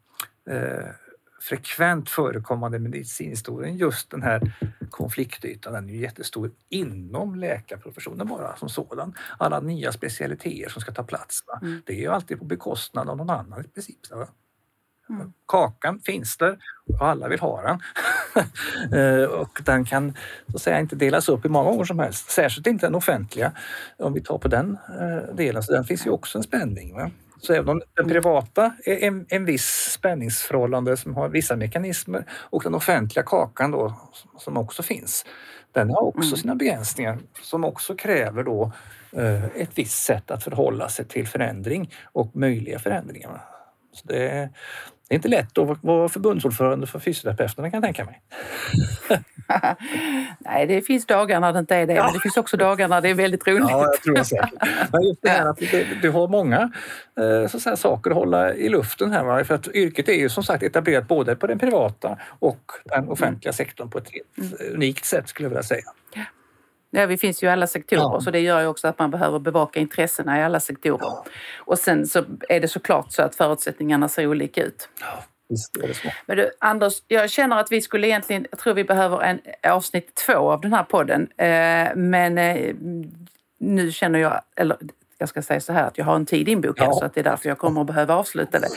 eh, 0.49 0.87
frekvent 1.41 2.09
förekommande 2.09 2.79
medicinhistorien 2.79 3.77
just 3.77 4.11
den 4.11 4.23
här 4.23 4.53
konfliktytan. 4.89 5.73
Den 5.73 5.89
är 5.89 5.93
ju 5.93 5.99
jättestor 5.99 6.51
inom 6.69 7.35
läkarprofessionen 7.35 8.27
bara 8.27 8.55
som 8.55 8.69
sådan. 8.69 9.13
Alla 9.37 9.59
nya 9.59 9.91
specialiteter 9.91 10.69
som 10.69 10.81
ska 10.81 10.91
ta 10.91 11.03
plats. 11.03 11.39
Mm. 11.61 11.81
Det 11.85 11.93
är 11.93 11.97
ju 11.97 12.07
alltid 12.07 12.39
på 12.39 12.45
bekostnad 12.45 13.09
av 13.09 13.17
någon 13.17 13.29
annan 13.29 13.65
i 13.65 13.67
princip. 13.67 13.97
Mm. 15.09 15.33
Kakan 15.47 15.99
finns 15.99 16.37
där 16.37 16.57
och 16.87 17.07
alla 17.07 17.27
vill 17.27 17.39
ha 17.39 17.61
den. 17.61 17.79
Eh, 18.93 19.23
och 19.23 19.61
den 19.65 19.85
kan 19.85 20.13
så 20.47 20.57
att 20.57 20.61
säga, 20.61 20.79
inte 20.79 20.95
delas 20.95 21.29
upp 21.29 21.45
i 21.45 21.49
många 21.49 21.69
gånger 21.69 21.83
som 21.83 21.99
helst. 21.99 22.29
Särskilt 22.29 22.67
inte 22.67 22.85
den 22.85 22.95
offentliga 22.95 23.51
om 23.97 24.13
vi 24.13 24.21
tar 24.21 24.37
på 24.37 24.47
den 24.47 24.77
eh, 24.99 25.35
delen. 25.35 25.63
Så 25.63 25.71
den 25.73 25.83
finns 25.83 26.05
ju 26.05 26.09
också 26.09 26.37
en 26.37 26.43
spänning. 26.43 26.93
Va? 26.93 27.11
Så 27.39 27.53
även 27.53 27.69
om 27.69 27.81
den 27.95 28.07
privata 28.07 28.73
är 28.85 29.03
en, 29.03 29.25
en 29.29 29.45
viss 29.45 29.91
spänningsförhållande 29.91 30.97
som 30.97 31.15
har 31.15 31.29
vissa 31.29 31.55
mekanismer 31.55 32.25
och 32.29 32.63
den 32.63 32.75
offentliga 32.75 33.23
kakan 33.23 33.71
då 33.71 33.93
som 34.37 34.57
också 34.57 34.83
finns, 34.83 35.25
den 35.71 35.89
har 35.89 36.01
också 36.01 36.27
mm. 36.27 36.37
sina 36.37 36.55
begränsningar 36.55 37.17
som 37.41 37.63
också 37.63 37.95
kräver 37.95 38.43
då 38.43 38.71
eh, 39.11 39.45
ett 39.45 39.71
visst 39.75 40.03
sätt 40.03 40.31
att 40.31 40.43
förhålla 40.43 40.89
sig 40.89 41.05
till 41.05 41.27
förändring 41.27 41.91
och 42.03 42.35
möjliga 42.35 42.79
förändringar. 42.79 43.41
Så 43.93 44.07
det, 44.07 44.49
det 45.09 45.13
är 45.13 45.15
inte 45.15 45.27
lätt 45.27 45.57
att 45.57 45.83
vara 45.83 46.09
förbundsordförande 46.09 46.87
för 46.87 46.99
fysioterapeuterna 46.99 47.71
kan 47.71 47.77
jag 47.77 47.83
tänka 47.83 48.05
mig. 48.05 48.21
Nej, 50.39 50.67
det 50.67 50.81
finns 50.81 51.05
dagar 51.05 51.39
när 51.39 51.53
det 51.53 51.59
inte 51.59 51.75
är 51.75 51.87
det, 51.87 51.93
ja. 51.93 52.03
men 52.03 52.13
det 52.13 52.19
finns 52.19 52.37
också 52.37 52.57
dagar 52.57 52.87
när 52.87 53.01
det 53.01 53.09
är 53.09 53.13
väldigt 53.13 53.47
roligt. 53.47 53.69
Ja, 53.69 53.85
jag 53.85 54.01
tror 54.01 54.23
säkert. 54.23 54.51
Men 54.91 55.03
just 55.03 55.21
det 55.21 55.29
här 55.29 55.45
att 55.49 55.59
du, 56.01 56.09
har 56.09 56.27
många 56.27 56.71
eh, 57.19 57.47
så 57.47 57.69
att 57.69 57.79
saker 57.79 58.11
att 58.11 58.17
hålla 58.17 58.53
i 58.53 58.69
luften 58.69 59.11
här. 59.11 59.43
För 59.43 59.55
att 59.55 59.67
yrket 59.67 60.09
är 60.09 60.13
ju 60.13 60.29
som 60.29 60.43
sagt 60.43 60.63
etablerat 60.63 61.07
både 61.07 61.35
på 61.35 61.47
den 61.47 61.59
privata 61.59 62.17
och 62.39 62.71
den 62.83 63.09
offentliga 63.09 63.53
sektorn 63.53 63.89
på 63.89 63.97
ett 63.97 64.09
mm. 64.37 64.73
unikt 64.73 65.05
sätt 65.05 65.29
skulle 65.29 65.45
jag 65.45 65.49
vilja 65.49 65.63
säga. 65.63 65.83
Ja, 66.97 67.05
vi 67.05 67.17
finns 67.17 67.43
ju 67.43 67.47
i 67.47 67.49
alla 67.49 67.67
sektorer 67.67 68.01
ja. 68.01 68.21
så 68.21 68.31
det 68.31 68.39
gör 68.39 68.61
ju 68.61 68.67
också 68.67 68.87
att 68.87 68.99
man 68.99 69.11
behöver 69.11 69.39
bevaka 69.39 69.79
intressena 69.79 70.39
i 70.39 70.43
alla 70.43 70.59
sektorer. 70.59 70.99
Ja. 71.01 71.25
Och 71.59 71.79
sen 71.79 72.07
så 72.07 72.23
är 72.49 72.59
det 72.59 72.67
såklart 72.67 73.11
så 73.11 73.21
att 73.21 73.35
förutsättningarna 73.35 74.09
ser 74.09 74.27
olika 74.27 74.63
ut. 74.63 74.89
Ja. 75.01 75.23
Men 76.25 76.37
du, 76.37 76.51
Anders, 76.59 76.93
jag 77.07 77.29
känner 77.29 77.57
att 77.57 77.71
vi 77.71 77.81
skulle 77.81 78.07
egentligen, 78.07 78.45
jag 78.51 78.59
tror 78.59 78.73
vi 78.73 78.83
behöver 78.83 79.21
en 79.21 79.39
avsnitt 79.63 80.15
två 80.15 80.51
av 80.51 80.61
den 80.61 80.73
här 80.73 80.83
podden. 80.83 81.27
Eh, 81.37 81.95
men 81.95 82.37
eh, 82.37 82.75
nu 83.59 83.91
känner 83.91 84.19
jag, 84.19 84.41
eller 84.55 84.77
jag 85.17 85.29
ska 85.29 85.41
säga 85.41 85.59
så 85.59 85.73
här 85.73 85.83
att 85.87 85.97
jag 85.97 86.05
har 86.05 86.15
en 86.15 86.25
tid 86.25 86.47
inbokad 86.47 86.87
ja. 86.87 86.93
så 86.93 87.05
att 87.05 87.13
det 87.13 87.21
är 87.21 87.23
därför 87.23 87.49
jag 87.49 87.57
kommer 87.57 87.81
att 87.81 87.87
behöva 87.87 88.15
avsluta 88.15 88.59
det. 88.59 88.67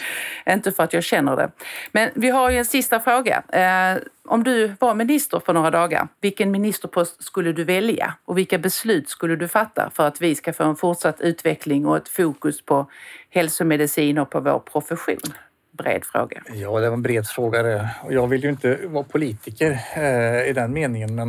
Inte 0.53 0.73
för 0.73 0.83
att 0.83 0.93
jag 0.93 1.05
känner 1.05 1.37
det. 1.37 1.51
Men 1.93 2.11
vi 2.15 2.31
har 2.31 2.51
ju 2.51 2.59
en 2.59 2.65
sista 2.65 3.01
fråga. 3.01 3.43
Eh, 3.49 4.03
om 4.25 4.45
du 4.45 4.75
var 4.79 4.95
minister 4.95 5.41
för 5.47 5.53
några 5.53 5.71
dagar, 5.71 6.09
vilken 6.21 6.51
ministerpost 6.51 7.25
skulle 7.25 7.53
du 7.53 7.65
välja 7.65 8.15
och 8.25 8.39
vilka 8.39 8.59
beslut 8.59 9.09
skulle 9.09 9.37
du 9.37 9.49
fatta 9.49 9.91
för 9.95 10.07
att 10.07 10.21
vi 10.21 10.35
ska 10.35 10.53
få 10.53 10.65
en 10.65 10.77
fortsatt 10.77 11.21
utveckling 11.21 11.87
och 11.87 11.97
ett 11.97 12.09
fokus 12.09 12.63
på 12.63 12.87
hälsomedicin 13.31 14.19
och 14.19 14.31
på 14.31 14.41
vår 14.41 14.59
profession? 14.59 15.33
bred 15.73 16.05
fråga. 16.05 16.43
Ja, 16.47 16.81
det 16.81 16.89
var 16.89 16.97
en 16.97 17.03
bred 17.03 17.27
fråga 17.27 17.63
det. 17.63 17.91
jag 18.11 18.27
vill 18.27 18.43
ju 18.45 18.51
inte 18.51 18.79
vara 18.87 19.05
politiker 19.05 19.81
eh, 19.97 20.49
i 20.49 20.53
den 20.53 20.73
meningen 20.73 21.15
men 21.15 21.29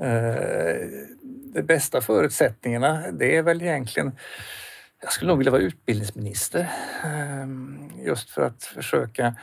eh, 0.00 0.86
de 1.54 1.62
bästa 1.62 2.00
förutsättningarna 2.00 3.10
det 3.12 3.36
är 3.36 3.42
väl 3.42 3.62
egentligen 3.62 4.12
jag 5.02 5.12
skulle 5.12 5.28
nog 5.28 5.38
vilja 5.38 5.50
vara 5.50 5.62
utbildningsminister 5.62 6.70
ehm, 7.04 7.90
just 8.04 8.30
för 8.30 8.42
att 8.42 8.64
försöka 8.64 9.34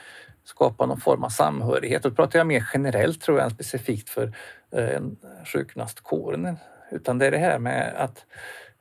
skapa 0.43 0.86
någon 0.86 0.99
form 0.99 1.24
av 1.24 1.30
samhörighet. 1.30 2.03
Då 2.03 2.12
pratar 2.12 2.39
jag 2.39 2.47
mer 2.47 2.70
generellt 2.74 3.22
tror 3.22 3.38
jag 3.38 3.45
än 3.45 3.51
specifikt 3.51 4.09
för 4.09 4.34
eh, 4.72 5.01
sjukgymnastkåren 5.45 6.57
utan 6.91 7.18
det 7.18 7.28
är 7.28 7.32
det 7.32 7.38
här 7.38 7.59
med 7.59 7.93
att 7.97 8.26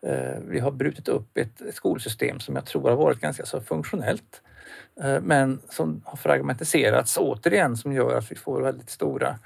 eh, 0.07 0.41
vi 0.49 0.59
har 0.59 0.71
brutit 0.71 1.09
upp 1.09 1.37
ett, 1.37 1.61
ett 1.61 1.75
skolsystem 1.75 2.41
som 2.41 2.55
jag 2.55 2.67
tror 2.67 2.89
har 2.89 2.97
varit 2.97 3.21
ganska 3.21 3.47
så 3.47 3.61
funktionellt 3.61 4.43
eh, 5.03 5.21
men 5.21 5.61
som 5.69 6.03
har 6.05 6.17
fragmentiserats 6.17 7.17
återigen 7.17 7.77
som 7.77 7.93
gör 7.93 8.19
att 8.19 8.33
vi 8.33 8.37
får 8.37 8.63
väldigt 8.63 8.91
stora 8.91 9.39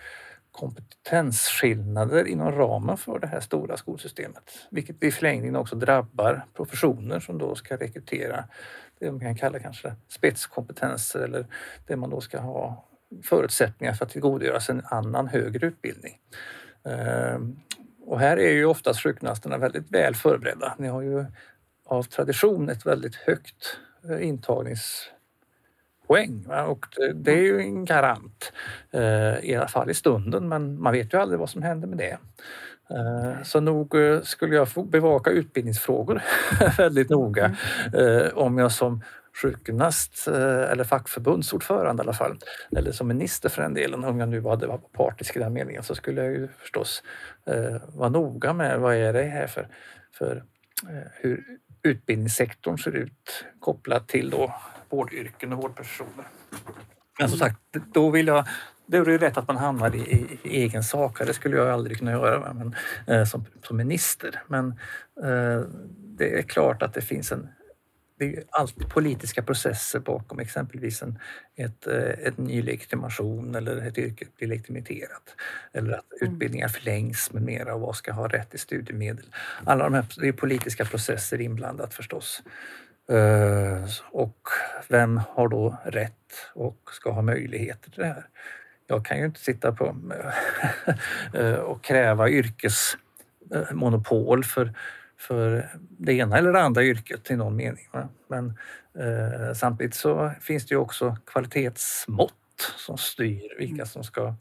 kompetensskillnader 0.54 2.24
inom 2.24 2.52
ramen 2.52 2.96
för 2.96 3.18
det 3.18 3.26
här 3.26 3.40
stora 3.40 3.76
skolsystemet. 3.76 4.50
Vilket 4.70 5.02
i 5.02 5.10
förlängningen 5.10 5.56
också 5.56 5.76
drabbar 5.76 6.44
professioner 6.54 7.20
som 7.20 7.38
då 7.38 7.54
ska 7.54 7.76
rekrytera 7.76 8.44
det 8.98 9.10
man 9.10 9.20
kan 9.20 9.36
kalla 9.36 9.58
kanske 9.58 9.94
spetskompetenser 10.08 11.20
eller 11.20 11.46
det 11.86 11.96
man 11.96 12.10
då 12.10 12.20
ska 12.20 12.40
ha 12.40 12.88
förutsättningar 13.22 13.94
för 13.94 14.04
att 14.04 14.12
tillgodogöra 14.12 14.60
sig 14.60 14.74
en 14.74 14.82
annan 14.84 15.28
högre 15.28 15.66
utbildning. 15.66 16.18
Ehm, 16.84 17.56
och 18.06 18.20
här 18.20 18.36
är 18.36 18.52
ju 18.52 18.64
oftast 18.64 19.00
sjukgymnasterna 19.00 19.58
väldigt 19.58 19.90
väl 19.90 20.14
förberedda. 20.14 20.74
Ni 20.78 20.88
har 20.88 21.02
ju 21.02 21.24
av 21.86 22.02
tradition 22.02 22.68
ett 22.68 22.86
väldigt 22.86 23.14
högt 23.14 23.78
eh, 24.10 24.28
intagnings 24.28 25.10
poäng. 26.06 26.46
Och 26.66 26.86
det 27.14 27.32
är 27.32 27.42
ju 27.42 27.60
en 27.60 27.84
garant, 27.84 28.52
eh, 28.90 29.50
i 29.50 29.54
alla 29.56 29.68
fall 29.68 29.90
i 29.90 29.94
stunden, 29.94 30.48
men 30.48 30.80
man 30.80 30.92
vet 30.92 31.14
ju 31.14 31.18
aldrig 31.18 31.40
vad 31.40 31.50
som 31.50 31.62
händer 31.62 31.88
med 31.88 31.98
det. 31.98 32.18
Eh, 32.90 33.42
så 33.42 33.60
nog 33.60 33.94
eh, 33.94 34.20
skulle 34.20 34.54
jag 34.54 34.68
bevaka 34.86 35.30
utbildningsfrågor 35.30 36.22
väldigt 36.78 37.10
noga 37.10 37.56
om 38.34 38.58
jag 38.58 38.72
som 38.72 39.02
sjukgymnast 39.42 40.28
eller 40.28 40.84
fackförbundsordförande 40.84 42.00
i 42.00 42.04
alla 42.04 42.12
fall, 42.12 42.38
eller 42.76 42.92
som 42.92 43.08
minister 43.08 43.48
för 43.48 43.62
den 43.62 43.74
delen, 43.74 44.04
om 44.04 44.20
jag 44.20 44.28
nu 44.28 44.42
hade 44.42 44.66
varit 44.66 44.92
partisk 44.92 45.36
i 45.36 45.38
den 45.38 45.52
meningen, 45.52 45.82
så 45.82 45.94
skulle 45.94 46.24
jag 46.24 46.32
ju 46.32 46.48
förstås 46.58 47.02
vara 47.86 48.08
noga 48.08 48.52
med 48.52 48.80
vad 48.80 48.94
är 48.94 49.12
det 49.12 49.22
här 49.22 49.46
för, 49.46 49.68
för 50.12 50.44
hur 51.12 51.44
utbildningssektorn 51.82 52.78
ser 52.78 52.96
ut 52.96 53.44
kopplat 53.60 54.08
till 54.08 54.30
då 54.30 54.54
vårdyrken 54.94 55.52
och 55.52 55.62
vårdprofessioner. 55.62 56.26
Men 57.18 57.28
som 57.28 57.38
sagt, 57.38 57.58
då 57.92 58.10
vill 58.10 58.26
jag 58.26 58.48
då 58.86 58.98
är 58.98 59.04
det 59.04 59.18
rätt 59.18 59.36
att 59.36 59.48
man 59.48 59.56
hamnar 59.56 59.96
i, 59.96 59.98
i, 59.98 60.38
i 60.42 60.62
egen 60.62 60.84
sak. 60.84 61.18
Det 61.18 61.34
skulle 61.34 61.56
jag 61.56 61.68
aldrig 61.68 61.98
kunna 61.98 62.10
göra 62.10 62.52
men, 62.52 62.74
eh, 63.06 63.24
som, 63.24 63.44
som 63.62 63.76
minister. 63.76 64.42
Men 64.46 64.68
eh, 65.22 65.60
det 66.18 66.38
är 66.38 66.42
klart 66.42 66.82
att 66.82 66.94
det 66.94 67.02
finns 67.02 67.32
en 67.32 67.48
det 68.18 68.36
är 68.36 68.44
alltid 68.50 68.88
politiska 68.88 69.42
processer 69.42 69.98
bakom 69.98 70.38
exempelvis 70.38 71.02
en 71.02 71.18
ett, 71.56 71.86
eh, 71.86 72.26
ett 72.26 72.38
ny 72.38 72.62
legitimation 72.62 73.54
eller 73.54 73.76
ett 73.76 73.98
yrke 73.98 74.24
blir 74.36 74.48
legitimerat. 74.48 75.34
Eller 75.72 75.92
att 75.92 76.22
mm. 76.22 76.34
utbildningar 76.34 76.68
förlängs 76.68 77.32
med 77.32 77.42
mera 77.42 77.74
och 77.74 77.80
vad 77.80 77.96
ska 77.96 78.12
ha 78.12 78.28
rätt 78.28 78.50
till 78.50 78.58
studiemedel. 78.58 79.26
Alla 79.64 79.84
de 79.84 79.94
här 79.94 80.06
det 80.16 80.28
är 80.28 80.32
politiska 80.32 80.84
processer 80.84 81.40
inblandat 81.40 81.94
förstås. 81.94 82.42
Eh, 83.08 83.84
och 84.10 84.48
vem 84.88 85.20
har 85.28 85.48
då 85.48 85.76
rätt 85.84 86.12
och 86.54 86.90
ska 86.92 87.10
ha 87.10 87.22
möjligheter 87.22 87.90
till 87.90 88.00
det 88.00 88.06
här? 88.06 88.28
Jag 88.86 89.04
kan 89.04 89.18
ju 89.18 89.24
inte 89.24 89.40
sitta 89.40 89.72
på 89.72 89.96
eh, 91.34 91.54
och 91.54 91.84
kräva 91.84 92.28
yrkesmonopol 92.28 94.44
för, 94.44 94.74
för 95.18 95.70
det 95.78 96.12
ena 96.12 96.38
eller 96.38 96.52
det 96.52 96.60
andra 96.60 96.82
yrket 96.82 97.30
i 97.30 97.36
någon 97.36 97.56
mening. 97.56 97.88
Men 98.28 98.58
eh, 98.98 99.52
samtidigt 99.54 99.94
så 99.94 100.32
finns 100.40 100.66
det 100.66 100.74
ju 100.74 100.78
också 100.78 101.16
kvalitetsmått 101.26 102.32
som 102.76 102.98
styr 102.98 103.58
vilka 103.58 103.86
som 103.86 104.04
ska 104.04 104.34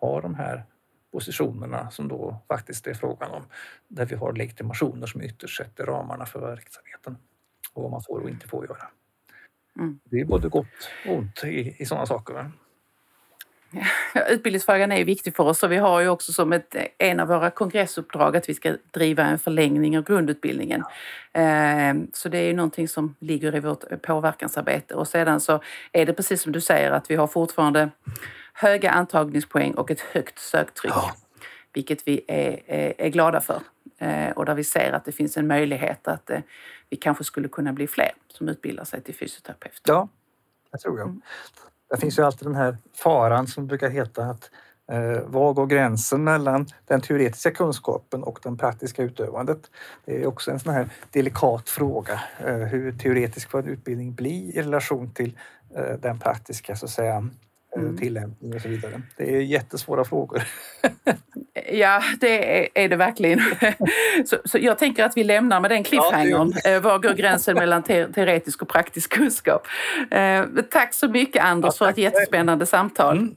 ha 0.00 0.20
de 0.20 0.34
här 0.34 0.64
positionerna 1.12 1.90
som 1.90 2.08
då 2.08 2.42
faktiskt 2.48 2.86
är 2.86 2.94
frågan 2.94 3.30
om 3.30 3.42
där 3.88 4.06
vi 4.06 4.16
har 4.16 4.32
legitimationer 4.32 5.06
som 5.06 5.22
ytterst 5.22 5.56
sätter 5.56 5.86
ramarna 5.86 6.26
för 6.26 6.40
verksamheten 6.40 7.16
och 7.76 7.82
vad 7.82 7.92
man 7.92 8.02
får 8.02 8.20
och 8.20 8.30
inte 8.30 8.48
får 8.48 8.66
göra. 8.66 8.88
Mm. 9.78 9.98
Det 10.04 10.20
är 10.20 10.24
både 10.24 10.48
gott 10.48 10.66
och 11.06 11.14
ont 11.14 11.44
i, 11.44 11.76
i 11.78 11.86
sådana 11.86 12.06
saker. 12.06 12.50
Ja, 14.14 14.26
utbildningsfrågan 14.28 14.92
är 14.92 15.04
viktig 15.04 15.36
för 15.36 15.44
oss 15.44 15.62
och 15.62 15.72
vi 15.72 15.76
har 15.76 16.00
ju 16.00 16.08
också 16.08 16.32
som 16.32 16.52
ett, 16.52 16.76
en 16.98 17.20
av 17.20 17.28
våra 17.28 17.50
kongressuppdrag 17.50 18.36
att 18.36 18.48
vi 18.48 18.54
ska 18.54 18.76
driva 18.90 19.22
en 19.22 19.38
förlängning 19.38 19.98
av 19.98 20.04
grundutbildningen. 20.04 20.82
Ehm, 21.32 22.10
så 22.12 22.28
det 22.28 22.38
är 22.38 22.46
ju 22.46 22.52
någonting 22.52 22.88
som 22.88 23.14
ligger 23.18 23.56
i 23.56 23.60
vårt 23.60 24.02
påverkansarbete 24.02 24.94
och 24.94 25.08
sedan 25.08 25.40
så 25.40 25.60
är 25.92 26.06
det 26.06 26.12
precis 26.12 26.42
som 26.42 26.52
du 26.52 26.60
säger 26.60 26.90
att 26.90 27.10
vi 27.10 27.16
har 27.16 27.26
fortfarande 27.26 27.90
höga 28.52 28.90
antagningspoäng 28.90 29.74
och 29.74 29.90
ett 29.90 30.00
högt 30.00 30.38
söktryck. 30.38 30.92
Ja. 30.94 31.14
Vilket 31.72 32.08
vi 32.08 32.24
är, 32.28 32.60
är, 32.66 32.94
är 32.98 33.08
glada 33.08 33.40
för 33.40 33.60
och 34.36 34.44
där 34.44 34.54
vi 34.54 34.64
ser 34.64 34.92
att 34.92 35.04
det 35.04 35.12
finns 35.12 35.36
en 35.36 35.46
möjlighet 35.46 36.08
att 36.08 36.30
eh, 36.30 36.40
vi 36.90 36.96
kanske 36.96 37.24
skulle 37.24 37.48
kunna 37.48 37.72
bli 37.72 37.86
fler 37.86 38.12
som 38.28 38.48
utbildar 38.48 38.84
sig 38.84 39.00
till 39.02 39.14
fysioterapeut. 39.14 39.80
Ja, 39.86 40.08
det 40.72 40.78
tror 40.78 40.98
jag. 40.98 41.08
Mm. 41.08 41.20
Det 41.90 41.96
finns 41.96 42.18
ju 42.18 42.22
alltid 42.22 42.48
den 42.48 42.54
här 42.54 42.76
faran 42.94 43.46
som 43.46 43.66
brukar 43.66 43.90
heta 43.90 44.24
att 44.24 44.50
eh, 44.92 45.20
var 45.26 45.52
går 45.52 45.66
gränsen 45.66 46.24
mellan 46.24 46.66
den 46.84 47.00
teoretiska 47.00 47.50
kunskapen 47.50 48.22
och 48.22 48.38
den 48.42 48.56
praktiska 48.56 49.02
utövandet? 49.02 49.70
Det 50.04 50.22
är 50.22 50.26
också 50.26 50.50
en 50.50 50.60
sån 50.60 50.74
här 50.74 50.88
delikat 51.10 51.68
fråga. 51.68 52.20
Eh, 52.38 52.54
hur 52.54 52.92
teoretisk 52.92 53.50
får 53.50 53.58
en 53.58 53.68
utbildning 53.68 54.14
bli 54.14 54.52
i 54.54 54.62
relation 54.62 55.10
till 55.10 55.38
eh, 55.76 55.94
den 56.00 56.18
praktiska 56.18 56.76
så 56.76 56.86
att 56.86 56.90
säga, 56.92 57.14
Eh, 57.14 57.45
mm. 57.80 57.96
tillämpning 57.96 58.54
och 58.54 58.60
så 58.60 58.68
vidare. 58.68 59.02
Det 59.16 59.36
är 59.36 59.40
jättesvåra 59.40 60.04
frågor. 60.04 60.42
ja, 61.72 62.02
det 62.20 62.68
är, 62.84 62.88
det 62.88 62.96
verkligen. 62.96 63.40
så, 64.26 64.36
så, 64.44 64.58
jag 64.58 64.78
tänker 64.78 65.04
att 65.04 65.16
vi 65.16 65.24
lämnar 65.24 65.60
med 65.60 65.70
den 65.70 65.84
cliffhangern. 65.84 66.52
Ja, 66.64 66.70
eh, 66.70 66.80
Var 66.80 66.98
går 66.98 67.14
gränsen 67.14 67.54
mellan 67.54 67.82
te 67.82 68.12
teoretisk 68.12 68.62
och 68.62 68.68
praktisk 68.68 69.12
kunskap? 69.12 69.66
Eh, 70.10 70.44
tack 70.70 70.94
så 70.94 71.08
mycket 71.08 71.44
Anders 71.44 71.74
ja, 71.80 71.84
för 71.86 71.90
ett 71.90 71.98
jättespännande 71.98 72.66
samtal. 72.66 73.18
Mm. 73.18 73.34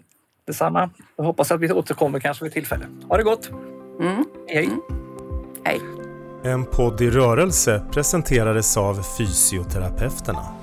Detsamma. 0.47 0.89
Jag 1.15 1.23
hoppas 1.23 1.51
att 1.51 1.59
vi 1.59 1.71
återkommer 1.71 2.19
kanske 2.19 2.43
vid 2.43 2.53
tillfälle. 2.53 2.85
Ha 3.07 3.17
det 3.17 3.23
gott! 3.23 3.49
Mm. 3.99 4.25
Hej! 4.47 4.65
Mm. 4.65 4.81
Hej! 5.63 5.81
En 6.43 6.65
podd 6.65 7.01
i 7.01 7.09
rörelse 7.09 7.81
presenterades 7.91 8.77
av 8.77 9.03
Fysioterapeuterna. 9.17 10.58